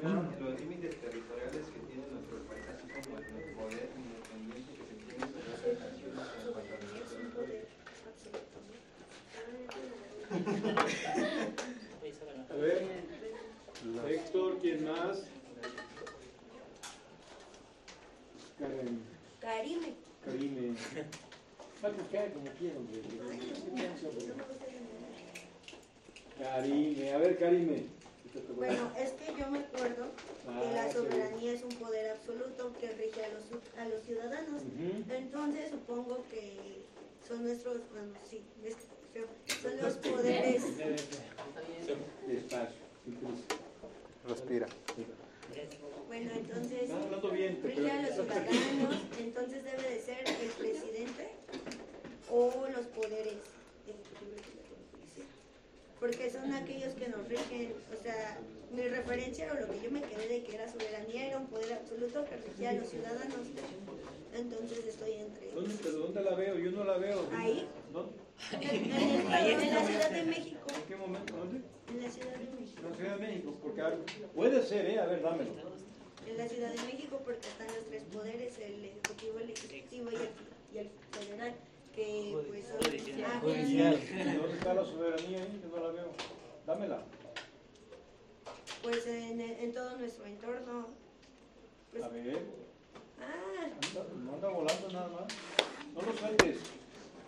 primero, 0.00 0.22
los 0.40 0.60
límites 0.60 0.94
territoriales 1.00 1.66
que 1.66 1.80
tiene 1.88 2.04
nuestro 2.12 2.38
país, 2.48 2.64
así 2.68 2.86
como 2.88 3.18
el 3.18 3.24
poder 3.54 3.88
independiente 3.96 4.70
que 4.76 4.84
se 4.84 4.94
tiene 5.04 5.24
sobre 5.24 5.46
otras 5.54 5.78
naciones 5.78 6.04
en 6.46 6.52
cuanto 6.52 6.72
a 6.74 6.78
nuestro 6.78 7.16
territorio. 7.16 7.62
A 12.50 12.54
ver. 12.54 12.78
Héctor, 14.08 14.58
¿quién 14.60 14.84
más? 14.84 15.24
Karen. 18.58 19.00
Karime. 19.40 19.94
Karime. 20.24 20.74
Va 21.82 21.88
a 21.88 21.92
buscar 21.92 22.32
como 22.32 22.46
quiera, 22.58 22.76
hombre. 22.76 23.02
Karime. 26.38 27.12
A 27.12 27.18
ver, 27.18 27.38
Karime. 27.38 27.82
Bueno, 28.56 28.92
es 28.98 29.10
que 29.12 29.26
yo 29.40 29.50
me 29.50 29.58
acuerdo 29.60 30.04
que 30.14 30.48
Ah, 30.50 30.72
la 30.74 30.88
sí. 30.88 30.98
soberanía 30.98 31.52
es 31.52 31.62
un 31.62 31.70
poder 31.70 32.10
absoluto 32.10 32.72
que 32.80 32.88
rige 32.92 33.24
a 33.24 33.28
los, 33.28 33.44
a 33.78 33.88
los 33.88 34.04
ciudadanos. 34.04 34.62
Entonces 35.10 35.70
supongo 35.70 36.24
que 36.30 36.82
son 37.26 37.44
nuestros, 37.44 37.78
bueno, 37.90 38.12
sí, 38.28 38.42
es 38.64 38.76
son 39.62 39.76
los 39.82 39.94
poderes. 39.94 40.62
Despacio. 42.26 42.76
Respira. 44.28 44.66
Bueno, 46.06 46.30
entonces 46.34 46.90
rige 47.62 47.90
a 47.90 48.02
los 48.02 48.14
ciudadanos, 48.14 48.96
entonces 49.18 49.64
debe 49.64 49.82
de 49.94 50.00
ser 50.00 50.24
el 50.26 50.50
presidente 50.50 51.28
o 52.30 52.66
los 52.74 52.86
poderes 52.86 53.36
ejecutivos. 53.86 54.47
Porque 56.00 56.30
son 56.30 56.52
aquellos 56.52 56.94
que 56.94 57.08
nos 57.08 57.26
rigen, 57.28 57.72
o 57.92 58.02
sea, 58.02 58.38
mi 58.70 58.82
referencia 58.82 59.50
o 59.52 59.60
lo 59.60 59.70
que 59.70 59.80
yo 59.82 59.90
me 59.90 60.02
quedé 60.02 60.28
de 60.28 60.42
que 60.44 60.54
era 60.54 60.70
soberanía 60.70 61.26
era 61.26 61.38
un 61.38 61.46
poder 61.46 61.72
absoluto 61.72 62.24
que 62.24 62.36
regía 62.36 62.70
a 62.70 62.72
los 62.74 62.88
ciudadanos. 62.88 63.34
Entonces 64.34 64.86
estoy 64.86 65.12
entre 65.14 65.50
¿Dónde, 65.52 65.74
pero 65.82 65.98
¿Dónde 65.98 66.22
la 66.22 66.34
veo? 66.34 66.58
Yo 66.58 66.70
no 66.70 66.84
la 66.84 66.98
veo. 66.98 67.26
Ahí. 67.36 67.66
¿Dónde? 67.92 68.12
en, 68.60 68.92
en 68.92 69.74
la 69.74 69.84
Ciudad 69.84 70.10
de 70.10 70.22
México. 70.24 70.66
¿En 70.74 70.82
qué 70.82 70.96
momento? 70.96 71.36
¿Dónde? 71.36 71.60
En 71.88 72.02
la 72.02 72.10
Ciudad 72.10 72.36
de 72.36 72.50
México. 72.50 72.82
En 72.82 72.90
la 72.90 72.96
Ciudad 72.96 73.16
de 73.18 73.26
México. 73.26 73.54
Porque 73.62 73.82
puede 74.34 74.62
ser, 74.62 74.86
¿eh? 74.86 74.98
A 75.00 75.06
ver, 75.06 75.22
dámelo. 75.22 75.50
En 76.26 76.36
la 76.36 76.46
Ciudad 76.46 76.70
de 76.70 76.82
México 76.92 77.20
porque 77.24 77.48
están 77.48 77.66
los 77.68 77.86
tres 77.86 78.04
poderes, 78.12 78.58
el 78.58 78.84
ejecutivo, 78.84 79.38
el 79.38 79.46
legislativo 79.48 80.10
y 80.10 80.14
el, 80.14 80.30
y 80.74 80.78
el 80.78 80.90
federal, 81.10 81.54
que 81.98 82.44
pues 82.48 82.64
son 82.66 83.24
ah, 83.24 83.40
¿Dónde 83.42 84.52
está 84.56 84.74
la 84.74 84.84
soberanía 84.84 85.38
ahí? 85.42 85.60
No 85.68 85.82
la 85.82 85.90
veo. 85.90 86.12
Dámela. 86.66 87.02
pues 88.82 89.06
en, 89.06 89.40
en 89.40 89.72
todo 89.74 89.96
nuestro 89.96 90.24
entorno. 90.26 90.88
Pues, 91.90 92.04
A 92.04 92.08
ver. 92.08 92.38
ah, 93.20 93.64
Anda, 93.88 94.06
no 94.24 94.32
anda 94.34 94.48
volando 94.48 94.88
nada 94.92 95.08
más. 95.08 95.26
No 95.94 96.02
lo 96.02 96.12
sueltes. 96.16 96.58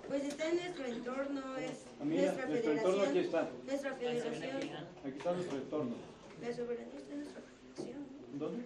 pues 0.06 0.24
está 0.24 0.48
en 0.50 0.56
nuestro 0.56 0.84
entorno, 0.86 1.56
es 1.56 1.70
Ah, 2.00 2.04
mira, 2.04 2.22
nuestra 2.22 2.46
nuestro 2.46 2.70
federación. 2.70 2.76
entorno 2.78 3.02
aquí 3.10 3.18
está. 3.18 3.50
Nuestra 3.66 3.94
federación. 3.96 4.56
Aquí 5.04 5.18
está 5.18 5.32
nuestro 5.32 5.56
entorno. 5.56 5.94
La 6.40 6.54
soberanía 6.54 6.96
está 6.96 7.12
en 7.12 7.18
nuestra 7.20 7.42
federación, 7.42 8.06
¿Dónde? 8.38 8.64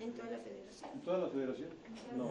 en 0.00 0.12
toda 0.12 0.30
la 0.30 0.38
federación. 0.38 0.90
¿En 0.94 1.00
toda 1.02 1.18
la 1.18 1.28
federación? 1.28 1.68
No. 2.16 2.30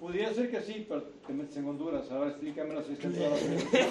Pudiera 0.00 0.32
ser 0.34 0.50
que 0.50 0.60
sí, 0.62 0.84
pero 0.88 1.02
te 1.26 1.32
metes 1.32 1.56
en 1.56 1.68
Honduras. 1.68 2.10
Ahora 2.10 2.30
explícamelo 2.30 2.82
si 2.84 2.92
está 2.92 3.06
en 3.08 3.14
toda 3.14 3.30
la 3.30 3.36
federación. 3.36 3.88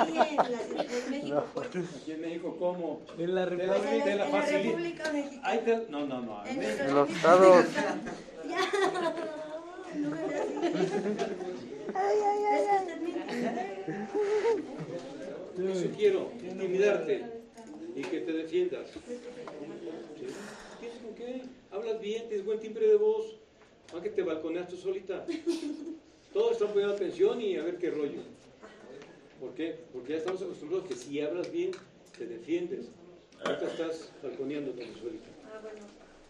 Aquí 0.00 0.18
en, 0.18 0.36
la, 0.36 0.60
en 0.62 1.10
México, 1.10 1.44
pues. 1.54 1.68
Aquí 2.02 2.12
en 2.12 2.20
México, 2.20 2.56
¿cómo? 2.58 3.00
En 3.18 3.34
la 3.34 3.48
Te 3.48 3.56
Pues 3.56 3.68
la, 3.68 3.74
en 4.12 4.18
la. 4.18 4.40
República 4.46 5.12
Mexicana. 5.12 5.60
Te- 5.64 5.86
No, 5.90 6.06
no, 6.06 6.20
no. 6.20 6.46
En 6.46 6.56
los 6.60 6.78
República 6.78 7.06
estados. 7.16 7.66
Ya. 8.48 8.60
No 9.96 10.10
me 10.10 10.22
veas 10.28 10.40
así. 10.50 11.68
Ay, 11.94 12.16
ay, 12.26 12.44
ay. 12.70 12.84
Quiero, 15.96 16.30
intimidarte 16.42 17.24
y 17.94 18.02
que 18.02 18.20
te 18.20 18.32
defiendas. 18.32 18.90
¿Tienes 20.80 20.98
con 20.98 21.14
qué? 21.14 21.42
Hablas 21.70 22.00
bien, 22.00 22.28
tienes 22.28 22.44
buen 22.44 22.60
timbre 22.60 22.86
de 22.88 22.96
voz. 22.96 23.38
Aunque 23.94 24.10
te 24.10 24.22
balconeas 24.22 24.68
tú 24.68 24.76
solita. 24.76 25.24
Todos 26.32 26.52
están 26.52 26.68
poniendo 26.68 26.94
atención 26.94 27.40
y 27.40 27.56
a 27.56 27.62
ver 27.62 27.78
qué 27.78 27.90
rollo. 27.90 28.22
¿Por 29.38 29.54
qué? 29.54 29.78
Porque 29.92 30.12
ya 30.12 30.18
estamos 30.18 30.42
acostumbrados 30.42 30.88
que 30.88 30.96
si 30.96 31.20
hablas 31.20 31.50
bien, 31.52 31.70
te 32.18 32.26
defiendes. 32.26 32.88
Ahorita 33.44 33.66
estás 33.68 34.12
balconeándote 34.22 34.84
tú 34.86 34.98
solita. 34.98 35.28
Ah, 35.44 35.60
bueno. 35.62 35.78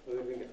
A 0.06 0.10
ver, 0.10 0.26
venga. 0.26 0.46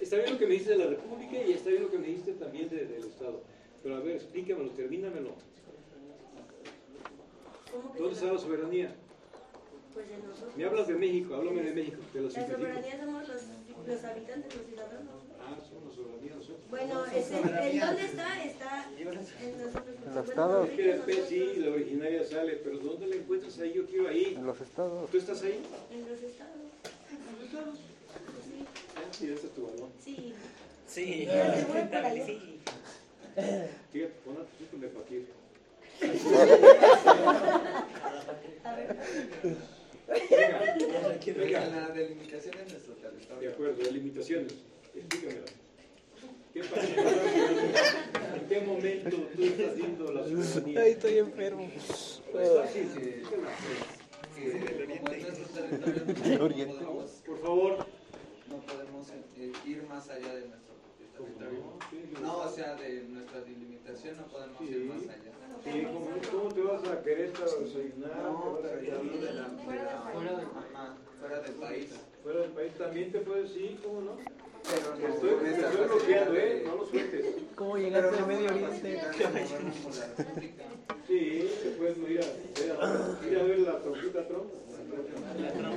Está 0.00 0.16
bien 0.16 0.32
lo 0.32 0.38
que 0.38 0.46
me 0.46 0.54
dices 0.54 0.68
de 0.68 0.76
la 0.78 0.86
República 0.86 1.42
y 1.42 1.52
está 1.52 1.68
bien 1.70 1.82
lo 1.82 1.90
que 1.90 1.98
me 1.98 2.06
dijiste 2.06 2.32
también 2.32 2.70
de- 2.70 2.86
del 2.86 3.04
Estado. 3.04 3.42
Pero 3.82 3.96
a 3.96 4.00
ver, 4.00 4.16
explícamelo, 4.16 4.70
termínamelo. 4.70 5.34
¿Cómo 7.70 7.92
que 7.92 7.98
¿Dónde 7.98 8.14
está 8.14 8.32
la 8.32 8.38
soberanía? 8.38 8.94
Pues 9.92 10.08
de 10.08 10.16
nosotros. 10.18 10.56
Me 10.56 10.64
hablas 10.64 10.88
de 10.88 10.94
México, 10.94 11.34
háblame 11.34 11.62
de 11.62 11.72
México, 11.74 11.98
te 12.12 12.20
lo 12.20 12.28
La 12.28 12.46
soberanía 12.46 12.98
somos 13.04 13.28
los, 13.28 13.42
los 13.86 14.04
habitantes, 14.04 14.56
los 14.56 14.66
ciudadanos. 14.66 15.17
Soberanía 15.94 16.34
nosotros. 16.34 16.60
Bueno, 16.70 17.04
es 17.06 17.30
en, 17.30 17.48
¿en 17.48 17.80
dónde 17.80 18.04
está? 18.04 18.44
Está 18.44 18.90
en 18.98 19.04
nosotros. 19.04 19.96
En 20.06 20.14
los 20.14 20.28
estados. 20.28 20.68
Es 20.68 20.76
que 20.76 20.82
después 20.82 21.18
sí, 21.28 21.52
la 21.56 21.70
originaria 21.70 22.24
sale, 22.24 22.56
pero 22.56 22.78
¿dónde 22.78 23.06
la 23.06 23.16
encuentras 23.16 23.58
ahí? 23.58 23.72
Yo 23.74 23.86
quiero 23.86 24.08
ahí. 24.08 24.34
En 24.36 24.46
los 24.46 24.60
estados. 24.60 25.10
¿Tú 25.10 25.16
estás 25.18 25.42
ahí? 25.42 25.60
En 25.90 26.00
los 26.08 26.22
estados. 26.22 26.54
¿En 27.10 27.36
los 27.36 27.44
estados? 27.46 27.78
Sí. 27.78 28.64
Ah, 28.96 29.00
sí, 29.12 29.24
ese 29.32 29.46
es 29.46 29.52
tu 29.54 29.62
balón. 29.66 29.90
Sí. 30.04 30.34
Sí, 30.86 31.28
sí. 32.26 32.60
Fíjate, 33.92 34.12
pon 34.24 34.36
a 34.36 34.44
tu 34.44 34.64
hijo 34.64 34.76
de 34.78 34.88
paquete. 34.88 35.32
A 38.64 38.74
ver. 38.74 38.96
Venga, 40.08 40.58
venga. 41.36 41.66
La 41.66 41.88
delimitación 41.88 42.54
de 42.56 42.62
nuestro 42.72 42.94
De 42.94 43.00
territorio. 43.00 43.50
acuerdo, 43.50 43.82
delimitaciones. 43.84 44.54
Explícamela. 44.94 45.46
¿En 46.60 48.46
qué 48.48 48.60
momento 48.60 49.16
tú 49.34 49.42
estás 49.44 49.76
viendo 49.76 50.12
la 50.12 50.22
soberanía? 50.24 50.80
Ay, 50.80 50.90
estoy 50.92 51.18
enfermo. 51.18 51.70
Pues 52.32 52.48
fácil, 52.56 52.88
Que, 54.34 54.42
que 56.22 56.38
oriente. 56.42 56.84
Por 57.26 57.38
favor. 57.40 57.76
no 58.48 58.56
podemos 58.66 59.08
eh, 59.36 59.52
ir 59.66 59.82
más 59.88 60.08
allá 60.10 60.34
de 60.34 60.46
nuestro 60.48 60.74
territorio. 61.16 61.62
No, 62.22 62.38
o 62.38 62.48
sea, 62.48 62.74
de 62.76 63.02
nuestra 63.02 63.40
delimitación 63.40 64.16
no 64.18 64.26
podemos 64.26 64.60
ir 64.62 64.84
más 64.86 65.02
allá. 65.02 65.32
Sí, 65.64 65.82
¿cómo, 65.92 66.08
cómo 66.30 66.54
te 66.54 66.60
vas 66.62 66.84
a 66.88 67.02
Querétaro 67.02 67.60
desayunar? 67.60 68.16
No, 68.22 68.58
¿Te 68.62 68.68
vas 68.68 69.00
a 69.00 69.08
pero 69.66 70.12
Fuera 70.14 70.36
del 70.36 70.46
país. 70.46 70.70
ajá, 70.74 70.96
fuera 71.18 71.40
del 71.40 71.52
país. 71.54 71.86
fuera 72.22 72.40
del 72.40 72.50
país? 72.52 72.72
También 72.78 73.12
te 73.12 73.18
puedes 73.20 73.56
ir, 73.56 73.76
¿cómo 73.82 74.00
no? 74.02 74.12
Pero 74.70 74.90
Te 74.90 75.02
no, 75.02 75.14
estoy, 75.14 75.86
bloqueando, 75.88 76.34
¿eh? 76.36 76.62
No 76.66 76.76
lo 76.76 76.86
sueltes. 76.86 77.26
¿Cómo 77.54 77.76
llegaste 77.78 78.10
no 78.12 78.18
al 78.18 78.26
Medio 78.26 78.46
la 78.46 78.52
Oriente? 78.52 78.98
facilidad 78.98 79.12
de 79.12 79.42
movernos 79.44 79.76
por 79.76 79.96
la 79.96 80.06
República. 80.06 80.64
Sí, 81.06 81.50
te 81.62 81.70
puedes 81.70 81.96
ir 81.98 82.20
a, 82.20 83.26
ir 83.26 83.44
ver 83.44 83.58
la 83.60 83.78
trompita 83.80 84.28
Trump. 84.28 84.52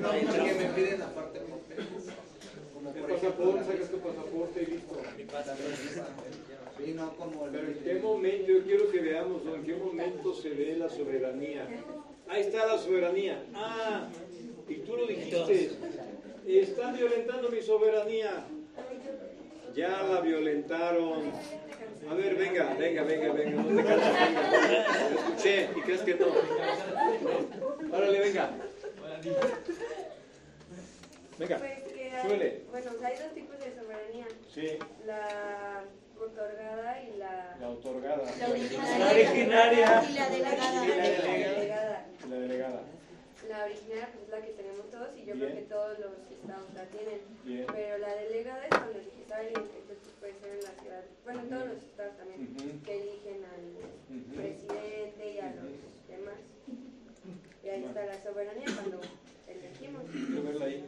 No, 0.01 0.09
porque 0.09 0.53
me 0.53 0.65
piden 0.75 0.99
la 0.99 1.07
parte 1.13 1.39
El 1.39 1.45
por 3.01 3.09
pasaporte, 3.11 3.65
sacas 3.65 3.89
tu 3.91 3.99
pasaporte 3.99 4.63
y 4.63 4.65
listo. 4.65 4.95
la- 4.97 6.85
y 6.85 6.93
no 6.93 7.15
como 7.15 7.45
Pero 7.51 7.67
en 7.67 7.73
qué 7.83 7.93
momento, 7.95 8.51
yo 8.51 8.63
quiero 8.63 8.91
que 8.91 8.99
veamos, 8.99 9.45
¿no? 9.45 9.55
¿en 9.55 9.63
qué 9.63 9.75
momento 9.75 10.33
se 10.33 10.49
ve 10.49 10.75
la 10.77 10.89
soberanía? 10.89 11.67
Ahí 12.27 12.41
está 12.41 12.65
la 12.65 12.77
soberanía. 12.77 13.43
Ah, 13.53 14.07
y 14.67 14.75
tú 14.75 14.97
lo 14.97 15.05
dijiste. 15.05 15.71
Están 16.47 16.97
violentando 16.97 17.49
mi 17.49 17.61
soberanía. 17.61 18.45
Ya 19.75 20.01
la 20.03 20.21
violentaron. 20.21 21.31
A 22.09 22.13
ver, 22.13 22.35
venga, 22.35 22.73
venga, 22.77 23.03
venga, 23.03 23.31
venga. 23.31 23.61
No 23.63 23.81
te 23.81 23.87
canses, 23.87 24.13
venga. 24.13 24.49
Te 25.07 25.15
escuché 25.15 25.69
y 25.75 25.81
crees 25.81 26.01
que 26.01 26.15
no. 26.15 26.27
Órale, 27.97 28.19
venga. 28.19 28.49
Venga, 31.37 31.57
Pues 31.57 31.83
que 31.93 32.11
hay, 32.11 32.65
bueno, 32.69 32.91
hay 33.03 33.17
dos 33.17 33.33
tipos 33.33 33.59
de 33.59 33.73
soberanía, 33.73 34.27
Sí, 34.53 34.77
la 35.05 35.83
otorgada 36.19 37.01
y 37.01 37.17
la, 37.17 37.57
la 37.59 37.69
otorgada. 37.69 38.23
La 38.39 38.47
originaria. 38.49 38.99
La 38.99 39.11
originaria. 39.11 40.03
Y 40.09 40.13
la 40.13 40.29
delegada. 40.29 40.85
y 40.85 40.87
la 40.87 40.95
delegada. 40.95 42.05
La 42.29 42.35
delegada. 42.35 42.81
La 43.49 43.65
originaria 43.65 44.09
pues, 44.13 44.23
es 44.25 44.29
la 44.29 44.41
que 44.45 44.51
tenemos 44.53 44.89
todos 44.91 45.09
y 45.17 45.25
yo 45.25 45.33
Bien. 45.33 45.39
creo 45.39 45.55
que 45.55 45.61
todos 45.69 45.99
los 45.99 46.13
estados 46.31 46.73
la 46.73 46.85
tienen. 46.85 47.19
Bien. 47.43 47.65
Pero 47.71 47.97
la 47.97 48.15
delegada 48.15 48.63
es 48.63 48.69
cuando 48.69 48.99
está 48.99 49.37
alguien 49.37 49.63
que 49.63 49.79
pues, 49.87 49.97
puede 50.19 50.33
ser 50.39 50.51
en 50.57 50.63
la 50.63 50.71
ciudad, 50.81 51.03
bueno, 51.25 51.39
en 51.41 51.49
todos 51.49 51.67
los 51.67 51.77
estados 51.83 52.17
también, 52.17 52.81
que 52.85 53.01
eligen 53.01 53.39
al 53.45 54.35
presidente 54.35 55.33
y 55.33 55.39
a 55.39 55.47
los 55.55 55.71
demás. 56.07 56.39
Y 57.63 57.69
ahí 57.69 57.83
está 57.85 58.05
la 58.05 58.23
soberanía 58.23 58.65
cuando 58.75 58.99
elegimos. 59.47 60.03
Quiero 60.11 60.43
verla 60.43 60.65
ahí. 60.65 60.85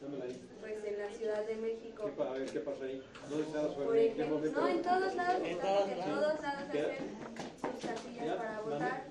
Dámela 0.00 0.24
ahí. 0.24 0.40
Pues 0.60 0.84
en 0.84 0.98
la 0.98 1.10
Ciudad 1.10 1.46
de 1.46 1.56
México. 1.56 2.04
¿Qué 2.04 2.10
pa- 2.12 2.28
a 2.28 2.32
ver, 2.32 2.50
¿qué 2.50 2.60
pasa 2.60 2.84
ahí? 2.84 3.02
¿Dónde 3.30 3.44
está 3.46 3.62
la 3.62 3.68
Por 3.68 3.84
soberanía? 3.86 4.12
¿En 4.12 4.20
ejemplo, 4.20 4.60
no, 4.60 4.68
en 4.68 4.82
todos 4.82 5.14
lados 5.14 5.40
En 5.40 5.46
está, 5.46 5.78
porque 5.78 5.96
lados. 5.96 6.20
todos 6.20 6.42
lados 6.42 6.68
hacen 6.70 6.96
sus 7.60 7.90
casillas 7.90 8.36
para 8.36 8.52
dame. 8.52 8.62
votar. 8.70 9.04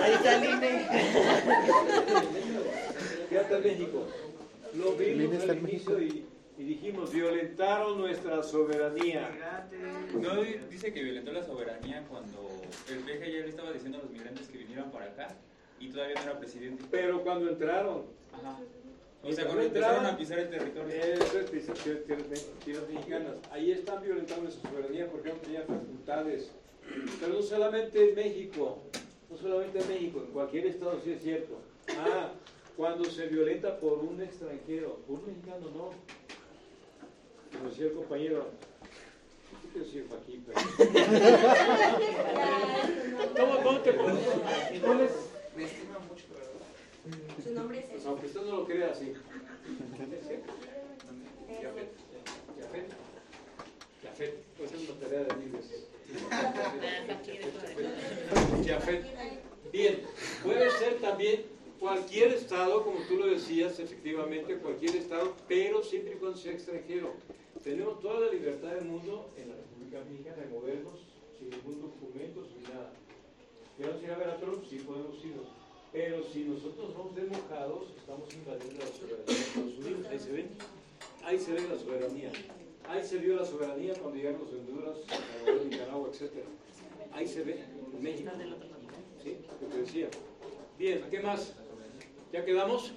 Ahí 0.00 0.12
está 0.12 0.34
el 0.36 0.44
INE. 0.44 0.86
Fíjate 3.28 3.56
en 3.56 3.62
México. 3.62 4.06
Lo 4.74 4.92
vimos 4.92 5.34
está 5.36 5.52
al 5.52 5.58
inicio 5.58 6.00
y, 6.02 6.24
y 6.58 6.64
dijimos, 6.64 7.12
violentaron 7.12 7.98
nuestra 7.98 8.42
soberanía. 8.42 9.28
No, 10.20 10.42
di- 10.42 10.56
dice 10.70 10.92
que 10.92 11.02
violentó 11.02 11.32
la 11.32 11.44
soberanía 11.44 12.04
cuando 12.08 12.48
el 12.88 12.98
PG 13.00 13.20
ya 13.20 13.40
le 13.40 13.48
estaba 13.48 13.72
diciendo 13.72 13.98
a 13.98 14.02
los 14.02 14.10
migrantes 14.10 14.48
que 14.48 14.58
vinieran 14.58 14.90
para 14.90 15.06
acá 15.06 15.28
y 15.78 15.88
todavía 15.90 16.14
no 16.16 16.22
era 16.22 16.38
presidente. 16.38 16.84
Pero 16.90 17.22
cuando 17.22 17.50
entraron, 17.50 18.04
Ajá. 18.32 18.56
O 19.24 19.32
sea, 19.32 19.44
Cuando 19.44 19.62
entraron, 19.62 20.04
a 20.06 20.16
pisar 20.16 20.40
el 20.40 20.50
territorio. 20.50 20.92
eso 20.96 21.38
es 21.38 21.50
tierras- 21.52 22.88
mexicanas. 22.92 23.36
Ahí 23.52 23.70
están 23.70 24.02
violentando 24.02 24.42
nuestra 24.44 24.68
soberanía 24.68 25.06
porque 25.08 25.28
no 25.28 25.34
tenían 25.36 25.62
facultades. 25.64 26.50
Pero 27.20 27.34
no 27.34 27.42
solamente 27.42 28.08
en 28.08 28.14
México, 28.16 28.82
no 29.32 29.38
solamente 29.38 29.78
en 29.80 29.88
México, 29.88 30.22
en 30.26 30.32
cualquier 30.32 30.66
estado 30.66 31.00
sí 31.02 31.12
es 31.12 31.22
cierto. 31.22 31.58
Ah, 31.98 32.32
cuando 32.76 33.04
se 33.04 33.26
violenta 33.26 33.80
por 33.80 33.98
un 33.98 34.20
extranjero, 34.20 34.96
por 35.06 35.20
un 35.20 35.26
mexicano 35.26 35.70
no. 35.74 35.90
Como 37.52 37.70
decía 37.70 37.86
el 37.86 37.92
compañero, 37.94 38.50
¿qué 39.62 39.68
quiero 39.68 39.86
decir 39.86 40.06
aquí? 40.20 40.44
¿Cómo, 43.38 43.62
cómo 43.62 43.80
te 43.80 43.92
pones? 43.92 45.12
Me 45.56 45.64
estima 45.64 45.98
mucho, 45.98 46.24
¿verdad? 46.32 47.42
Su 47.42 47.50
nombre 47.54 47.78
es 47.78 47.90
eso. 47.90 48.08
Aunque 48.08 48.26
usted 48.26 48.42
no 48.42 48.56
lo 48.56 48.64
crea 48.66 48.90
así. 48.90 49.12
Yafet. 51.62 51.90
Yafet. 52.58 52.88
Yafet. 54.02 54.34
Pues 54.58 54.72
es 54.72 54.88
una 54.88 55.00
tarea 55.00 55.24
de 55.24 55.36
libros. 55.36 55.66
Bien, 59.72 60.00
puede 60.42 60.70
ser 60.70 61.00
también 61.00 61.44
cualquier 61.80 62.32
estado, 62.32 62.84
como 62.84 63.00
tú 63.08 63.16
lo 63.16 63.26
decías, 63.26 63.78
efectivamente, 63.80 64.56
cualquier 64.58 64.96
estado, 64.96 65.34
pero 65.48 65.82
siempre 65.82 66.14
y 66.14 66.18
cuando 66.18 66.38
sea 66.38 66.52
extranjero. 66.52 67.14
Tenemos 67.64 68.00
toda 68.00 68.20
la 68.20 68.32
libertad 68.32 68.72
del 68.72 68.84
mundo 68.84 69.30
en 69.36 69.48
la 69.48 69.54
República 69.56 70.00
Mexicana 70.10 70.42
de 70.42 70.48
movernos 70.48 71.00
sin 71.38 71.50
ningún 71.50 71.80
documento, 71.80 72.44
sin 72.44 72.62
nada. 72.64 72.92
¿Queremos 73.76 74.02
ir 74.02 74.10
a 74.10 74.18
ver 74.18 74.28
a 74.30 74.36
Trump? 74.36 74.64
Sí, 74.68 74.76
podemos 74.86 75.24
ir. 75.24 75.34
Pero 75.92 76.24
si 76.32 76.44
nosotros 76.44 76.94
vamos 76.96 77.14
de 77.14 77.22
mojados, 77.22 77.88
estamos 77.98 78.32
invadiendo 78.34 78.84
la 78.84 78.90
soberanía 78.90 79.24
de 79.26 79.32
Estados 79.32 79.78
Unidos. 79.78 80.06
Ahí 80.10 80.18
se 80.18 80.32
ven. 80.32 80.48
Ahí 81.24 81.38
se 81.38 81.52
ve 81.52 81.60
la 81.68 81.78
soberanía. 81.78 82.32
Ahí 82.88 83.04
se 83.04 83.18
vio 83.18 83.36
la 83.36 83.44
soberanía 83.44 83.94
cuando 83.94 84.16
llegaron 84.16 84.40
los 84.40 84.52
Honduras, 84.52 84.96
Salvador, 85.08 85.66
Nicaragua, 85.66 86.10
etc. 86.12 86.30
Ahí 87.12 87.26
se 87.26 87.42
ve 87.44 87.60
México. 88.00 88.30
¿Sí? 89.22 89.36
Lo 89.62 89.68
que 89.70 89.76
decía. 89.78 90.08
Bien, 90.78 91.04
¿qué 91.10 91.20
más? 91.20 91.54
¿Ya 92.32 92.44
quedamos? 92.44 92.92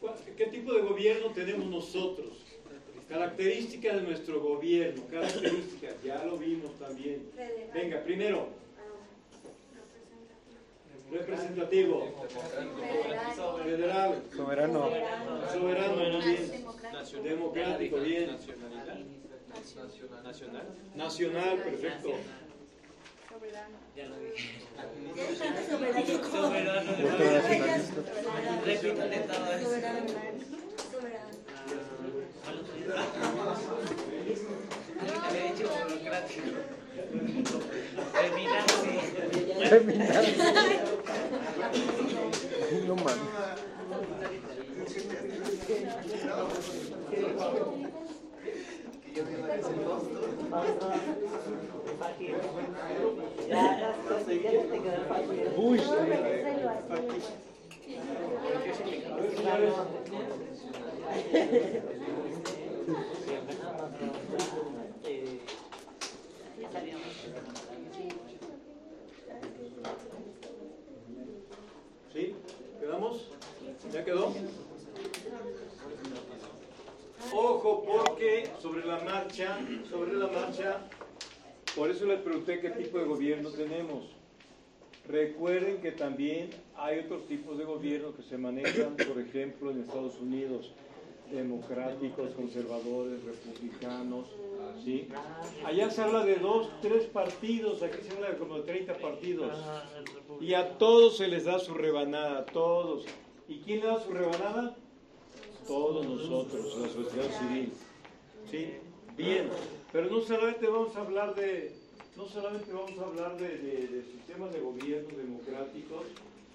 ¿Cuál- 0.00 0.14
¿Qué 0.36 0.46
tipo 0.46 0.72
de 0.72 0.82
gobierno 0.82 1.30
tenemos 1.32 1.66
nosotros? 1.66 2.28
Características 3.08 3.96
de 3.96 4.02
nuestro 4.02 4.40
gobierno, 4.40 5.02
características, 5.10 5.94
ya 6.04 6.22
lo 6.24 6.36
vimos 6.36 6.78
también. 6.78 7.30
Venga, 7.74 8.02
primero, 8.02 8.48
representativo, 11.10 12.26
federal, 13.64 14.22
Soberano. 14.36 14.90
soberano, 15.52 15.96
muy 15.96 16.22
bien. 16.22 16.64
Nacional. 16.92 17.28
democrático, 17.28 17.96
bien, 18.00 18.26
Nacionalidad. 18.26 18.98
Nacional. 20.22 20.66
nacional, 20.94 21.56
perfecto. 21.62 22.10
Ya 23.96 24.06
lo 24.06 24.18
dije. 24.18 24.60
Soberano. 26.30 26.88
No 42.86 42.96
mames 42.96 43.28
te 54.28 54.80
quedaron 54.80 55.06
fáciles. 55.06 55.52
Uy. 55.56 55.78
señores. 59.36 59.74
¿Sí? 72.12 72.34
¿Quedamos? 72.88 73.20
¿Ya 73.92 74.02
quedó? 74.02 74.34
Ojo, 77.34 77.84
porque 77.84 78.48
sobre 78.62 78.86
la 78.86 78.98
marcha, 79.00 79.58
sobre 79.90 80.14
la 80.14 80.26
marcha, 80.28 80.88
por 81.76 81.90
eso 81.90 82.06
les 82.06 82.22
pregunté 82.22 82.60
qué 82.60 82.70
tipo 82.70 82.98
de 82.98 83.04
gobierno 83.04 83.50
tenemos. 83.50 84.06
Recuerden 85.06 85.82
que 85.82 85.92
también 85.92 86.48
hay 86.76 87.00
otros 87.00 87.26
tipos 87.26 87.58
de 87.58 87.64
gobierno 87.64 88.16
que 88.16 88.22
se 88.22 88.38
manejan, 88.38 88.96
por 88.96 89.20
ejemplo, 89.20 89.70
en 89.70 89.82
Estados 89.82 90.18
Unidos, 90.18 90.72
democráticos, 91.30 92.30
conservadores, 92.34 93.22
republicanos, 93.24 94.26
¿sí? 94.84 95.08
Allá 95.64 95.90
se 95.90 96.02
habla 96.02 96.24
de 96.24 96.36
dos, 96.36 96.68
tres 96.80 97.04
partidos, 97.06 97.82
aquí 97.82 97.98
se 98.02 98.14
habla 98.14 98.30
de 98.30 98.36
como 98.38 98.56
de 98.56 98.62
30 98.62 98.94
partidos. 98.98 99.52
Y 100.40 100.54
a 100.54 100.78
todos 100.78 101.16
se 101.16 101.28
les 101.28 101.44
da 101.44 101.58
su 101.58 101.74
rebanada, 101.74 102.38
a 102.40 102.46
todos. 102.46 103.04
¿Y 103.48 103.58
quién 103.60 103.80
le 103.80 103.86
da 103.86 104.00
su 104.00 104.10
rebanada? 104.12 104.76
Todos 105.66 106.06
nosotros, 106.06 106.76
la 106.78 106.88
sociedad 106.88 107.30
civil. 107.38 107.72
¿Sí? 108.50 108.68
Bien, 109.16 109.48
pero 109.92 110.08
no 110.10 110.20
solamente 110.20 110.66
vamos 110.66 110.94
a 110.96 111.00
hablar 111.00 111.34
de, 111.34 111.74
no 112.16 112.26
solamente 112.26 112.72
vamos 112.72 112.98
a 112.98 113.04
hablar 113.04 113.36
de- 113.36 113.58
de 113.58 114.02
sistemas 114.04 114.52
de 114.52 114.60
gobierno 114.60 115.08
democráticos, 115.16 116.04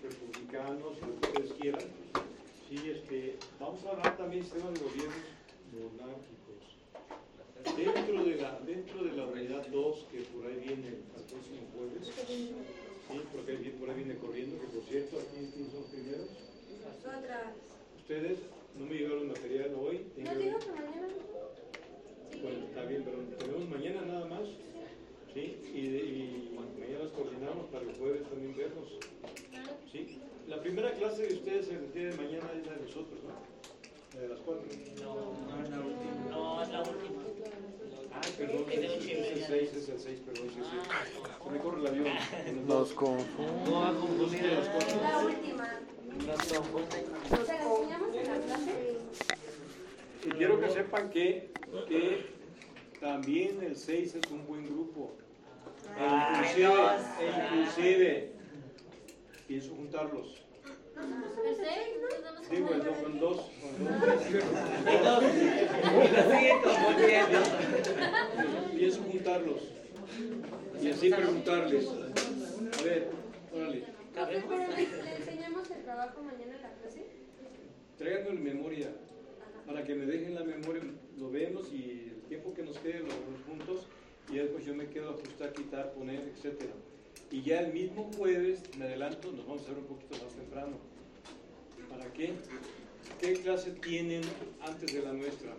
republicanos, 0.01 0.81
lo 1.01 1.19
que 1.19 1.27
ustedes 1.27 1.53
quieran. 1.59 1.83
Sí, 2.73 2.89
este, 2.89 3.37
vamos 3.59 3.85
a 3.85 3.91
hablar 3.91 4.17
también 4.17 4.41
sistemas 4.41 4.73
de 4.73 4.79
gobiernos 4.79 5.21
monárquicos. 5.77 6.73
Dentro 7.77 8.25
de 8.25 8.35
la, 8.41 8.59
dentro 8.65 9.03
de 9.03 9.11
la 9.13 9.27
unidad 9.27 9.67
2, 9.67 10.07
que 10.11 10.21
por 10.33 10.47
ahí 10.47 10.57
viene 10.57 10.87
el 10.87 11.03
próximo 11.29 11.69
jueves, 11.69 12.09
sí, 12.25 12.51
porque 13.31 13.53
por 13.77 13.89
ahí 13.91 13.95
viene 13.97 14.17
corriendo, 14.17 14.59
que 14.59 14.65
por 14.65 14.83
cierto, 14.89 15.17
aquí 15.19 15.53
¿quiénes 15.53 15.71
son 15.71 15.81
los 15.81 15.89
primeros. 15.91 16.29
Nosotras. 16.81 17.53
Ustedes 18.01 18.39
no 18.79 18.85
me 18.87 18.95
llegaron 18.95 19.27
material 19.27 19.75
hoy. 19.75 20.07
¿No 20.17 20.33
dijo 20.33 20.57
que 20.57 20.71
mañana? 20.71 21.07
Bueno, 22.41 22.65
está 22.65 22.85
bien, 22.85 23.03
pero 23.05 23.19
tenemos 23.37 23.69
mañana 23.69 24.01
nada 24.01 24.25
más. 24.25 24.49
¿Sí? 25.33 25.57
Y, 25.73 25.87
de- 25.89 25.97
y 26.05 26.55
mañana 26.79 27.03
nos 27.05 27.13
coordinamos 27.13 27.65
para 27.71 27.83
el 27.85 27.95
jueves 27.97 28.23
también 28.29 28.55
vernos. 28.55 28.89
¿Sí? 29.91 30.19
La 30.47 30.61
primera 30.61 30.91
clase 30.93 31.27
de 31.27 31.33
ustedes 31.35 31.65
se 31.67 31.77
refiere 31.77 32.13
mañana 32.15 32.51
es 32.59 32.65
la 32.67 32.73
de 32.73 32.81
nosotros, 32.81 33.19
¿no? 33.23 33.31
La 34.15 34.21
de 34.21 34.27
las 34.27 34.39
cuatro. 34.41 34.63
No, 35.01 35.15
no 35.55 35.63
es 35.63 35.69
la 35.69 35.79
última. 35.79 36.29
No, 36.29 36.61
es 36.61 36.69
la 36.69 36.81
última. 36.81 37.23
Ay, 38.15 38.31
perdón, 38.37 38.65
Es 38.71 38.79
de 38.79 38.85
el 38.93 38.99
media. 39.33 39.47
6, 39.47 39.73
es 39.73 39.89
el 39.89 39.99
6, 39.99 40.19
perdón, 40.25 40.47
sí, 40.53 40.59
sí. 40.61 40.77
Se 41.43 41.49
me 41.49 41.59
corre 41.59 41.79
el 41.81 41.87
avión. 41.87 42.05
Nos 42.67 42.91
confunde. 42.93 43.63
No 43.65 43.71
va 43.79 43.89
a 43.89 43.93
confundir 43.93 44.43
las 44.43 44.69
cuatro. 44.69 45.01
La 45.01 45.19
última. 45.25 45.79
Nos 46.27 46.53
confunde. 46.53 47.05
¿Se 47.29 47.53
la 47.53 47.63
enseñamos 47.73 48.15
en 48.15 48.27
la 48.27 48.39
clase? 48.45 48.97
Y 50.25 50.29
quiero 50.29 50.59
que 50.59 50.69
sepan 50.69 51.09
que, 51.09 51.49
que 51.87 52.25
también 53.01 53.63
el 53.63 53.75
6 53.75 54.15
es 54.15 54.31
un 54.31 54.45
buen 54.45 54.65
grupo. 54.65 55.15
E 55.95 56.03
inclusive, 56.31 56.73
e 57.19 57.25
inclusive, 57.29 58.31
pienso 59.47 59.75
juntarlos. 59.75 60.43
Como 60.95 62.67
pues, 62.67 62.79
el 62.79 62.85
dos. 62.85 62.97
Con 62.97 63.19
dos. 63.19 63.41
Pienso 68.75 69.01
juntarlos. 69.03 69.61
Y 70.81 70.89
así 70.89 71.09
preguntarles. 71.09 71.87
A 71.87 72.83
ver, 72.83 73.09
órale, 73.53 73.83
le, 74.15 75.15
enseñamos 75.15 75.71
el 75.71 75.83
trabajo 75.83 76.21
mañana 76.21 76.55
en 76.55 76.61
la 76.61 76.73
clase. 76.73 77.05
tráiganme 77.97 78.29
en 78.29 78.43
memoria. 78.43 78.89
Para 79.65 79.83
que 79.83 79.95
me 79.95 80.05
dejen 80.05 80.35
la 80.35 80.43
memoria, 80.43 80.83
lo 81.17 81.31
vemos 81.31 81.71
y 81.71 82.11
el 82.13 82.21
tiempo 82.27 82.53
que 82.53 82.63
nos 82.63 82.77
quede 82.79 82.99
lo 82.99 83.05
vemos 83.05 83.41
juntos. 83.47 83.87
Y 84.29 84.37
después 84.37 84.65
yo 84.65 84.73
me 84.73 84.87
quedo 84.87 85.09
a 85.09 85.13
ajustar, 85.13 85.53
quitar, 85.53 85.91
poner, 85.93 86.19
etcétera. 86.35 86.73
Y 87.31 87.41
ya 87.41 87.59
el 87.61 87.73
mismo 87.73 88.09
jueves, 88.17 88.61
me 88.77 88.85
adelanto, 88.85 89.31
nos 89.31 89.45
vamos 89.45 89.61
a 89.61 89.65
hacer 89.65 89.77
un 89.77 89.85
poquito 89.85 90.23
más 90.23 90.33
temprano. 90.33 90.77
¿Para 91.89 92.05
qué? 92.13 92.33
¿Qué 93.19 93.33
clase 93.33 93.71
tienen 93.71 94.21
antes 94.65 94.93
de 94.93 95.01
la 95.01 95.13
nuestra? 95.13 95.51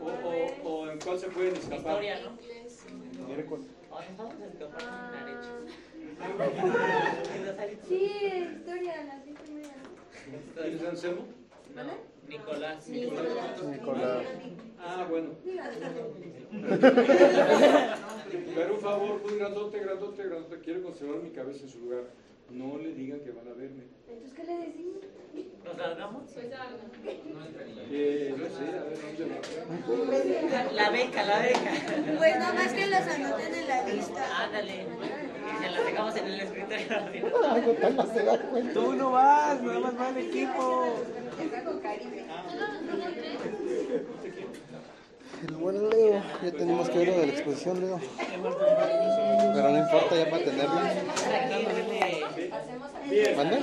O, 0.00 0.06
o- 0.06 0.68
o 0.68 0.90
en 0.90 0.98
cuál 1.00 1.18
se 1.18 1.28
pueden 1.28 1.54
escapar? 1.54 2.02
Historia, 2.02 2.20
¿no? 2.22 3.26
Miércoles. 3.26 3.66
Ahora 3.90 4.06
vamos 4.16 4.34
a 4.40 4.46
escapar 4.46 4.82
Ah. 4.84 5.24
derecho. 5.24 5.50
Sí, 7.88 8.04
historia 8.56 9.00
a 9.00 9.04
las 9.04 9.24
cinco 9.24 9.42
y 9.48 9.52
media. 9.54 9.74
¿no? 9.76 10.62
¿Quién 10.62 10.74
es 10.76 10.82
Anselmo? 10.84 11.24
¿Vale? 11.74 11.92
Nicolás. 12.28 12.88
Nicolás. 12.88 13.62
Nicolás. 13.64 14.22
Ah, 14.84 15.06
bueno. 15.08 15.30
Pero 18.54 18.74
un 18.74 18.80
favor, 18.80 19.22
muy 19.22 19.38
grandote, 19.38 19.78
grandote, 19.78 20.22
grandote. 20.24 20.58
Quiero 20.60 20.82
conservar 20.82 21.18
mi 21.18 21.30
cabeza 21.30 21.62
en 21.62 21.68
su 21.68 21.78
lugar. 21.80 22.04
No 22.50 22.76
le 22.76 22.92
digan 22.92 23.20
que 23.20 23.30
van 23.30 23.48
a 23.48 23.52
verme. 23.52 23.84
Entonces, 24.08 24.32
¿qué 24.36 24.44
le 24.44 24.56
decimos? 24.58 24.98
¿Nos 25.64 25.78
largamos? 25.78 26.24
Pues. 26.34 26.46
Eh, 27.90 28.34
no 28.36 28.44
sé, 28.44 28.64
a 28.76 28.82
ver, 28.84 28.98
¿dónde 29.86 30.48
va? 30.52 30.72
La 30.72 30.90
beca, 30.90 31.22
la 31.24 31.38
beca. 31.40 31.72
Pues 32.18 32.38
nada 32.38 32.52
más 32.52 32.72
que 32.74 32.86
los 32.88 33.00
anoten 33.00 33.54
en 33.54 33.68
la 33.68 33.88
lista. 33.88 34.44
Ándale. 34.44 34.74
Y 34.82 35.64
se 35.64 35.70
la 35.70 35.80
dejamos 35.82 36.16
en 36.16 36.26
el 36.26 36.40
escritorio. 36.40 36.86
Tú 38.74 38.92
no 38.94 39.12
vas, 39.12 39.62
nada 39.62 39.80
más 39.80 39.98
va 39.98 40.10
el 40.10 40.18
equipo. 40.18 40.96
Está 41.40 41.64
con 41.64 41.80
cariño. 41.80 42.24
El 45.48 45.54
buen 45.56 45.90
Leo, 45.90 46.22
ya 46.42 46.50
tenemos 46.52 46.88
que 46.90 46.98
ver 46.98 47.08
lo 47.08 47.14
de 47.20 47.26
la 47.26 47.32
exposición, 47.32 47.80
Leo. 47.80 48.00
Pero 49.54 49.70
no 49.70 49.78
importa, 49.78 50.16
ya 50.16 50.30
para 50.30 50.44
tenerla. 50.44 50.92
Bien. 53.10 53.36
¿Mande? 53.36 53.56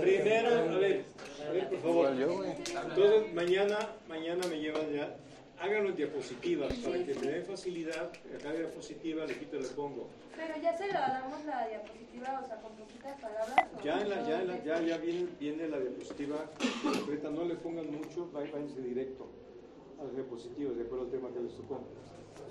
Primero, 0.00 0.48
a 0.48 0.78
ver, 0.78 1.04
a 1.46 1.52
ver, 1.52 1.68
por 1.70 1.78
favor. 1.80 2.08
Entonces, 2.16 3.34
mañana, 3.34 3.78
mañana 4.08 4.46
me 4.48 4.60
llevan 4.60 4.90
ya. 4.92 5.14
Háganlo 5.60 5.90
en 5.90 5.96
diapositivas 5.96 6.72
para 6.74 6.96
que 7.04 7.14
me 7.14 7.26
den 7.28 7.44
facilidad. 7.46 8.10
Acá 8.38 8.52
diapositiva, 8.52 9.24
le 9.24 9.38
quito 9.38 9.56
y 9.56 9.62
le 9.62 9.68
pongo. 9.68 10.08
Pero 10.36 10.54
ya 10.60 10.76
se 10.76 10.86
lo 10.88 10.92
damos 10.94 11.44
la 11.46 11.66
diapositiva, 11.68 12.40
o 12.42 12.46
sea, 12.46 12.56
con 12.56 12.72
poquitas 12.72 13.20
palabras. 13.20 13.66
¿o 13.78 13.82
Ya, 13.84 14.00
en 14.00 14.10
la, 14.10 14.28
ya, 14.28 14.40
en 14.42 14.48
la- 14.48 14.64
ya, 14.64 14.80
ya 14.82 14.96
viene, 14.98 15.28
viene 15.38 15.68
la 15.68 15.78
diapositiva 15.78 16.36
completa. 16.82 17.30
No 17.30 17.44
le 17.44 17.54
pongan 17.54 17.86
mucho, 17.90 18.28
vá- 18.32 18.40
váyanse 18.52 18.80
directo 18.82 19.28
a 20.00 20.04
las 20.04 20.14
diapositivas, 20.14 20.76
de 20.76 20.82
acuerdo 20.82 21.04
al 21.06 21.10
tema 21.10 21.28
que 21.30 21.40
les 21.40 21.52
tocó. 21.56 21.80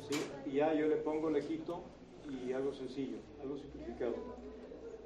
¿Sí? 0.09 0.19
Y 0.49 0.55
ya 0.55 0.73
yo 0.73 0.87
le 0.87 0.97
pongo, 0.97 1.29
le 1.29 1.41
quito 1.45 1.81
y 2.45 2.51
algo 2.53 2.73
sencillo, 2.73 3.17
algo 3.41 3.57
simplificado. 3.57 4.15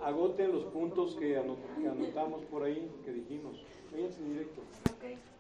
Agoten 0.02 0.52
los 0.52 0.64
puntos 0.66 1.16
que, 1.16 1.38
ano- 1.38 1.58
que 1.82 1.88
anotamos 1.88 2.44
por 2.46 2.64
ahí, 2.64 2.90
que 3.04 3.12
dijimos. 3.12 3.58
Váyanse 3.92 4.22
directo. 4.24 4.62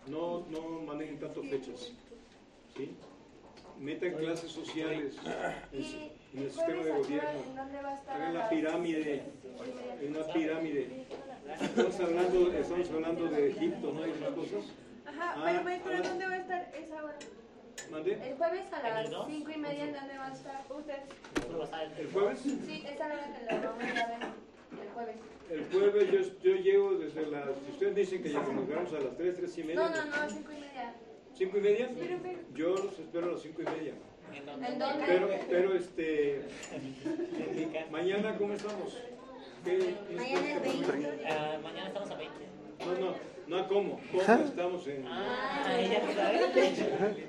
No, 0.07 0.45
no 0.49 0.81
manejen 0.81 1.19
tanto 1.19 1.43
fechas. 1.43 1.91
¿Sí? 2.75 2.91
Metan 3.79 4.13
clases 4.15 4.51
sociales 4.51 5.15
en, 5.71 6.39
el 6.41 6.49
sistema 6.51 6.83
de 6.83 6.91
gobierno. 6.91 7.29
Hagan 8.07 8.33
la 8.33 8.49
pirámide. 8.49 9.23
una 10.09 10.33
pirámide. 10.33 11.05
Estamos 11.61 11.99
hablando, 11.99 12.51
estamos 12.53 12.89
hablando 12.89 13.25
de 13.27 13.49
Egipto, 13.51 13.93
¿no? 13.93 14.03
Hay 14.03 14.11
unas 14.17 14.31
cosas. 14.31 14.65
Ajá, 15.07 15.33
Ah, 15.37 15.43
pero 15.45 15.63
maestro, 15.63 15.91
ah. 15.95 16.01
¿dónde 16.07 16.25
va 16.25 16.33
a 16.33 16.37
estar 16.37 16.71
esa 16.75 17.03
hora? 17.03 17.17
¿Mandé? 17.91 18.11
El 18.29 18.35
jueves 18.37 18.73
a 18.73 18.87
¿En 18.87 18.93
las 18.93 19.09
dos? 19.11 19.25
cinco 19.29 19.51
y 19.51 19.57
media, 19.57 19.83
¿en 19.85 19.93
dónde 19.93 20.17
va 20.17 20.27
a 20.27 20.33
estar 20.33 20.65
usted? 20.69 20.99
¿El 21.97 22.11
jueves? 22.11 22.39
Sí, 22.41 22.83
esa 22.85 23.05
hora 23.05 23.33
que 23.33 23.45
la 23.45 23.61
vamos 23.61 23.83
a 23.83 24.07
ver. 24.07 24.27
El 24.81 24.89
jueves. 24.93 25.15
El 25.49 25.65
jueves 25.71 26.11
yo, 26.11 26.19
yo 26.51 26.55
llego 26.57 26.95
desde 26.95 27.25
las... 27.27 27.45
Si 27.65 27.71
ustedes 27.71 27.95
dicen 27.95 28.21
que 28.23 28.29
ya 28.31 28.41
nos 28.41 28.67
vemos 28.67 28.91
a 28.93 28.99
las 28.99 29.15
3, 29.15 29.35
3 29.37 29.57
y 29.59 29.63
media. 29.63 29.75
No, 29.75 29.89
no, 29.89 30.05
no, 30.05 30.29
cinco 30.29 30.51
y 30.51 30.59
media. 30.59 30.93
¿Cinco 31.33 31.57
y 31.57 31.61
media? 31.61 31.89
Pero- 31.97 32.19
Yo 32.53 32.69
los 32.75 32.99
espero 32.99 33.27
a 33.29 33.31
las 33.31 33.41
cinco 33.41 33.61
y 33.61 33.65
media. 33.65 33.93
¿En 34.33 34.45
dónde? 34.45 35.05
Pero, 35.05 35.29
pero 35.49 35.73
este... 35.75 36.41
Mañana, 37.91 38.37
¿cómo 38.37 38.53
estamos? 38.53 38.97
¿Qué- 39.63 39.95
Mañana 40.15 40.51
es 40.53 40.61
20. 40.61 41.27
Ah, 41.29 41.59
mañana 41.63 41.87
estamos 41.87 42.11
a 42.11 42.15
20. 42.15 42.35
No, 42.79 43.05
no, 43.05 43.15
no 43.47 43.57
a 43.57 43.67
cómo. 43.67 43.99
¿Cómo 44.11 44.43
estamos 44.43 44.87
en...? 44.87 45.05
Ah, 45.07 45.75
ella 45.79 46.01
no 46.05 46.13
sabe. 46.13 47.27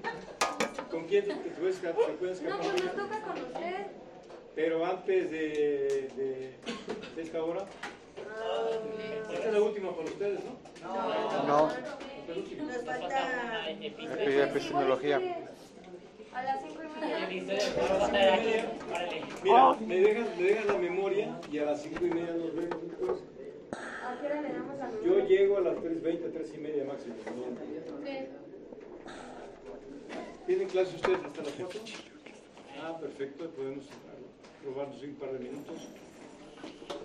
¿Con 0.91 1.05
quién 1.07 1.25
te, 1.27 1.35
te 1.35 1.51
puedes, 1.51 1.83
esca- 1.83 1.95
te 1.95 2.13
puedes 2.15 2.43
No, 2.43 2.49
escapar? 2.49 2.71
pues 2.73 2.85
nos 2.85 2.95
toca 2.97 3.21
con 3.23 3.43
usted. 3.43 3.87
Pero 4.55 4.85
antes 4.87 5.31
de, 5.31 6.11
de, 6.17 6.55
de 7.15 7.23
esta 7.23 7.43
hora. 7.45 7.65
Esta 9.33 9.47
es 9.49 9.53
la 9.53 9.63
última 9.63 9.91
para 9.95 10.05
ustedes, 10.09 10.41
¿no? 10.45 10.57
No. 11.47 11.67
Nos 11.69 12.85
falta... 12.85 13.69
Epi- 13.71 14.49
Epistemología. 14.49 15.21
A 16.35 16.43
las 16.43 16.61
5 16.63 16.83
y 17.31 17.41
media. 17.41 18.67
Mira, 19.43 19.75
me 19.81 19.97
dejan, 19.97 20.27
me 20.37 20.43
dejan 20.45 20.67
la 20.67 20.75
memoria 20.79 21.41
y 21.51 21.59
a 21.59 21.65
las 21.65 21.83
5 21.83 22.05
y 22.05 22.11
media 22.11 22.33
nos 22.35 22.55
vemos 22.55 22.83
después. 22.89 23.19
¿A 23.73 24.21
qué 24.21 24.27
hora 24.27 24.41
le 24.41 24.53
damos 24.53 24.79
la 24.79 24.91
Yo 25.05 25.27
llego 25.27 25.59
a 25.59 25.61
las 25.61 25.77
3.20, 25.77 26.33
3 26.33 26.55
y 26.55 26.59
media 26.59 26.85
máximo. 26.85 27.15
¿Tienen 30.47 30.69
clase 30.69 30.97
ustedes 30.97 31.25
hasta 31.25 31.43
las 31.43 31.53
4? 31.53 31.81
Ah, 32.81 32.99
perfecto, 32.99 33.51
podemos 33.51 33.85
probarnos 34.63 35.03
un 35.03 35.15
par 35.17 35.33
de 35.33 35.39
minutos. 35.41 35.89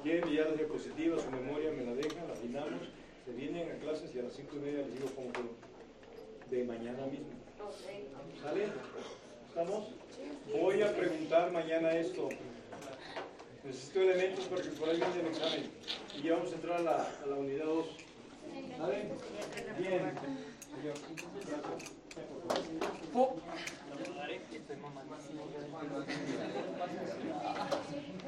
Lleven 0.04 0.34
ya 0.34 0.46
las 0.46 0.58
diapositivas, 0.58 1.22
su 1.22 1.32
memoria, 1.32 1.72
me 1.72 1.84
la 1.84 1.94
dejan, 1.94 2.28
la 2.28 2.34
afinamos, 2.34 2.90
se 3.26 3.32
vienen 3.34 3.72
a 3.72 3.76
clases 3.80 4.14
y 4.16 4.20
a 4.20 4.24
las 4.24 4.34
5 4.34 4.56
y 4.56 4.60
media 4.60 4.80
les 4.80 4.94
digo 4.94 5.08
cómo 5.16 5.30
fue 5.34 6.58
de 6.58 6.64
mañana 6.64 7.06
mismo. 7.08 7.28
¿Sale? 8.42 8.68
¿Estamos? 9.48 9.88
Voy 10.52 10.82
a 10.82 10.96
preguntar 10.96 11.52
mañana 11.52 11.92
esto. 11.96 12.30
Necesito 13.64 14.02
elementos 14.02 14.46
porque 14.46 14.70
por 14.70 14.90
ahí 14.90 14.98
viene 14.98 15.20
el 15.22 15.28
examen. 15.28 15.72
Y 16.18 16.22
ya 16.24 16.34
vamos 16.34 16.52
a 16.52 16.56
entrar 16.56 16.80
a 16.80 16.82
la, 16.82 17.08
a 17.24 17.26
la 17.28 17.36
unidad 17.36 17.66
2. 17.66 17.86
¿Sale? 18.78 19.12
Bien. 19.80 20.12